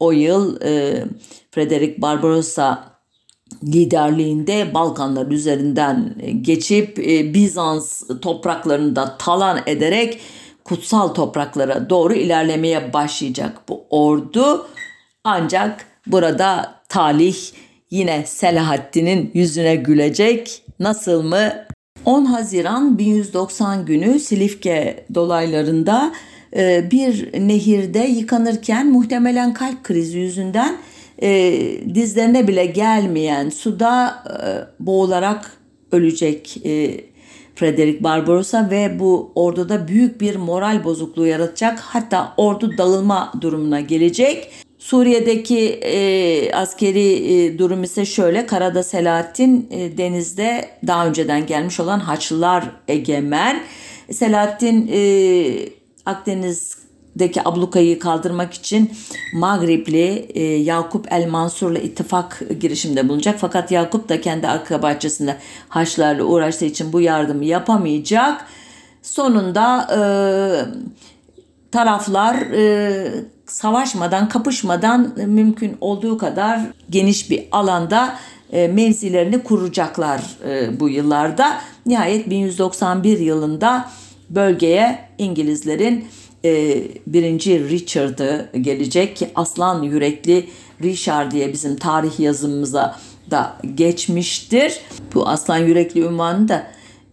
o 0.00 0.12
yıl 0.12 0.60
e, 0.62 1.04
Frederick 1.50 2.02
Barbarossa 2.02 2.92
liderliğinde 3.64 4.74
Balkanlar 4.74 5.26
üzerinden 5.26 6.14
geçip 6.40 6.98
e, 6.98 7.34
Bizans 7.34 8.02
topraklarını 8.22 8.96
da 8.96 9.18
talan 9.18 9.60
ederek 9.66 10.20
kutsal 10.64 11.08
topraklara 11.08 11.90
doğru 11.90 12.14
ilerlemeye 12.14 12.92
başlayacak 12.92 13.68
bu 13.68 13.86
ordu. 13.90 14.66
Ancak 15.24 15.86
burada 16.06 16.74
talih 16.88 17.36
yine 17.90 18.26
Selahaddin'in 18.26 19.30
yüzüne 19.34 19.76
gülecek. 19.76 20.64
Nasıl 20.78 21.22
mı? 21.22 21.52
10 22.04 22.24
Haziran 22.24 22.98
1190 22.98 23.86
günü 23.86 24.18
Silifke 24.18 25.04
dolaylarında 25.14 26.12
e, 26.56 26.90
bir 26.90 27.32
nehirde 27.48 27.98
yıkanırken 27.98 28.92
muhtemelen 28.92 29.54
kalp 29.54 29.84
krizi 29.84 30.18
yüzünden 30.18 30.76
e, 31.22 31.52
dizlerine 31.94 32.48
bile 32.48 32.66
gelmeyen 32.66 33.48
suda 33.48 34.24
e, 34.26 34.36
boğularak 34.86 35.52
ölecek 35.92 36.58
Frederick 37.54 38.04
Barbarossa 38.04 38.70
ve 38.70 38.98
bu 38.98 39.32
orduda 39.34 39.88
büyük 39.88 40.20
bir 40.20 40.36
moral 40.36 40.84
bozukluğu 40.84 41.26
yaratacak. 41.26 41.78
Hatta 41.78 42.34
ordu 42.36 42.78
dağılma 42.78 43.32
durumuna 43.40 43.80
gelecek. 43.80 44.50
Suriye'deki 44.82 45.68
e, 45.68 46.52
askeri 46.52 47.32
e, 47.32 47.58
durum 47.58 47.82
ise 47.82 48.04
şöyle. 48.04 48.46
Karada 48.46 48.82
Selahattin, 48.82 49.68
e, 49.70 49.98
denizde 49.98 50.68
daha 50.86 51.06
önceden 51.06 51.46
gelmiş 51.46 51.80
olan 51.80 52.00
Haçlılar 52.00 52.64
egemen. 52.88 53.62
Selahattin 54.10 54.90
e, 54.92 54.98
Akdeniz'deki 56.06 57.48
ablukayı 57.48 57.98
kaldırmak 57.98 58.54
için 58.54 58.90
Mağripli 59.34 60.28
e, 60.34 60.42
Yakup 60.42 61.12
El 61.12 61.28
Mansur'la 61.28 61.78
ittifak 61.78 62.42
girişimde 62.60 63.08
bulunacak. 63.08 63.36
Fakat 63.40 63.70
Yakup 63.70 64.08
da 64.08 64.20
kendi 64.20 64.48
arka 64.48 64.82
bahçesinde 64.82 65.36
Haçlılarla 65.68 66.24
uğraştığı 66.24 66.64
için 66.64 66.92
bu 66.92 67.00
yardımı 67.00 67.44
yapamayacak. 67.44 68.46
Sonunda 69.02 69.88
e, 69.90 70.00
taraflar 71.72 72.36
e, 72.36 73.41
savaşmadan, 73.52 74.28
kapışmadan 74.28 75.12
mümkün 75.26 75.76
olduğu 75.80 76.18
kadar 76.18 76.60
geniş 76.90 77.30
bir 77.30 77.44
alanda 77.52 78.18
e, 78.52 78.68
mevzilerini 78.68 79.42
kuracaklar 79.42 80.20
e, 80.48 80.80
bu 80.80 80.88
yıllarda. 80.88 81.60
Nihayet 81.86 82.30
1191 82.30 83.18
yılında 83.18 83.90
bölgeye 84.30 84.98
İngilizlerin 85.18 86.04
e, 86.44 86.82
birinci 87.06 87.68
Richard'ı 87.68 88.50
gelecek 88.60 89.30
aslan 89.34 89.82
yürekli 89.82 90.48
Richard 90.82 91.32
diye 91.32 91.52
bizim 91.52 91.76
tarih 91.76 92.20
yazımımıza 92.20 92.96
da 93.30 93.56
geçmiştir. 93.74 94.80
Bu 95.14 95.28
aslan 95.28 95.58
yürekli 95.58 96.00
ünvanı 96.00 96.48
da 96.48 96.66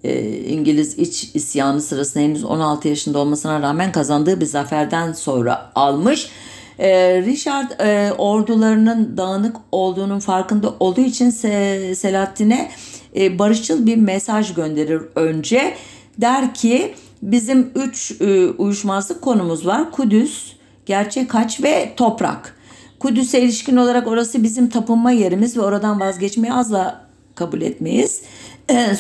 e, 0.04 0.38
İngiliz 0.38 0.98
iç 0.98 1.32
isyanı 1.34 1.82
sırasında 1.82 2.24
henüz 2.24 2.44
16 2.44 2.88
yaşında 2.88 3.20
olmasına 3.20 3.62
rağmen 3.62 3.92
kazandığı 3.92 4.42
bir 4.42 4.46
zaferden 4.46 5.14
sonra 5.14 5.72
almış. 5.76 6.30
E, 6.80 7.22
Richard 7.22 7.80
e, 7.80 8.14
ordularının 8.18 9.18
dağınık 9.18 9.56
olduğunun 9.72 10.20
farkında 10.20 10.74
olduğu 10.80 11.02
için 11.02 11.30
Se 11.30 11.96
Selahattin'e 11.96 12.72
e, 13.16 13.40
barışçıl 13.40 13.86
bir 13.86 13.96
mesaj 13.96 14.54
gönderir 14.54 15.02
önce. 15.16 15.76
Der 16.18 16.54
ki 16.54 16.96
bizim 17.22 17.72
üç 17.76 18.22
e, 18.22 18.48
uyuşmazlık 18.50 19.22
konumuz 19.22 19.66
var. 19.66 19.92
Kudüs, 19.92 20.54
gerçek 20.86 21.34
haç 21.34 21.64
ve 21.64 21.94
toprak. 21.98 22.56
Kudüs'e 23.00 23.42
ilişkin 23.42 23.78
olarak 23.78 24.08
orası 24.08 24.44
bizim 24.44 24.70
tapınma 24.70 25.12
yerimiz 25.12 25.58
ve 25.58 25.62
oradan 25.62 26.00
vazgeçmeyi 26.00 26.54
asla 26.54 27.06
kabul 27.36 27.62
etmeyiz. 27.62 28.22
E, 28.70 28.96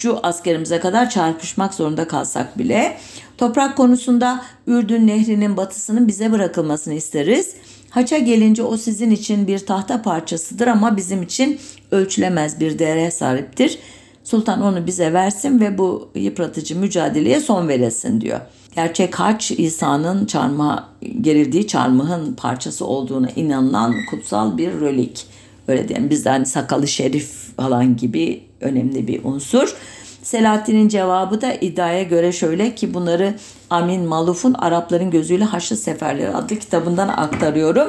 sonuncu 0.00 0.20
askerimize 0.22 0.80
kadar 0.80 1.10
çarpışmak 1.10 1.74
zorunda 1.74 2.08
kalsak 2.08 2.58
bile 2.58 2.96
toprak 3.38 3.76
konusunda 3.76 4.42
Ürdün 4.66 5.06
Nehri'nin 5.06 5.56
batısının 5.56 6.08
bize 6.08 6.32
bırakılmasını 6.32 6.94
isteriz. 6.94 7.54
Haça 7.90 8.18
gelince 8.18 8.62
o 8.62 8.76
sizin 8.76 9.10
için 9.10 9.46
bir 9.46 9.58
tahta 9.58 10.02
parçasıdır 10.02 10.66
ama 10.66 10.96
bizim 10.96 11.22
için 11.22 11.58
ölçülemez 11.90 12.60
bir 12.60 12.78
değere 12.78 13.10
sahiptir. 13.10 13.78
Sultan 14.24 14.62
onu 14.62 14.86
bize 14.86 15.12
versin 15.12 15.60
ve 15.60 15.78
bu 15.78 16.10
yıpratıcı 16.14 16.76
mücadeleye 16.76 17.40
son 17.40 17.68
veresin 17.68 18.20
diyor. 18.20 18.40
Gerçek 18.74 19.14
haç 19.14 19.50
İsa'nın 19.50 20.26
çarmıha 20.26 20.88
gerildiği 21.20 21.66
çarmıhın 21.66 22.34
parçası 22.34 22.86
olduğuna 22.86 23.30
inanılan 23.36 23.94
kutsal 24.10 24.58
bir 24.58 24.72
rölik. 24.72 25.26
Öyle 25.68 25.88
diyelim 25.88 26.10
bizden 26.10 26.32
hani 26.32 26.46
sakalı 26.46 26.88
şerif 26.88 27.56
falan 27.56 27.96
gibi 27.96 28.49
önemli 28.60 29.08
bir 29.08 29.24
unsur. 29.24 29.76
Selahattin'in 30.22 30.88
cevabı 30.88 31.40
da 31.40 31.54
iddiaya 31.54 32.02
göre 32.02 32.32
şöyle 32.32 32.74
ki 32.74 32.94
bunları 32.94 33.34
Amin 33.70 34.04
Maluf'un 34.04 34.54
Arapların 34.54 35.10
Gözüyle 35.10 35.44
Haçlı 35.44 35.76
Seferleri 35.76 36.28
adlı 36.28 36.56
kitabından 36.56 37.08
aktarıyorum. 37.08 37.88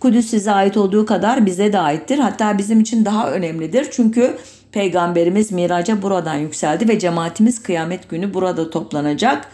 Kudüs 0.00 0.26
size 0.26 0.52
ait 0.52 0.76
olduğu 0.76 1.06
kadar 1.06 1.46
bize 1.46 1.72
de 1.72 1.78
aittir. 1.78 2.18
Hatta 2.18 2.58
bizim 2.58 2.80
için 2.80 3.04
daha 3.04 3.30
önemlidir. 3.30 3.88
Çünkü 3.90 4.36
Peygamberimiz 4.72 5.52
miraca 5.52 6.02
buradan 6.02 6.34
yükseldi 6.34 6.88
ve 6.88 6.98
cemaatimiz 6.98 7.62
kıyamet 7.62 8.08
günü 8.08 8.34
burada 8.34 8.70
toplanacak. 8.70 9.48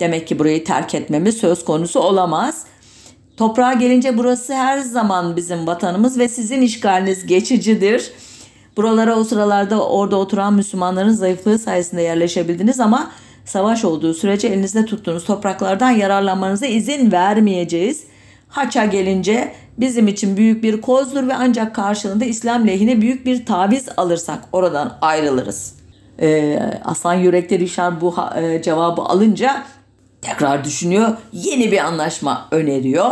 Demek 0.00 0.26
ki 0.26 0.38
burayı 0.38 0.64
terk 0.64 0.94
etmemiz 0.94 1.36
söz 1.36 1.64
konusu 1.64 2.00
olamaz. 2.00 2.64
Toprağa 3.36 3.72
gelince 3.72 4.18
burası 4.18 4.54
her 4.54 4.78
zaman 4.78 5.36
bizim 5.36 5.66
vatanımız 5.66 6.18
ve 6.18 6.28
sizin 6.28 6.62
işgaliniz 6.62 7.26
geçicidir. 7.26 8.12
Buralara 8.78 9.16
o 9.16 9.24
sıralarda 9.24 9.88
orada 9.88 10.16
oturan 10.16 10.54
Müslümanların 10.54 11.10
zayıflığı 11.10 11.58
sayesinde 11.58 12.02
yerleşebildiniz 12.02 12.80
ama 12.80 13.10
savaş 13.44 13.84
olduğu 13.84 14.14
sürece 14.14 14.48
elinizde 14.48 14.84
tuttuğunuz 14.84 15.24
topraklardan 15.24 15.90
yararlanmanıza 15.90 16.66
izin 16.66 17.12
vermeyeceğiz. 17.12 18.04
Haça 18.48 18.84
gelince 18.84 19.52
bizim 19.78 20.08
için 20.08 20.36
büyük 20.36 20.62
bir 20.62 20.80
kozdur 20.80 21.28
ve 21.28 21.34
ancak 21.34 21.74
karşılığında 21.74 22.24
İslam 22.24 22.66
lehine 22.66 23.00
büyük 23.00 23.26
bir 23.26 23.46
taviz 23.46 23.88
alırsak 23.96 24.44
oradan 24.52 24.98
ayrılırız. 25.00 25.74
Ee, 26.20 26.60
Aslan 26.84 27.14
Yürekli 27.14 27.58
Rişar 27.58 28.00
bu 28.00 28.14
e, 28.36 28.62
cevabı 28.62 29.02
alınca 29.02 29.64
tekrar 30.22 30.64
düşünüyor. 30.64 31.08
Yeni 31.32 31.72
bir 31.72 31.78
anlaşma 31.78 32.48
öneriyor. 32.50 33.10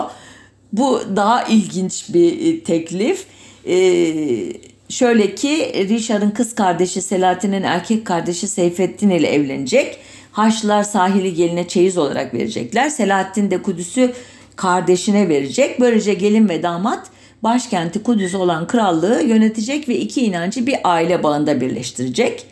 Bu 0.73 1.01
daha 1.17 1.45
ilginç 1.45 2.15
bir 2.15 2.55
e, 2.55 2.65
teklif. 2.65 3.27
Ee, 3.69 4.76
Şöyle 4.89 5.35
ki 5.35 5.73
Richard'ın 5.89 6.31
kız 6.31 6.55
kardeşi 6.55 7.03
Selahattin'in 7.03 7.63
erkek 7.63 8.05
kardeşi 8.05 8.49
Seyfettin 8.49 9.11
ile 9.11 9.29
evlenecek. 9.29 9.99
Haçlılar 10.33 10.83
sahili 10.83 11.35
geline 11.35 11.69
çeyiz 11.69 11.99
olarak 11.99 12.35
verecekler. 12.35 12.89
Selahattin 12.89 13.51
de 13.51 13.63
Kudüs'ü 13.63 14.13
kardeşine 14.57 15.29
verecek. 15.29 15.81
Böylece 15.81 16.15
gelin 16.15 16.49
ve 16.49 16.63
damat 16.63 17.07
başkenti 17.43 18.03
Kudüs 18.03 18.35
olan 18.35 18.67
krallığı 18.67 19.23
yönetecek 19.23 19.89
ve 19.89 19.97
iki 19.97 20.25
inancı 20.25 20.67
bir 20.67 20.77
aile 20.85 21.23
bağında 21.23 21.61
birleştirecek. 21.61 22.47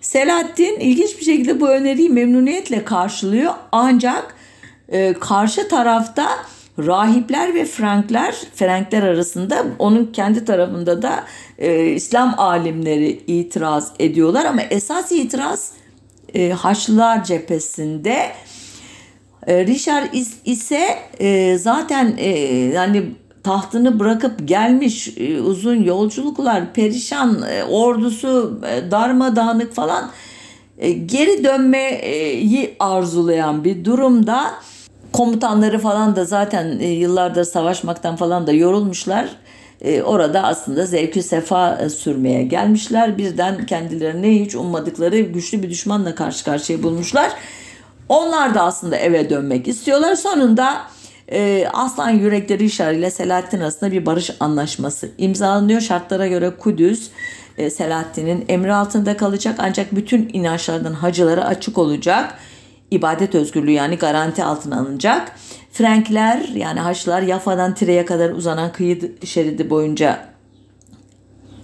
Selahattin 0.00 0.80
ilginç 0.80 1.18
bir 1.20 1.24
şekilde 1.24 1.60
bu 1.60 1.68
öneriyi 1.68 2.10
memnuniyetle 2.10 2.84
karşılıyor 2.84 3.54
ancak 3.72 4.34
e, 4.88 5.12
karşı 5.12 5.68
tarafta 5.68 6.28
rahipler 6.78 7.54
ve 7.54 7.64
Frankler, 7.64 8.34
Frankler 8.54 9.02
arasında 9.02 9.64
onun 9.78 10.06
kendi 10.06 10.44
tarafında 10.44 11.02
da 11.02 11.24
e, 11.58 11.86
İslam 11.86 12.34
alimleri 12.38 13.22
itiraz 13.26 13.92
ediyorlar 13.98 14.44
ama 14.44 14.62
esas 14.62 15.12
itiraz 15.12 15.72
e, 16.34 16.50
Haçlılar 16.50 17.24
cephesinde. 17.24 18.32
E, 19.46 19.66
Richard 19.66 20.14
ise 20.44 20.98
e, 21.20 21.58
zaten 21.58 22.14
e, 22.18 22.28
yani 22.74 23.04
tahtını 23.42 23.98
bırakıp 23.98 24.48
gelmiş 24.48 25.14
e, 25.18 25.40
uzun 25.40 25.82
yolculuklar, 25.82 26.72
perişan 26.72 27.42
e, 27.42 27.64
ordusu 27.64 28.60
e, 28.66 28.90
darmadağınık 28.90 29.74
falan 29.74 30.10
geri 31.06 31.44
dönmeyi 31.44 32.76
arzulayan 32.78 33.64
bir 33.64 33.84
durumda. 33.84 34.50
Komutanları 35.12 35.78
falan 35.78 36.16
da 36.16 36.24
zaten 36.24 36.78
yıllardır 36.78 37.44
savaşmaktan 37.44 38.16
falan 38.16 38.46
da 38.46 38.52
yorulmuşlar. 38.52 39.28
Orada 40.04 40.42
aslında 40.42 40.86
zevkü 40.86 41.22
sefa 41.22 41.88
sürmeye 41.88 42.42
gelmişler. 42.42 43.18
Birden 43.18 43.66
kendilerini 43.66 44.44
hiç 44.44 44.54
ummadıkları 44.54 45.20
güçlü 45.20 45.62
bir 45.62 45.70
düşmanla 45.70 46.14
karşı 46.14 46.44
karşıya 46.44 46.82
bulmuşlar. 46.82 47.30
Onlar 48.08 48.54
da 48.54 48.62
aslında 48.62 48.96
eve 48.96 49.30
dönmek 49.30 49.68
istiyorlar. 49.68 50.14
Sonunda 50.14 50.82
e, 51.32 51.68
Aslan 51.72 52.10
Yürekleri 52.10 52.70
Şar 52.70 52.92
ile 52.92 53.10
Selahattin 53.10 53.60
arasında 53.60 53.92
bir 53.92 54.06
barış 54.06 54.30
anlaşması 54.40 55.08
imzalanıyor. 55.18 55.80
Şartlara 55.80 56.26
göre 56.26 56.50
Kudüs 56.50 57.10
e, 57.58 57.70
Selahattin'in 57.70 58.44
emri 58.48 58.74
altında 58.74 59.16
kalacak 59.16 59.54
ancak 59.58 59.96
bütün 59.96 60.30
inançlardan 60.32 60.92
hacılara 60.92 61.44
açık 61.44 61.78
olacak. 61.78 62.34
İbadet 62.92 63.34
özgürlüğü 63.34 63.70
yani 63.70 63.96
garanti 63.96 64.44
altına 64.44 64.80
alınacak. 64.80 65.32
Frankler 65.72 66.48
yani 66.48 66.80
Haçlılar 66.80 67.22
Yafa'dan 67.22 67.74
Tire'ye 67.74 68.04
kadar 68.04 68.30
uzanan 68.30 68.72
kıyı 68.72 69.12
şeridi 69.24 69.70
boyunca 69.70 70.28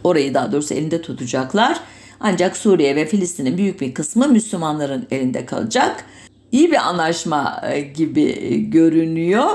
orayı 0.05 0.35
daha 0.35 0.53
doğrusu 0.53 0.74
elinde 0.74 1.03
tutacaklar. 1.03 1.81
Ancak 2.20 2.57
Suriye 2.57 2.97
ve 2.97 3.07
Filistin'in 3.07 3.59
büyük 3.59 3.81
bir 3.81 3.95
kısmı 3.95 4.29
Müslümanların 4.29 5.07
elinde 5.11 5.47
kalacak 5.47 6.05
iyi 6.53 6.70
bir 6.70 6.89
anlaşma 6.89 7.62
e, 7.72 7.81
gibi 7.81 8.22
e, 8.22 8.57
görünüyor. 8.57 9.49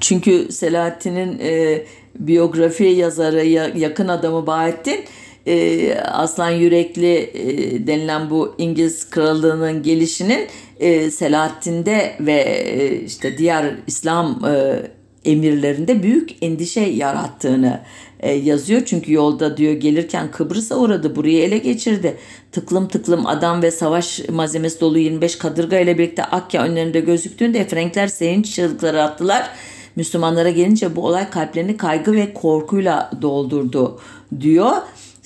Çünkü 0.00 0.52
Selahattin'in 0.52 1.38
e, 1.38 1.84
biyografi 2.18 2.84
yazarı 2.84 3.44
yakın 3.78 4.08
adamı 4.08 4.46
Bahattin 4.46 5.04
e, 5.46 5.94
Aslan 5.94 6.50
Yürekli 6.50 7.16
e, 7.16 7.86
denilen 7.86 8.30
bu 8.30 8.54
İngiliz 8.58 9.10
krallığının 9.10 9.82
gelişinin 9.82 10.46
e, 10.80 11.10
Selahattin'de 11.10 12.16
ve 12.20 12.40
e, 12.42 13.00
işte 13.00 13.38
diğer 13.38 13.74
İslam 13.86 14.44
e, 14.44 14.82
emirlerinde 15.24 16.02
büyük 16.02 16.30
endişe 16.42 16.80
yarattığını 16.80 17.80
e, 18.20 18.32
yazıyor. 18.32 18.82
Çünkü 18.86 19.12
yolda 19.12 19.56
diyor 19.56 19.72
gelirken 19.72 20.30
Kıbrıs'a 20.30 20.76
uğradı, 20.76 21.16
burayı 21.16 21.42
ele 21.42 21.58
geçirdi. 21.58 22.16
Tıklım 22.52 22.88
tıklım 22.88 23.26
adam 23.26 23.62
ve 23.62 23.70
savaş 23.70 24.28
malzemesi 24.28 24.80
dolu 24.80 24.98
25 24.98 25.38
kadırga 25.38 25.78
ile 25.78 25.98
birlikte 25.98 26.24
Akya 26.24 26.62
önlerinde 26.62 27.00
gözüktüğünde 27.00 27.68
Frenkler 27.68 28.06
sevinç 28.06 28.54
çığlıkları 28.54 29.02
attılar. 29.02 29.50
Müslümanlara 29.96 30.50
gelince 30.50 30.96
bu 30.96 31.06
olay 31.06 31.30
kalplerini 31.30 31.76
kaygı 31.76 32.12
ve 32.12 32.34
korkuyla 32.34 33.10
doldurdu 33.22 34.00
diyor. 34.40 34.72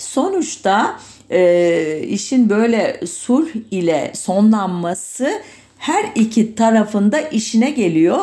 Sonuçta 0.01 1.01
e, 1.31 2.03
işin 2.09 2.51
böyle 2.51 3.01
sulh 3.07 3.49
ile 3.71 4.13
sonlanması 4.15 5.31
her 5.79 6.05
iki 6.15 6.55
tarafında 6.55 7.21
işine 7.21 7.71
geliyor. 7.71 8.19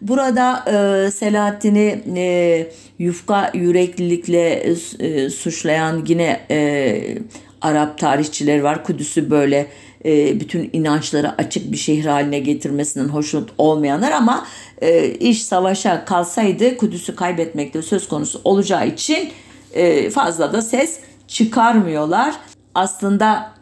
Burada 0.00 0.64
e, 0.66 1.10
Selahattin'i 1.10 2.02
e, 2.16 2.66
yufka 2.98 3.50
yüreklilikle 3.54 4.50
e, 4.98 5.30
suçlayan 5.30 6.04
yine 6.08 6.40
e, 6.50 7.18
Arap 7.60 7.98
tarihçileri 7.98 8.64
var. 8.64 8.84
Kudüs'ü 8.84 9.30
böyle 9.30 9.66
e, 10.04 10.40
bütün 10.40 10.70
inançlara 10.72 11.34
açık 11.38 11.72
bir 11.72 11.76
şehir 11.76 12.04
haline 12.04 12.38
getirmesinden 12.38 13.08
hoşnut 13.08 13.50
olmayanlar 13.58 14.12
ama 14.12 14.46
e, 14.82 15.10
iş 15.10 15.42
savaşa 15.44 16.04
kalsaydı 16.04 16.76
Kudüs'ü 16.76 17.16
kaybetmekte 17.16 17.82
söz 17.82 18.08
konusu 18.08 18.40
olacağı 18.44 18.88
için 18.88 19.28
e, 19.72 20.10
fazla 20.10 20.52
da 20.52 20.62
ses 20.62 20.98
çıkarmıyorlar. 21.30 22.34
Aslında 22.74 23.52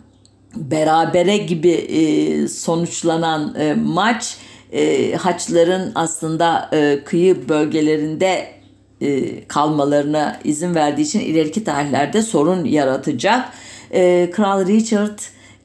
berabere 0.57 1.37
gibi 1.37 1.71
e, 1.71 2.49
sonuçlanan 2.49 3.55
e, 3.55 3.75
maç 3.75 4.37
e, 4.73 5.13
Haçların 5.15 5.93
aslında 5.95 6.71
e, 6.73 7.05
kıyı 7.05 7.49
bölgelerinde 7.49 8.49
e, 9.01 9.45
kalmalarına 9.45 10.41
izin 10.45 10.75
verdiği 10.75 11.03
için 11.03 11.21
ileriki 11.21 11.65
tarihlerde 11.65 12.23
sorun 12.23 12.65
yaratacak. 12.65 13.49
E, 13.91 14.31
Kral 14.31 14.67
Richard 14.67 15.19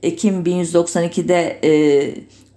Ekim 0.04 0.44
1192'de 0.44 1.60
e, 1.64 1.72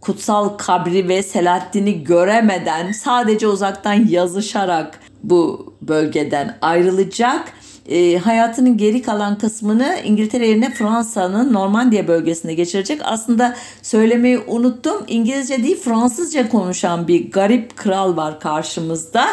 kutsal 0.01 0.49
kabri 0.49 1.09
ve 1.09 1.23
Selahattin'i 1.23 2.05
göremeden 2.05 2.93
sadece 2.93 3.47
uzaktan 3.47 4.07
yazışarak 4.09 5.01
bu 5.23 5.75
bölgeden 5.83 6.59
ayrılacak 6.63 7.53
e, 7.89 8.19
hayatının 8.19 8.77
geri 8.77 9.03
kalan 9.03 9.39
kısmını 9.39 9.97
İngiltere 10.05 10.49
yerine 10.49 10.71
Fransa'nın 10.71 11.53
Normandiya 11.53 12.09
bölgesinde 12.09 12.55
geçirecek. 12.55 13.01
Aslında 13.05 13.57
söylemeyi 13.83 14.39
unuttum. 14.39 15.05
İngilizce 15.09 15.63
değil 15.63 15.77
Fransızca 15.77 16.49
konuşan 16.49 17.09
bir 17.09 17.31
garip 17.31 17.77
kral 17.77 18.17
var 18.17 18.41
karşımızda. 18.41 19.27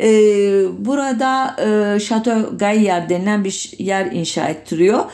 E, 0.00 0.08
burada 0.78 1.56
e, 1.60 2.00
Chateau 2.00 2.58
Gaillard 2.58 3.10
denilen 3.10 3.44
bir 3.44 3.72
yer 3.78 4.06
inşa 4.06 4.48
ettiriyor. 4.48 5.04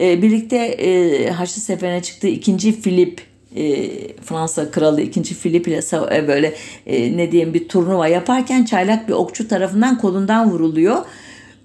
E, 0.00 0.22
birlikte 0.22 0.56
e, 0.56 1.30
Haçlı 1.30 1.62
Seferi'ne 1.62 2.02
çıktığı 2.02 2.28
ikinci 2.28 2.80
Filip 2.80 3.20
e, 3.56 3.88
Fransa 4.22 4.70
kralı 4.70 5.00
2. 5.00 5.22
Filip 5.22 5.68
ile 5.68 5.80
e, 6.16 6.28
böyle 6.28 6.54
e, 6.86 7.16
ne 7.16 7.32
diyeyim 7.32 7.54
bir 7.54 7.68
turnuva 7.68 8.08
yaparken 8.08 8.64
çaylak 8.64 9.08
bir 9.08 9.12
okçu 9.12 9.48
tarafından 9.48 9.98
kolundan 9.98 10.50
vuruluyor 10.50 10.96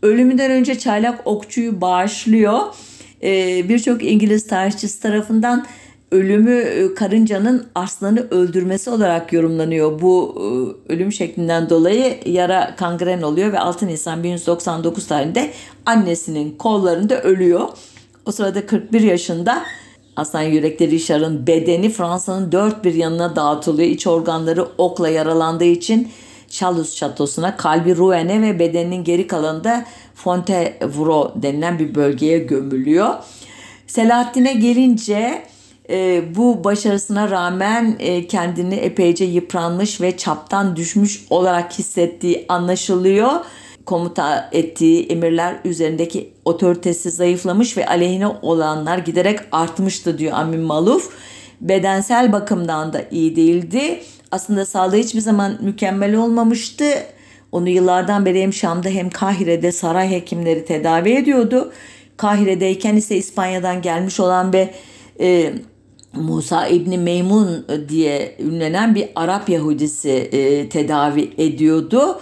ölümünden 0.02 0.52
önce 0.52 0.80
çaylak 0.80 1.22
okçuyu 1.26 1.82
bağışlıyor. 1.82 2.60
Ee, 3.24 3.70
Birçok 3.70 4.04
İngiliz 4.04 4.48
tarihçisi 4.48 5.02
tarafından 5.02 5.66
ölümü 6.12 6.56
e, 6.56 6.93
karıncanın 6.93 7.68
aslanı 7.76 8.28
öldürmesi 8.32 8.89
olarak 8.89 9.34
yorumlanıyor. 9.34 10.02
Bu 10.02 10.36
e, 10.89 10.93
ölüm 10.93 11.12
şeklinden 11.12 11.70
dolayı 11.70 12.18
yara 12.26 12.76
kangren 12.76 13.22
oluyor 13.22 13.54
ve 13.54 13.60
6 13.60 13.88
Nisan 13.88 14.24
1199 14.24 15.08
tarihinde 15.08 15.52
annesinin 15.86 16.58
kollarında 16.58 17.22
ölüyor. 17.22 17.68
O 18.26 18.32
sırada 18.32 18.66
41 18.66 19.02
yaşında 19.02 19.64
Aslan 20.16 20.41
yürekli 20.41 20.91
Richard'ın 20.91 21.48
bedeni 21.48 21.89
Fransa'nın 21.89 22.52
dört 22.52 22.84
bir 22.84 22.93
yanına 22.93 23.36
dağıtılıyor. 23.36 23.89
İç 23.89 24.08
organları 24.08 24.68
okla 24.78 25.10
yaralandığı 25.10 25.64
için 25.64 26.08
Chalus 26.50 26.95
şatosuna 26.95 27.58
kalbi 27.58 27.98
Rouen'e 27.98 28.41
ve 28.41 28.60
bedeninin 28.60 29.04
geri 29.04 29.28
kalanında 29.28 29.86
Fontevraud 30.16 31.43
denilen 31.43 31.80
bir 31.80 31.95
bölgeye 31.95 32.38
gömülüyor. 32.38 33.16
Selahattin'e 33.88 34.54
gelince 34.54 35.43
e, 35.89 36.24
bu 36.36 36.64
başarısına 36.64 37.30
rağmen 37.30 37.95
e, 38.00 38.28
kendini 38.28 38.76
epeyce 38.76 39.26
yıpranmış 39.26 40.02
ve 40.02 40.18
çaptan 40.18 40.76
düşmüş 40.76 41.26
olarak 41.30 41.80
hissettiği 41.80 42.45
anlaşılıyor. 42.50 43.32
Komuta 43.86 44.50
ettiği 44.52 45.08
emirler 45.08 45.60
üzerindeki 45.66 46.34
otoritesi 46.45 47.12
zayıflamış 47.12 47.78
ve 47.78 47.88
aleyhine 47.88 48.28
olanlar 48.28 48.98
giderek 48.98 49.39
artmıştı 49.52 50.18
diyor 50.18 50.34
Amin 50.34 50.60
Maluf. 50.60 51.10
Bedensel 51.62 52.32
bakımdan 52.32 52.93
da 52.93 53.02
iyi 53.12 53.36
değildi 53.36 54.00
aslında 54.32 54.66
sağlığı 54.66 54.96
hiçbir 54.96 55.22
zaman 55.22 55.58
mükemmel 55.62 56.16
olmamıştı. 56.16 56.86
Onu 57.52 57.70
yıllardan 57.70 58.26
beri 58.26 58.42
hem 58.42 58.54
Şam'da 58.54 58.90
hem 58.90 59.10
Kahire'de 59.10 59.72
saray 59.72 60.12
hekimleri 60.12 60.66
tedavi 60.66 61.10
ediyordu. 61.10 61.72
Kahire'deyken 62.18 62.96
ise 62.96 63.18
İspanya'dan 63.18 63.82
gelmiş 63.82 64.20
olan 64.20 64.54
ve 64.54 64.74
e, 65.20 65.54
Musa 66.14 66.68
İbni 66.68 66.98
Meymun 66.98 67.66
diye 67.90 68.36
ünlenen 68.40 68.96
bir 68.96 69.10
Arap 69.16 69.50
Yahudisi 69.50 70.10
e, 70.10 70.70
tedavi 70.70 71.34
ediyordu. 71.38 72.20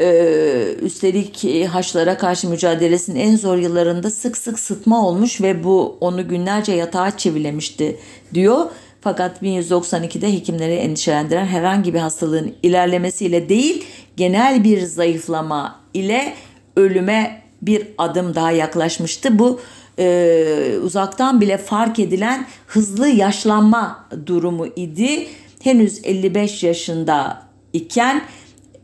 Ee, 0.00 0.74
üstelik 0.82 1.44
e, 1.44 1.66
Haçlara 1.66 2.18
karşı 2.18 2.48
mücadelesinin 2.48 3.20
en 3.20 3.36
zor 3.36 3.56
yıllarında 3.56 4.10
sık 4.10 4.36
sık 4.36 4.58
sıtma 4.58 5.08
olmuş 5.08 5.40
ve 5.40 5.64
bu 5.64 5.96
onu 6.00 6.28
günlerce 6.28 6.72
yatağa 6.72 7.16
çivilemişti 7.16 7.96
diyor. 8.34 8.66
Fakat 9.04 9.42
1192'de 9.42 10.32
hekimleri 10.32 10.74
endişelendiren 10.74 11.46
herhangi 11.46 11.94
bir 11.94 11.98
hastalığın 11.98 12.54
ilerlemesiyle 12.62 13.48
değil 13.48 13.84
genel 14.16 14.64
bir 14.64 14.82
zayıflama 14.82 15.80
ile 15.94 16.34
ölüme 16.76 17.42
bir 17.62 17.86
adım 17.98 18.34
daha 18.34 18.50
yaklaşmıştı. 18.50 19.38
Bu 19.38 19.60
e, 19.98 20.78
uzaktan 20.82 21.40
bile 21.40 21.58
fark 21.58 21.98
edilen 21.98 22.46
hızlı 22.66 23.08
yaşlanma 23.08 24.06
durumu 24.26 24.66
idi. 24.66 25.26
Henüz 25.62 26.04
55 26.04 26.62
yaşında 26.62 27.42
iken 27.72 28.22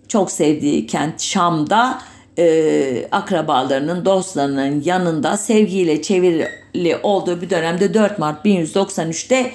çok 0.09 0.31
sevdiği 0.31 0.87
kent 0.87 1.21
Şam'da 1.21 1.99
e, 2.39 3.09
akrabalarının, 3.13 4.05
dostlarının 4.05 4.83
yanında 4.85 5.37
sevgiyle 5.37 6.03
çevrili 6.03 6.97
olduğu 7.03 7.43
bir 7.43 7.51
dönemde 7.51 7.95
4 7.95 8.19
Mart 8.19 8.47
1193'te 8.47 9.53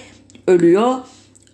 ölüyor. 0.48 0.96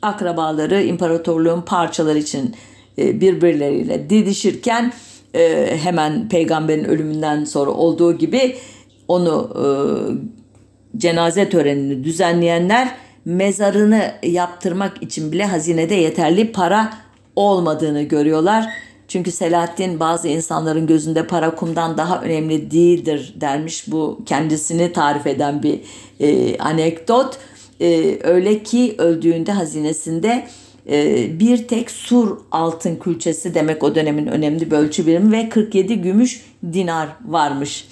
Akrabaları 0.02 0.84
imparatorluğun 0.84 1.62
parçaları 1.62 2.18
için 2.18 2.56
e, 2.98 3.22
birbirleriyle 3.22 4.10
didişirken 4.10 4.94
e, 5.36 5.78
hemen 5.84 6.30
peygamberin 6.30 6.84
ölümünden 6.84 7.44
sonra 7.44 7.72
olduğu 7.72 8.18
gibi 8.18 8.56
onu 9.08 9.50
e, 9.56 9.66
cenaze 10.98 11.50
törenini 11.50 12.04
düzenleyenler 12.04 12.96
mezarını 13.26 14.12
yaptırmak 14.24 15.04
için 15.04 15.32
bile 15.32 15.46
hazinede 15.46 15.96
yeterli 15.96 16.52
para 16.52 16.94
olmadığını 17.36 18.02
görüyorlar. 18.02 18.70
Çünkü 19.08 19.32
Selahattin 19.32 20.00
bazı 20.00 20.28
insanların 20.28 20.88
gözünde 20.88 21.28
para 21.28 21.56
kumdan 21.56 21.98
daha 21.98 22.22
önemli 22.22 22.72
değildir 22.72 23.34
dermiş. 23.42 23.92
Bu 23.92 24.20
kendisini 24.26 24.94
tarif 24.94 25.28
eden 25.28 25.64
bir 25.64 25.82
e, 26.20 26.58
anekdot. 26.58 27.38
E, 27.82 28.20
öyle 28.24 28.64
ki 28.64 28.96
öldüğünde 28.98 29.52
hazinesinde 29.52 30.48
e, 30.90 31.40
bir 31.40 31.68
tek 31.68 31.92
sur 31.92 32.38
altın 32.52 32.96
külçesi 32.96 33.56
demek 33.56 33.84
o 33.84 33.96
dönemin 33.96 34.28
önemli 34.28 34.72
bir 34.72 34.76
ölçü 34.76 35.08
birimi 35.08 35.32
ve 35.32 35.50
47 35.50 36.02
gümüş 36.02 36.46
dinar 36.74 37.08
varmış. 37.26 37.88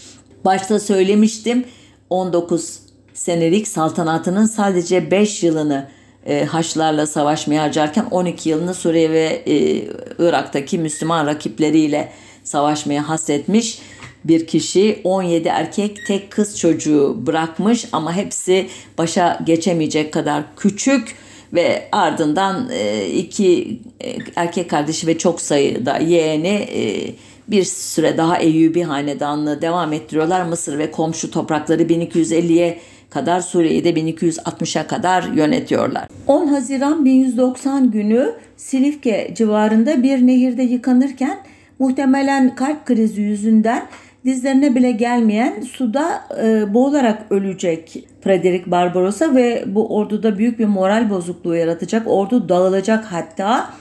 Başta 0.46 0.80
söylemiştim 0.80 1.66
19 2.10 2.80
senelik 3.14 3.68
saltanatının 3.68 4.46
sadece 4.46 5.12
5 5.12 5.44
yılını 5.44 5.88
e, 6.26 6.46
Haçlarla 6.46 7.08
savaşmaya 7.08 7.64
harcarken 7.64 8.06
12 8.12 8.50
yılını 8.50 8.74
Suriye 8.74 9.12
ve 9.12 9.44
e, 9.46 9.84
Irak'taki 10.20 10.78
Müslüman 10.78 11.26
rakipleriyle 11.26 12.12
savaşmaya 12.44 13.10
hasretmiş 13.10 13.80
bir 14.24 14.48
kişi 14.48 15.02
17 15.04 15.48
erkek 15.48 15.98
tek 16.08 16.32
kız 16.32 16.60
çocuğu 16.60 17.18
bırakmış 17.26 17.86
ama 17.92 18.14
hepsi 18.14 18.68
başa 18.98 19.40
geçemeyecek 19.46 20.14
kadar 20.14 20.44
küçük 20.58 21.16
ve 21.54 21.90
ardından 21.92 22.70
e, 22.72 23.08
iki 23.08 23.80
e, 24.00 24.16
erkek 24.36 24.70
kardeşi 24.70 25.08
ve 25.08 25.18
çok 25.18 25.42
sayıda 25.42 25.98
yeğeni 25.98 26.68
e, 26.74 27.14
bir 27.48 27.64
süre 27.64 28.18
daha 28.18 28.38
Eyyubi 28.38 28.84
hanedanlığı 28.84 29.62
devam 29.62 29.94
ettiriyorlar. 29.94 30.46
Mısır 30.46 30.78
ve 30.78 30.92
komşu 30.92 31.32
toprakları 31.32 31.84
1250'ye 31.84 32.80
kadar 33.10 33.42
Suriye'yi 33.42 33.84
de 33.84 33.90
1260'a 33.90 34.88
kadar 34.88 35.24
yönetiyorlar. 35.24 36.08
10 36.28 36.48
Haziran 36.48 37.06
1190 37.06 37.92
günü 37.92 38.34
Silifke 38.58 39.34
civarında 39.38 40.04
bir 40.04 40.28
nehirde 40.28 40.64
yıkanırken 40.64 41.40
muhtemelen 41.80 42.56
kalp 42.56 42.86
krizi 42.86 43.22
yüzünden 43.22 43.88
dizlerine 44.26 44.76
bile 44.76 44.92
gelmeyen 44.92 45.62
suda 45.62 46.22
e, 46.44 46.74
boğularak 46.74 47.26
ölecek 47.30 48.08
Frederick 48.22 48.72
Barbarossa 48.72 49.36
ve 49.36 49.64
bu 49.68 49.96
orduda 49.96 50.38
büyük 50.38 50.60
bir 50.60 50.66
moral 50.66 51.10
bozukluğu 51.10 51.56
yaratacak. 51.56 52.08
Ordu 52.08 52.50
dağılacak 52.50 53.06
hatta. 53.06 53.74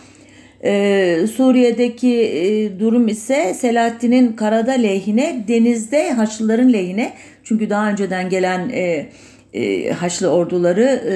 Ee, 0.64 1.26
Suriye'deki 1.36 2.14
e, 2.22 2.80
durum 2.80 3.08
ise 3.08 3.54
Selahattin'in 3.54 4.32
karada 4.32 4.72
lehine, 4.72 5.44
denizde 5.48 6.12
Haçlıların 6.12 6.72
lehine. 6.72 7.12
Çünkü 7.44 7.70
daha 7.70 7.90
önceden 7.90 8.28
gelen 8.28 8.68
e, 8.68 9.08
e, 9.54 9.90
Haçlı 9.90 10.28
orduları 10.28 10.82
e, 10.82 11.14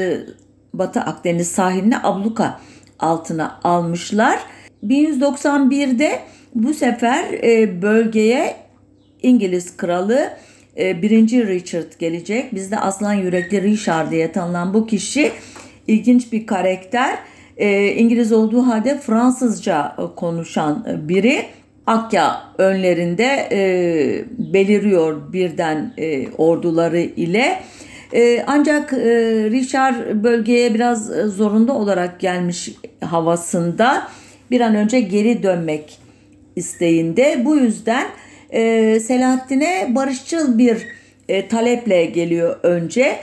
Batı 0.74 1.00
Akdeniz 1.00 1.48
sahiline 1.48 1.96
abluka 2.02 2.60
altına 2.98 3.60
almışlar. 3.64 4.38
1191'de 4.84 6.18
bu 6.54 6.74
sefer 6.74 7.24
e, 7.32 7.82
bölgeye 7.82 8.56
İngiliz 9.22 9.76
kralı 9.76 10.30
e, 10.78 11.02
1. 11.02 11.10
Richard 11.46 11.98
gelecek. 11.98 12.54
Bizde 12.54 12.78
aslan 12.78 13.12
yürekli 13.12 13.62
Richard 13.62 14.10
diye 14.10 14.32
tanınan 14.32 14.74
bu 14.74 14.86
kişi 14.86 15.32
ilginç 15.86 16.32
bir 16.32 16.46
karakter. 16.46 17.18
E, 17.56 17.86
İngiliz 17.86 18.32
olduğu 18.32 18.66
halde 18.66 18.98
Fransızca 18.98 19.96
e, 19.98 20.14
konuşan 20.16 20.86
biri. 21.08 21.44
Akya 21.86 22.42
önlerinde 22.58 23.48
beliriyor 24.38 25.32
birden 25.32 25.94
orduları 26.38 27.00
ile. 27.00 27.58
Ancak 28.46 28.92
Richard 29.52 30.24
bölgeye 30.24 30.74
biraz 30.74 31.06
zorunda 31.06 31.72
olarak 31.72 32.20
gelmiş 32.20 32.70
havasında 33.00 34.08
bir 34.50 34.60
an 34.60 34.74
önce 34.74 35.00
geri 35.00 35.42
dönmek 35.42 35.98
isteğinde. 36.56 37.42
Bu 37.44 37.56
yüzden 37.56 38.06
e, 38.52 39.00
Selahattin'e 39.00 39.86
barışçıl 39.94 40.58
bir 40.58 40.86
e, 41.28 41.48
taleple 41.48 42.04
geliyor 42.04 42.56
önce. 42.62 43.16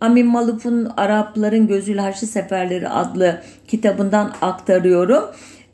Amin 0.00 0.26
Maluf'un 0.26 0.92
Arapların 0.96 1.66
Gözüyle 1.66 2.00
Haçlı 2.00 2.26
Seferleri 2.26 2.88
adlı 2.88 3.42
kitabından 3.68 4.34
aktarıyorum. 4.42 5.24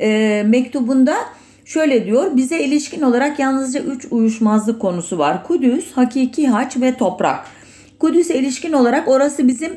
E, 0.01 0.43
mektubunda 0.47 1.17
şöyle 1.65 2.05
diyor. 2.05 2.37
Bize 2.37 2.61
ilişkin 2.61 3.03
olarak 3.03 3.39
yalnızca 3.39 3.81
üç 3.81 4.07
uyuşmazlık 4.11 4.81
konusu 4.81 5.19
var. 5.19 5.45
Kudüs, 5.45 5.93
hakiki 5.93 6.49
haç 6.49 6.77
ve 6.77 6.97
toprak. 6.97 7.45
Kudüs'e 7.99 8.35
ilişkin 8.35 8.73
olarak 8.73 9.09
orası 9.09 9.49
bizim 9.49 9.73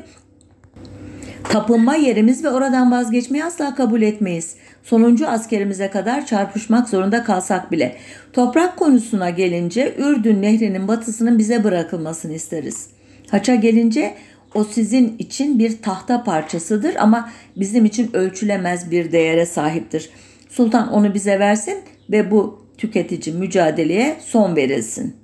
tapınma 1.48 1.96
yerimiz 1.96 2.44
ve 2.44 2.50
oradan 2.50 2.92
vazgeçmeyi 2.92 3.44
asla 3.44 3.74
kabul 3.74 4.02
etmeyiz. 4.02 4.54
Sonuncu 4.82 5.28
askerimize 5.28 5.90
kadar 5.90 6.26
çarpışmak 6.26 6.88
zorunda 6.88 7.24
kalsak 7.24 7.72
bile. 7.72 7.96
Toprak 8.32 8.76
konusuna 8.76 9.30
gelince 9.30 9.94
Ürdün 9.98 10.42
nehrinin 10.42 10.88
batısının 10.88 11.38
bize 11.38 11.64
bırakılmasını 11.64 12.32
isteriz. 12.32 12.86
Haça 13.30 13.54
gelince 13.54 14.14
o 14.54 14.64
sizin 14.64 15.18
için 15.18 15.58
bir 15.58 15.82
tahta 15.82 16.24
parçasıdır 16.24 16.96
ama 16.96 17.30
bizim 17.56 17.84
için 17.84 18.10
ölçülemez 18.12 18.90
bir 18.90 19.12
değere 19.12 19.46
sahiptir. 19.46 20.10
Sultan 20.48 20.92
onu 20.92 21.14
bize 21.14 21.38
versin 21.38 21.78
ve 22.10 22.30
bu 22.30 22.62
tüketici 22.78 23.36
mücadeleye 23.36 24.16
son 24.20 24.56
verilsin. 24.56 25.16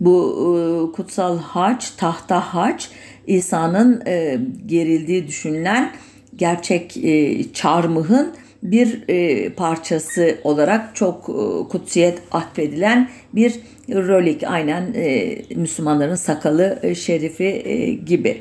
Bu 0.00 0.36
e, 0.58 0.92
kutsal 0.96 1.38
haç, 1.38 1.90
tahta 1.90 2.40
haç 2.54 2.90
İsa'nın 3.26 4.02
e, 4.06 4.38
gerildiği 4.66 5.26
düşünülen 5.26 5.92
gerçek 6.36 6.96
e, 6.96 7.42
çarmıhın 7.52 8.34
bir 8.62 9.04
e, 9.08 9.48
parçası 9.52 10.38
olarak 10.44 10.96
çok 10.96 11.28
e, 11.28 11.68
kutsiyet 11.68 12.18
atfedilen 12.30 13.08
bir 13.32 13.60
rolik 13.90 14.42
aynen 14.44 14.94
e, 14.94 15.38
Müslümanların 15.54 16.14
sakalı 16.14 16.78
e, 16.82 16.94
şerifi 16.94 17.44
e, 17.44 17.92
gibi. 17.92 18.40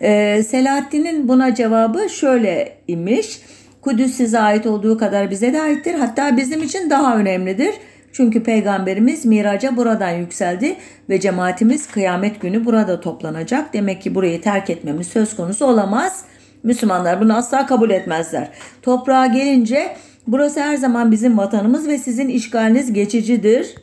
E, 0.00 0.42
Selahaddin'in 0.42 1.28
buna 1.28 1.54
cevabı 1.54 2.10
şöyle 2.10 2.76
imiş. 2.88 3.40
Kudüs 3.80 4.14
size 4.14 4.38
ait 4.38 4.66
olduğu 4.66 4.98
kadar 4.98 5.30
bize 5.30 5.52
de 5.52 5.60
aittir. 5.62 5.94
Hatta 5.94 6.36
bizim 6.36 6.62
için 6.62 6.90
daha 6.90 7.16
önemlidir. 7.16 7.74
Çünkü 8.12 8.42
peygamberimiz 8.42 9.26
miraca 9.26 9.76
buradan 9.76 10.10
yükseldi 10.10 10.76
ve 11.08 11.20
cemaatimiz 11.20 11.86
kıyamet 11.86 12.40
günü 12.40 12.64
burada 12.64 13.00
toplanacak. 13.00 13.72
Demek 13.74 14.02
ki 14.02 14.14
burayı 14.14 14.40
terk 14.40 14.70
etmemiz 14.70 15.06
söz 15.06 15.36
konusu 15.36 15.66
olamaz. 15.66 16.24
Müslümanlar 16.62 17.20
bunu 17.20 17.36
asla 17.36 17.66
kabul 17.66 17.90
etmezler. 17.90 18.48
Toprağa 18.82 19.26
gelince 19.26 19.96
burası 20.26 20.60
her 20.60 20.76
zaman 20.76 21.12
bizim 21.12 21.38
vatanımız 21.38 21.88
ve 21.88 21.98
sizin 21.98 22.28
işgaliniz 22.28 22.92
geçicidir. 22.92 23.74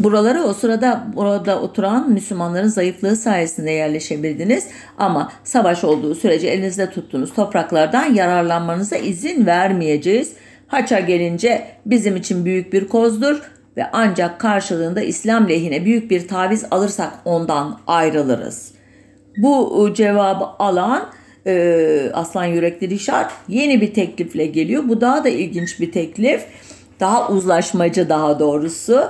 Buralara 0.00 0.42
o 0.42 0.54
sırada 0.54 1.06
orada 1.16 1.60
oturan 1.60 2.10
Müslümanların 2.10 2.68
zayıflığı 2.68 3.16
sayesinde 3.16 3.70
yerleşebildiniz 3.70 4.66
ama 4.98 5.32
savaş 5.44 5.84
olduğu 5.84 6.14
sürece 6.14 6.48
elinizde 6.48 6.90
tuttuğunuz 6.90 7.34
topraklardan 7.34 8.14
yararlanmanıza 8.14 8.96
izin 8.96 9.46
vermeyeceğiz. 9.46 10.32
Haça 10.68 11.00
gelince 11.00 11.64
bizim 11.86 12.16
için 12.16 12.44
büyük 12.44 12.72
bir 12.72 12.88
kozdur 12.88 13.42
ve 13.76 13.86
ancak 13.92 14.40
karşılığında 14.40 15.00
İslam 15.00 15.48
lehine 15.48 15.84
büyük 15.84 16.10
bir 16.10 16.28
taviz 16.28 16.64
alırsak 16.70 17.12
ondan 17.24 17.80
ayrılırız. 17.86 18.72
Bu 19.36 19.90
cevabı 19.94 20.44
alan 20.44 21.08
e, 21.46 22.10
Aslan 22.14 22.44
Yürekli 22.44 22.90
Rişar 22.90 23.26
yeni 23.48 23.80
bir 23.80 23.94
teklifle 23.94 24.46
geliyor. 24.46 24.88
Bu 24.88 25.00
daha 25.00 25.24
da 25.24 25.28
ilginç 25.28 25.80
bir 25.80 25.92
teklif. 25.92 26.44
daha 27.00 27.28
uzlaşmacı 27.28 28.08
daha 28.08 28.38
doğrusu. 28.38 29.04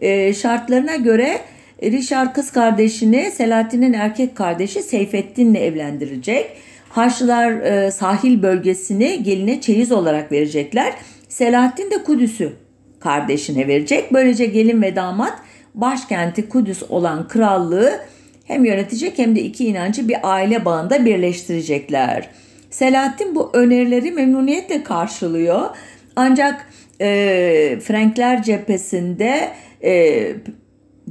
E, 0.00 0.34
şartlarına 0.34 0.96
göre 0.96 1.40
Rişar 1.82 2.34
kız 2.34 2.50
kardeşini 2.50 3.30
Selahattin'in 3.30 3.92
erkek 3.92 4.36
kardeşi 4.36 4.82
Seyfettin'le 4.82 5.54
evlendirecek. 5.54 6.50
Haçlılar 6.92 7.52
e, 7.52 7.90
sahil 7.90 8.42
bölgesini 8.42 9.22
geline 9.22 9.60
çeyiz 9.60 9.92
olarak 9.92 10.32
verecekler. 10.32 10.92
Selahattin 11.28 11.90
de 11.90 12.02
Kudüs'ü 12.04 12.52
kardeşine 13.00 13.68
verecek. 13.68 14.12
Böylece 14.12 14.46
gelin 14.46 14.82
ve 14.82 14.96
damat 14.96 15.34
başkenti 15.74 16.48
Kudüs 16.48 16.82
olan 16.88 17.28
krallığı 17.28 18.00
hem 18.44 18.64
yönetecek 18.64 19.18
hem 19.18 19.36
de 19.36 19.40
iki 19.40 19.66
inancı 19.66 20.08
bir 20.08 20.16
aile 20.22 20.64
bağında 20.64 21.04
birleştirecekler. 21.04 22.28
Selahattin 22.70 23.34
bu 23.34 23.50
önerileri 23.52 24.10
memnuniyetle 24.10 24.84
karşılıyor. 24.84 25.70
Ancak 26.16 26.66
e, 27.00 27.78
Frankler 27.82 28.42
cephesinde 28.42 29.48
e, 29.84 30.22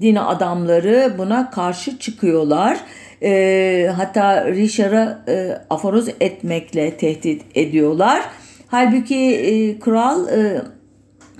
din 0.01 0.15
adamları 0.15 1.13
buna 1.17 1.51
karşı 1.51 1.99
çıkıyorlar. 1.99 2.77
E, 3.23 3.91
hatta 3.95 4.45
Richard'ı 4.45 5.17
e, 5.27 5.57
aforoz 5.69 6.07
etmekle 6.19 6.97
tehdit 6.97 7.41
ediyorlar. 7.55 8.21
Halbuki 8.67 9.35
e, 9.35 9.79
kral 9.79 10.27
e, 10.27 10.61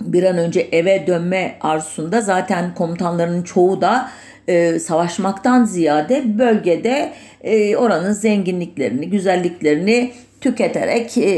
bir 0.00 0.22
an 0.24 0.38
önce 0.38 0.60
eve 0.60 1.06
dönme 1.06 1.56
arzusunda 1.60 2.20
zaten 2.20 2.74
komutanlarının 2.74 3.42
çoğu 3.42 3.80
da 3.80 4.10
e, 4.48 4.78
savaşmaktan 4.78 5.64
ziyade 5.64 6.38
bölgede 6.38 7.12
e, 7.42 7.76
oranın 7.76 8.12
zenginliklerini, 8.12 9.10
güzelliklerini 9.10 10.12
tüketerek 10.42 11.18
e, 11.18 11.30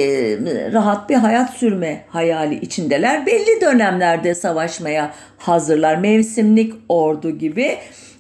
rahat 0.73 1.11
bir 1.11 1.15
hayat 1.15 1.51
sürme 1.51 2.05
hayali 2.09 2.61
içindeler. 2.61 3.27
Belli 3.27 3.61
dönemlerde 3.61 4.35
savaşmaya 4.35 5.15
hazırlar. 5.39 5.97
Mevsimlik 5.97 6.75
ordu 6.89 7.31
gibi. 7.31 7.77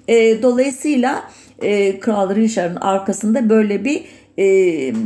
E, 0.09 0.43
dolayısıyla 0.43 1.22
e, 1.62 2.01
Kral 2.01 2.35
Richard'ın 2.35 2.76
arkasında 2.76 3.49
böyle 3.49 3.85
bir 3.85 4.05
e, 4.39 4.45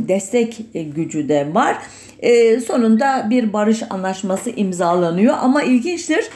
destek 0.07 0.57
gücü 0.95 1.29
de 1.29 1.47
var. 1.53 1.77
E, 2.19 2.59
sonunda 2.59 3.27
bir 3.29 3.53
barış 3.53 3.83
anlaşması 3.89 4.49
imzalanıyor 4.49 5.35
ama 5.41 5.63
ilginçtir 5.63 6.29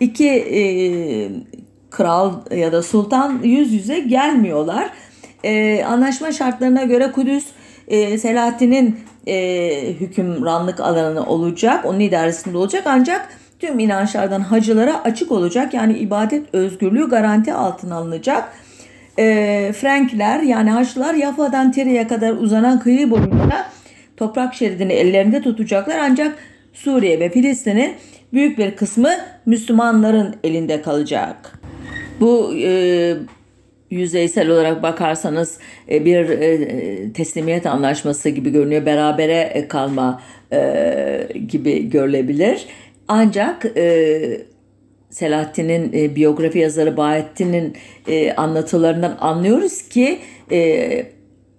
iki 0.00 0.28
e, 0.28 0.62
kral 1.90 2.32
ya 2.56 2.72
da 2.72 2.82
sultan 2.82 3.40
yüz 3.42 3.72
yüze 3.72 3.98
gelmiyorlar. 3.98 4.90
E, 5.44 5.84
anlaşma 5.84 6.32
şartlarına 6.32 6.82
göre 6.82 7.12
Kudüs 7.12 7.44
e, 7.90 8.18
Selahattin'in 8.18 8.98
hükümranlık 10.00 10.80
alanı 10.80 11.26
olacak, 11.26 11.84
onun 11.84 12.00
idaresinde 12.00 12.58
olacak 12.58 12.82
ancak 12.86 13.28
tüm 13.58 13.78
inançlardan 13.78 14.40
hacılara 14.40 15.04
açık 15.04 15.32
olacak. 15.32 15.74
Yani 15.74 15.98
ibadet 15.98 16.54
özgürlüğü 16.54 17.08
garanti 17.08 17.52
altına 17.52 17.94
alınacak. 17.94 18.52
E, 19.18 19.72
Frankler 19.72 20.40
yani 20.40 20.70
Haçlılar 20.70 21.14
Yafa'dan 21.14 21.72
Tiri'ye 21.72 22.06
kadar 22.06 22.32
uzanan 22.32 22.80
kıyı 22.80 23.10
boyunca 23.10 23.66
toprak 24.16 24.54
şeridini 24.54 24.92
ellerinde 24.92 25.42
tutacaklar 25.42 25.98
ancak 25.98 26.38
Suriye 26.72 27.20
ve 27.20 27.30
Filistin'in 27.30 27.94
büyük 28.32 28.58
bir 28.58 28.76
kısmı 28.76 29.10
Müslümanların 29.46 30.36
elinde 30.44 30.82
kalacak. 30.82 31.60
Bu 32.20 32.54
e, 32.62 33.14
yüzeysel 33.90 34.48
olarak 34.48 34.82
bakarsanız 34.82 35.58
e, 35.90 36.04
bir 36.04 36.28
e, 36.28 37.12
teslimiyet 37.12 37.66
anlaşması 37.66 38.28
gibi 38.28 38.50
görünüyor. 38.50 38.86
Berabere 38.86 39.40
e, 39.54 39.68
kalma 39.68 40.22
gibi 41.48 41.90
görülebilir. 41.90 42.66
Ancak 43.08 43.66
Selahattin'in 45.10 46.16
biyografi 46.16 46.58
yazarı 46.58 46.96
Bahattin'in 46.96 47.76
e, 48.08 48.32
anlatılarından 48.32 49.16
anlıyoruz 49.20 49.88
ki 49.88 50.18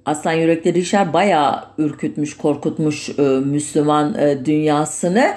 Aslan 0.06 0.34
Yürekli 0.34 0.74
Rişar 0.74 1.14
bayağı 1.14 1.64
ürkütmüş, 1.78 2.38
korkutmuş 2.38 3.10
Müslüman 3.46 4.18
dünyasını. 4.46 5.34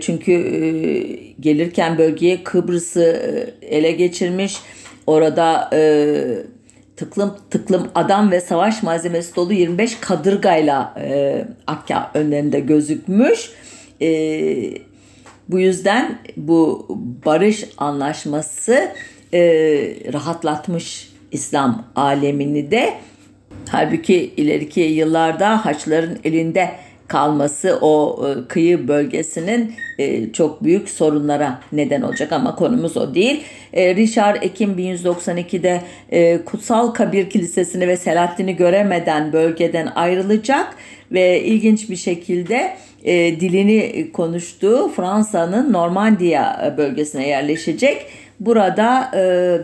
Çünkü 0.00 0.32
gelirken 1.40 1.98
bölgeye 1.98 2.44
Kıbrıs'ı 2.44 3.20
ele 3.62 3.90
geçirmiş. 3.90 4.56
Orada 5.06 5.70
e, 5.72 6.12
tıklım 6.96 7.36
tıklım 7.50 7.88
adam 7.94 8.30
ve 8.30 8.40
savaş 8.40 8.82
malzemesi 8.82 9.36
dolu 9.36 9.52
25 9.52 10.00
kadırgayla 10.00 10.94
e, 11.00 11.44
Akka 11.66 12.10
önlerinde 12.14 12.60
gözükmüş. 12.60 13.50
E, 14.00 14.08
bu 15.48 15.60
yüzden 15.60 16.18
bu 16.36 16.86
barış 17.26 17.64
anlaşması 17.78 18.92
e, 19.34 19.40
rahatlatmış 20.12 21.12
İslam 21.32 21.84
alemini 21.96 22.70
de. 22.70 22.94
Halbuki 23.68 24.32
ileriki 24.36 24.80
yıllarda 24.80 25.66
Haçların 25.66 26.18
elinde 26.24 26.70
kalması 27.12 27.78
o 27.80 28.24
e, 28.28 28.48
kıyı 28.48 28.88
bölgesinin 28.88 29.74
e, 29.98 30.32
çok 30.32 30.64
büyük 30.64 30.88
sorunlara 30.88 31.60
neden 31.72 32.02
olacak 32.02 32.32
ama 32.32 32.56
konumuz 32.56 32.96
o 32.96 33.14
değil. 33.14 33.42
E, 33.72 33.96
Richard 33.96 34.42
Ekim 34.42 34.78
1192'de 34.78 35.80
Kutsal 36.44 36.88
Kabir 36.88 37.30
Kilisesi'ni 37.30 37.88
ve 37.88 37.96
Selahattin'i 37.96 38.56
göremeden 38.56 39.32
bölgeden 39.32 39.86
ayrılacak 39.94 40.76
ve 41.12 41.42
ilginç 41.42 41.90
bir 41.90 41.96
şekilde 41.96 42.76
dilini 43.40 44.12
konuştuğu 44.12 44.88
Fransa'nın 44.96 45.72
Normandiya 45.72 46.74
bölgesine 46.76 47.28
yerleşecek. 47.28 48.06
Burada 48.40 49.10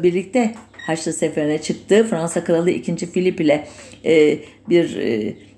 birlikte 0.02 0.54
Haçlı 0.86 1.12
Seferi'ne 1.12 1.58
çıktı. 1.58 2.06
Fransa 2.10 2.44
Kralı 2.44 2.70
2. 2.70 3.06
Filip 3.06 3.40
ile 3.40 3.66
bir 4.68 4.96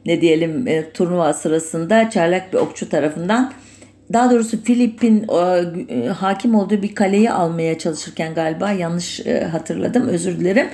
ne 0.06 0.20
diyelim 0.20 0.68
e, 0.68 0.90
turnuva 0.92 1.32
sırasında 1.32 2.10
çaylak 2.10 2.52
bir 2.52 2.58
okçu 2.58 2.88
tarafından 2.88 3.52
daha 4.12 4.30
doğrusu 4.30 4.62
Filip'in 4.62 5.26
e, 5.88 6.08
hakim 6.08 6.54
olduğu 6.54 6.82
bir 6.82 6.94
kaleyi 6.94 7.30
almaya 7.30 7.78
çalışırken 7.78 8.34
galiba 8.34 8.70
yanlış 8.70 9.26
e, 9.26 9.44
hatırladım 9.44 10.08
özür 10.08 10.40
dilerim. 10.40 10.68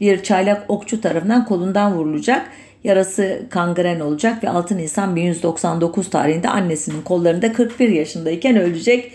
Bir 0.00 0.22
çaylak 0.22 0.70
okçu 0.70 1.00
tarafından 1.00 1.44
kolundan 1.44 1.94
vurulacak. 1.94 2.46
Yarası 2.84 3.42
kangren 3.50 4.00
olacak 4.00 4.44
ve 4.44 4.48
6 4.48 4.76
Nisan 4.76 5.16
1199 5.16 6.10
tarihinde 6.10 6.48
annesinin 6.48 7.02
kollarında 7.02 7.52
41 7.52 7.88
yaşındayken 7.88 8.56
ölecek. 8.56 9.12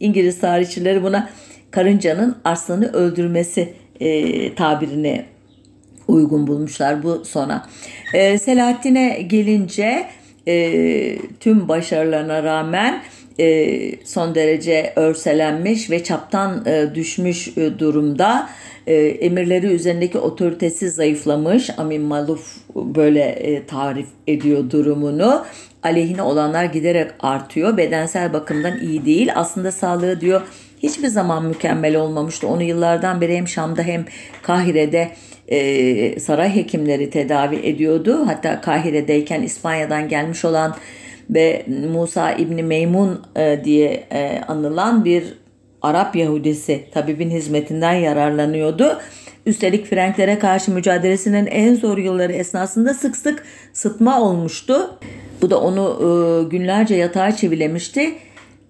İngiliz 0.00 0.40
tarihçileri 0.40 1.02
buna 1.02 1.30
karıncanın 1.70 2.36
arslanı 2.44 2.92
öldürmesi 2.92 3.74
e, 4.00 4.54
tabirini 4.54 5.24
uygun 6.08 6.46
bulmuşlar 6.46 7.02
bu 7.02 7.24
sona. 7.24 7.66
E, 8.14 8.38
Selahattin'e 8.38 9.22
gelince 9.22 10.06
e, 10.48 11.18
tüm 11.40 11.68
başarılarına 11.68 12.42
rağmen 12.42 13.02
e, 13.40 14.04
son 14.04 14.34
derece 14.34 14.92
örselenmiş 14.96 15.90
ve 15.90 16.04
çaptan 16.04 16.66
e, 16.66 16.94
düşmüş 16.94 17.58
e, 17.58 17.78
durumda. 17.78 18.48
E, 18.86 18.94
emirleri 18.94 19.66
üzerindeki 19.66 20.18
otoritesi 20.18 20.90
zayıflamış. 20.90 21.70
Amin 21.78 22.02
Maluf 22.02 22.56
böyle 22.74 23.24
e, 23.24 23.66
tarif 23.66 24.08
ediyor 24.26 24.70
durumunu. 24.70 25.44
Aleyhine 25.82 26.22
olanlar 26.22 26.64
giderek 26.64 27.10
artıyor. 27.20 27.76
Bedensel 27.76 28.32
bakımdan 28.32 28.78
iyi 28.78 29.04
değil. 29.04 29.30
Aslında 29.34 29.72
sağlığı 29.72 30.20
diyor 30.20 30.42
hiçbir 30.82 31.08
zaman 31.08 31.44
mükemmel 31.44 31.96
olmamıştı. 31.96 32.48
Onu 32.48 32.62
yıllardan 32.62 33.20
beri 33.20 33.36
hem 33.36 33.48
Şam'da 33.48 33.82
hem 33.82 34.04
Kahire'de 34.42 35.10
e, 35.48 36.20
saray 36.20 36.56
hekimleri 36.56 37.10
tedavi 37.10 37.56
ediyordu. 37.56 38.26
Hatta 38.26 38.60
Kahire'deyken 38.60 39.42
İspanya'dan 39.42 40.08
gelmiş 40.08 40.44
olan 40.44 40.76
ve 41.30 41.66
Musa 41.92 42.32
İbni 42.32 42.62
Meymun 42.62 43.22
e, 43.36 43.60
diye 43.64 44.04
e, 44.12 44.40
anılan 44.48 45.04
bir 45.04 45.24
Arap 45.82 46.16
Yahudisi 46.16 46.84
tabibin 46.94 47.30
hizmetinden 47.30 47.92
yararlanıyordu. 47.92 48.98
Üstelik 49.46 49.86
Franklere 49.86 50.38
karşı 50.38 50.70
mücadelesinin 50.70 51.46
en 51.46 51.74
zor 51.74 51.98
yılları 51.98 52.32
esnasında 52.32 52.94
sık 52.94 53.16
sık 53.16 53.44
sıtma 53.72 54.20
olmuştu. 54.20 54.98
Bu 55.42 55.50
da 55.50 55.60
onu 55.60 55.98
e, 56.00 56.08
günlerce 56.48 56.94
yatağa 56.94 57.36
çivilemişti. 57.36 58.14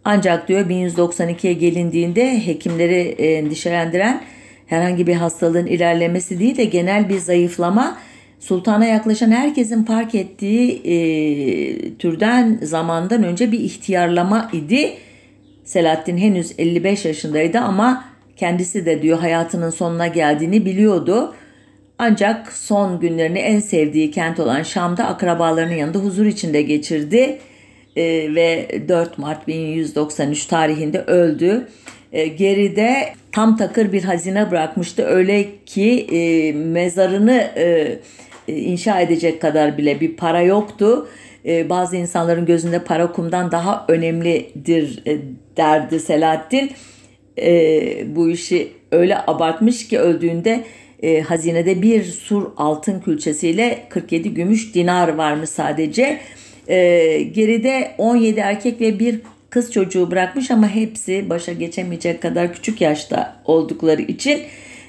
Ancak 0.04 0.48
diyor 0.48 0.66
1192'ye 0.66 1.52
gelindiğinde 1.52 2.46
hekimleri 2.46 3.00
endişelendiren 3.08 4.22
herhangi 4.66 5.06
bir 5.06 5.14
hastalığın 5.14 5.66
ilerlemesi 5.66 6.38
değil 6.38 6.56
de 6.56 6.64
genel 6.64 7.08
bir 7.08 7.18
zayıflama 7.18 7.98
sultana 8.40 8.86
yaklaşan 8.86 9.30
herkesin 9.30 9.84
fark 9.84 10.14
ettiği 10.14 10.82
e, 10.84 10.94
türden 11.96 12.58
zamandan 12.62 13.22
önce 13.24 13.52
bir 13.52 13.60
ihtiyarlama 13.60 14.50
idi. 14.52 14.92
Selahattin 15.64 16.18
henüz 16.18 16.52
55 16.58 17.04
yaşındaydı 17.04 17.58
ama 17.58 18.04
kendisi 18.36 18.86
de 18.86 19.02
diyor 19.02 19.18
hayatının 19.18 19.70
sonuna 19.70 20.06
geldiğini 20.06 20.64
biliyordu. 20.64 21.34
Ancak 21.98 22.52
son 22.52 23.00
günlerini 23.00 23.38
en 23.38 23.60
sevdiği 23.60 24.10
kent 24.10 24.40
olan 24.40 24.62
Şam'da 24.62 25.06
akrabalarının 25.06 25.74
yanında 25.74 25.98
huzur 25.98 26.26
içinde 26.26 26.62
geçirdi. 26.62 27.38
e, 27.96 28.34
ve 28.34 28.68
4 28.88 29.18
Mart 29.18 29.48
1193 29.48 30.46
tarihinde 30.46 31.00
öldü. 31.00 31.68
E, 32.16 32.26
geride 32.26 33.14
tam 33.32 33.56
takır 33.56 33.92
bir 33.92 34.04
hazine 34.04 34.50
bırakmıştı. 34.50 35.04
Öyle 35.04 35.46
ki 35.66 36.06
e, 36.12 36.52
mezarını 36.52 37.50
e, 37.56 37.98
e 38.48 38.56
inşa 38.56 39.00
edecek 39.00 39.40
kadar 39.40 39.78
bile 39.78 40.00
bir 40.00 40.16
para 40.16 40.42
yoktu. 40.42 41.08
E, 41.46 41.70
bazı 41.70 41.96
insanların 41.96 42.46
gözünde 42.46 42.84
para 42.84 43.12
kumdan 43.12 43.50
daha 43.52 43.84
önemlidir 43.88 45.02
e, 45.06 45.18
derdi 45.56 46.00
Selahattin. 46.00 46.70
E, 47.38 48.16
bu 48.16 48.30
işi 48.30 48.68
öyle 48.92 49.18
abartmış 49.26 49.88
ki 49.88 49.98
öldüğünde 49.98 50.64
e, 51.02 51.20
hazinede 51.20 51.82
bir 51.82 52.04
sur 52.04 52.46
altın 52.56 53.00
külçesiyle 53.00 53.82
47 53.88 54.34
gümüş 54.34 54.74
dinar 54.74 55.08
varmış 55.08 55.50
sadece. 55.50 56.20
E, 56.68 56.76
geride 57.22 57.90
17 57.98 58.40
erkek 58.40 58.80
ve 58.80 58.98
bir 58.98 59.20
kız 59.50 59.72
çocuğu 59.72 60.10
bırakmış 60.10 60.50
ama 60.50 60.68
hepsi 60.68 61.30
başa 61.30 61.52
geçemeyecek 61.52 62.22
kadar 62.22 62.52
küçük 62.52 62.80
yaşta 62.80 63.36
oldukları 63.44 64.02
için 64.02 64.40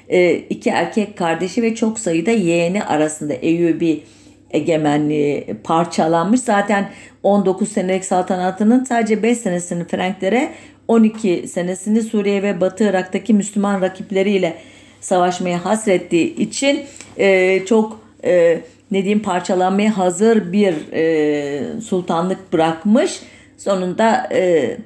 e, 0.08 0.34
iki 0.34 0.70
erkek 0.70 1.18
kardeşi 1.18 1.62
ve 1.62 1.74
çok 1.74 1.98
sayıda 1.98 2.30
yeğeni 2.30 2.84
arasında 2.84 3.34
Eyyubi 3.34 4.02
egemenliği 4.50 5.46
parçalanmış. 5.64 6.40
Zaten 6.40 6.90
19 7.22 7.68
senelik 7.68 8.04
saltanatının 8.04 8.84
sadece 8.84 9.22
5 9.22 9.38
senesini 9.38 9.84
Franklere 9.84 10.52
12 10.88 11.48
senesini 11.48 12.02
Suriye 12.02 12.42
ve 12.42 12.60
Batı 12.60 12.84
Irak'taki 12.84 13.34
Müslüman 13.34 13.80
rakipleriyle 13.80 14.56
savaşmaya 15.00 15.64
hasrettiği 15.64 16.36
için 16.36 16.80
e, 17.16 17.60
çok 17.64 18.00
e, 18.24 18.60
ne 18.90 18.98
diyeyim 18.98 19.22
parçalanmaya 19.22 19.98
hazır 19.98 20.52
bir 20.52 20.92
e, 20.92 21.80
sultanlık 21.80 22.52
bırakmış. 22.52 23.20
Sonunda 23.58 24.28
e, 24.32 24.76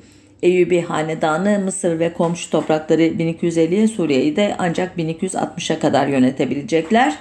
Eyyubi 0.43 0.81
Hanedanı 0.81 1.59
Mısır 1.59 1.99
ve 1.99 2.13
komşu 2.13 2.51
toprakları 2.51 3.03
1250'ye 3.03 3.89
Suriye'yi 3.89 4.37
de 4.37 4.55
ancak 4.59 4.99
1260'a 4.99 5.79
kadar 5.79 6.07
yönetebilecekler. 6.07 7.15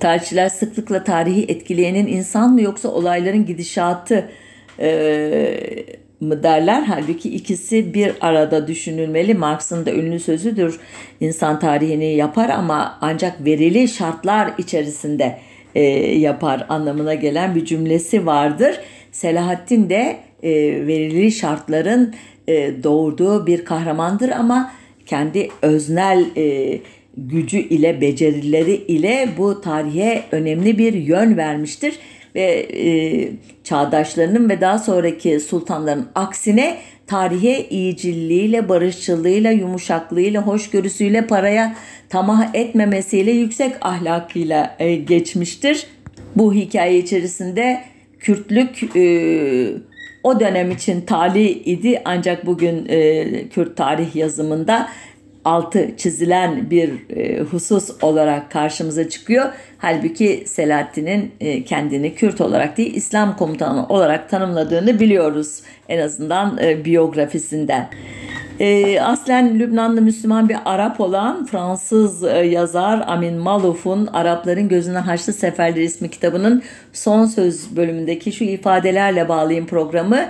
Tarihçiler 0.00 0.48
sıklıkla 0.48 1.04
tarihi 1.04 1.44
etkileyenin 1.48 2.06
insan 2.06 2.52
mı 2.52 2.62
yoksa 2.62 2.88
olayların 2.88 3.46
gidişatı 3.46 4.28
e, 4.80 4.88
mı 6.20 6.42
derler. 6.42 6.82
Halbuki 6.82 7.34
ikisi 7.34 7.94
bir 7.94 8.12
arada 8.20 8.66
düşünülmeli. 8.66 9.34
Marx'ın 9.34 9.86
da 9.86 9.92
ünlü 9.92 10.20
sözüdür. 10.20 10.80
İnsan 11.20 11.60
tarihini 11.60 12.14
yapar 12.14 12.48
ama 12.48 12.98
ancak 13.00 13.44
verili 13.44 13.88
şartlar 13.88 14.50
içerisinde 14.58 15.38
e, 15.74 15.82
yapar 16.18 16.66
anlamına 16.68 17.14
gelen 17.14 17.54
bir 17.54 17.64
cümlesi 17.64 18.26
vardır. 18.26 18.80
Selahattin 19.12 19.90
de 19.90 20.16
e, 20.42 20.50
verili 20.86 21.32
şartların 21.32 22.14
e, 22.48 22.82
doğurduğu 22.82 23.46
bir 23.46 23.64
kahramandır 23.64 24.28
ama 24.28 24.72
kendi 25.06 25.48
öznel 25.62 26.24
e, 26.36 26.78
gücü 27.16 27.58
ile 27.58 28.00
becerileri 28.00 28.74
ile 28.74 29.28
bu 29.38 29.60
tarihe 29.60 30.22
önemli 30.32 30.78
bir 30.78 30.92
yön 30.92 31.36
vermiştir 31.36 31.98
ve 32.34 32.66
e, 32.72 33.28
çağdaşlarının 33.64 34.48
ve 34.48 34.60
daha 34.60 34.78
sonraki 34.78 35.40
sultanların 35.40 36.08
aksine 36.14 36.76
tarihe 37.06 37.68
iyicilliğiyle, 37.68 38.68
barışçılığıyla, 38.68 39.50
yumuşaklığıyla, 39.50 40.46
hoşgörüsüyle, 40.46 41.26
paraya 41.26 41.76
tamah 42.08 42.54
etmemesiyle, 42.54 43.30
yüksek 43.30 43.72
ahlakıyla 43.80 44.76
e, 44.78 44.94
geçmiştir. 44.94 45.86
Bu 46.36 46.54
hikaye 46.54 46.98
içerisinde 46.98 47.91
Kürtlük 48.22 48.96
e, 48.96 49.74
o 50.22 50.40
dönem 50.40 50.70
için 50.70 51.00
tali 51.00 51.48
idi 51.48 52.02
ancak 52.04 52.46
bugün 52.46 52.86
e, 52.88 53.48
Kürt 53.48 53.76
tarih 53.76 54.16
yazımında 54.16 54.88
altı 55.44 55.96
çizilen 55.96 56.70
bir 56.70 57.16
e, 57.16 57.40
husus 57.40 57.90
olarak 58.02 58.50
karşımıza 58.50 59.08
çıkıyor. 59.08 59.44
Halbuki 59.78 60.42
Selahattin'in 60.46 61.32
e, 61.40 61.64
kendini 61.64 62.14
Kürt 62.14 62.40
olarak 62.40 62.76
değil 62.76 62.94
İslam 62.94 63.36
komutanı 63.36 63.86
olarak 63.88 64.30
tanımladığını 64.30 65.00
biliyoruz 65.00 65.60
en 65.88 65.98
azından 65.98 66.58
e, 66.58 66.84
biyografisinden. 66.84 67.88
E, 68.60 69.00
aslen 69.00 69.58
Lübnanlı 69.58 70.02
Müslüman 70.02 70.48
bir 70.48 70.56
Arap 70.64 71.00
olan 71.00 71.46
Fransız 71.46 72.24
e, 72.24 72.28
yazar 72.28 73.04
Amin 73.06 73.34
Malouf'un 73.34 74.06
Arapların 74.06 74.68
Gözünden 74.68 75.02
Haçlı 75.02 75.32
Seferleri 75.32 75.84
ismi 75.84 76.10
kitabının 76.10 76.62
son 76.92 77.26
söz 77.26 77.76
bölümündeki 77.76 78.32
şu 78.32 78.44
ifadelerle 78.44 79.28
bağlayayım 79.28 79.66
programı. 79.66 80.28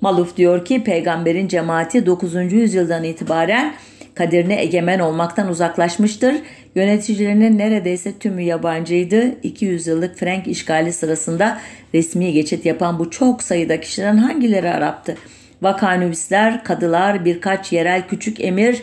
Maluf 0.00 0.36
diyor 0.36 0.64
ki 0.64 0.84
peygamberin 0.84 1.48
cemaati 1.48 2.06
9. 2.06 2.52
yüzyıldan 2.52 3.04
itibaren 3.04 3.74
kaderine 4.14 4.62
egemen 4.62 4.98
olmaktan 4.98 5.48
uzaklaşmıştır. 5.48 6.34
Yöneticilerinin 6.74 7.58
neredeyse 7.58 8.18
tümü 8.18 8.42
yabancıydı. 8.42 9.40
200 9.42 9.86
yıllık 9.86 10.16
Frank 10.16 10.46
işgali 10.46 10.92
sırasında 10.92 11.58
resmi 11.94 12.32
geçit 12.32 12.66
yapan 12.66 12.98
bu 12.98 13.10
çok 13.10 13.42
sayıda 13.42 13.80
kişiden 13.80 14.16
hangileri 14.16 14.70
Arap'tı? 14.70 15.16
Vakanüvisler, 15.62 16.64
kadılar, 16.64 17.24
birkaç 17.24 17.72
yerel 17.72 18.08
küçük 18.08 18.40
emir, 18.40 18.82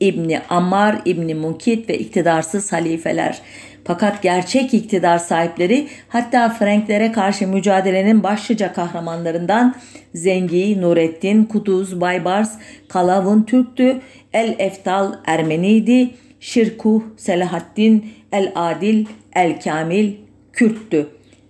İbni 0.00 0.40
Ammar, 0.48 1.00
İbni 1.04 1.34
Munkit 1.34 1.88
ve 1.88 1.98
iktidarsız 1.98 2.72
halifeler. 2.72 3.42
Fakat 3.84 4.22
gerçek 4.22 4.74
iktidar 4.74 5.18
sahipleri 5.18 5.88
hatta 6.08 6.48
Franklere 6.48 7.12
karşı 7.12 7.48
mücadelenin 7.48 8.22
başlıca 8.22 8.72
kahramanlarından 8.72 9.74
Zengi, 10.14 10.80
Nurettin, 10.80 11.44
Kuduz, 11.44 12.00
Baybars, 12.00 12.52
Kalavun 12.88 13.42
Türktü, 13.42 14.00
El 14.32 14.54
Eftal 14.58 15.12
Ermeniydi, 15.26 16.10
Şirkuh, 16.40 17.02
Selahaddin, 17.16 18.12
El 18.32 18.52
Adil, 18.54 19.06
El 19.34 19.60
Kamil 19.60 20.12
Kürttü. 20.52 21.08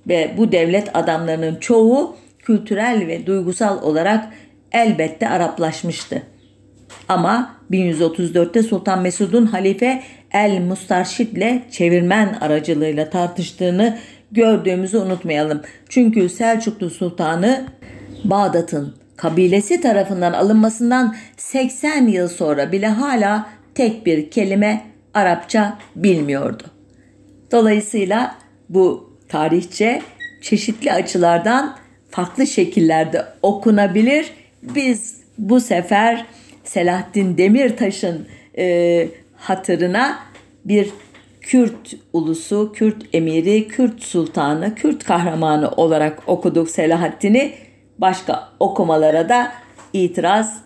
Ve 0.09 0.31
bu 0.37 0.53
devlet 0.53 0.97
adamlarının 0.97 1.57
çoğu 1.57 2.17
kültürel 2.39 3.07
ve 3.07 3.27
duygusal 3.27 3.83
olarak 3.83 4.29
elbette 4.73 5.29
Araplaşmıştı. 5.29 6.23
Ama 7.09 7.57
1134'te 7.71 8.63
Sultan 8.63 9.03
Mesud'un 9.03 9.47
halife 9.47 10.03
El 10.33 10.61
Mustarşid 10.61 11.37
ile 11.37 11.63
çevirmen 11.71 12.39
aracılığıyla 12.41 13.11
tartıştığını 13.11 13.99
gördüğümüzü 14.33 14.99
unutmayalım. 14.99 15.63
Çünkü 15.89 16.29
Selçuklu 16.29 16.91
Sultanı 16.91 17.65
Bağdat'ın 18.25 18.95
kabilesi 19.17 19.81
tarafından 19.81 20.33
alınmasından 20.33 21.17
80 21.37 22.07
yıl 22.07 22.29
sonra 22.29 22.73
bile 22.73 22.87
hala 22.87 23.47
tek 23.75 24.07
bir 24.07 24.31
kelime 24.31 24.83
Arapça 25.15 25.79
bilmiyordu. 25.97 26.63
Dolayısıyla 27.53 28.35
bu 28.69 29.15
tarihçe 29.29 30.03
çeşitli 30.41 30.93
açılardan 30.93 31.77
farklı 32.11 32.47
şekillerde 32.47 33.25
okunabilir. 33.43 34.31
Biz 34.75 35.17
bu 35.39 35.61
sefer 35.61 36.27
Selahattin 36.65 37.39
Demirtaş'ın 37.39 38.27
e, 38.59 39.09
hatırına 39.37 40.19
bir 40.65 40.91
Kürt 41.41 41.95
ulusu, 42.13 42.73
Kürt 42.73 42.97
emiri, 43.13 43.69
Kürt 43.69 44.03
sultanı, 44.03 44.75
Kürt 44.75 45.05
kahramanı 45.05 45.71
olarak 45.71 46.23
okuduk 46.27 46.71
Selahattin'i. 46.71 47.53
Başka 47.99 48.49
okumalara 48.61 49.29
da 49.29 49.53
itiraz 49.93 50.61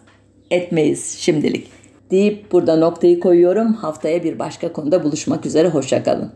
etmeyiz 0.51 1.19
şimdilik. 1.19 1.71
Deyip 2.11 2.53
burada 2.53 2.77
noktayı 2.77 3.21
koyuyorum. 3.21 3.75
Haftaya 3.75 4.25
bir 4.25 4.39
başka 4.39 4.73
konuda 4.73 5.05
buluşmak 5.05 5.47
üzere. 5.47 5.69
Hoşçakalın. 5.69 6.33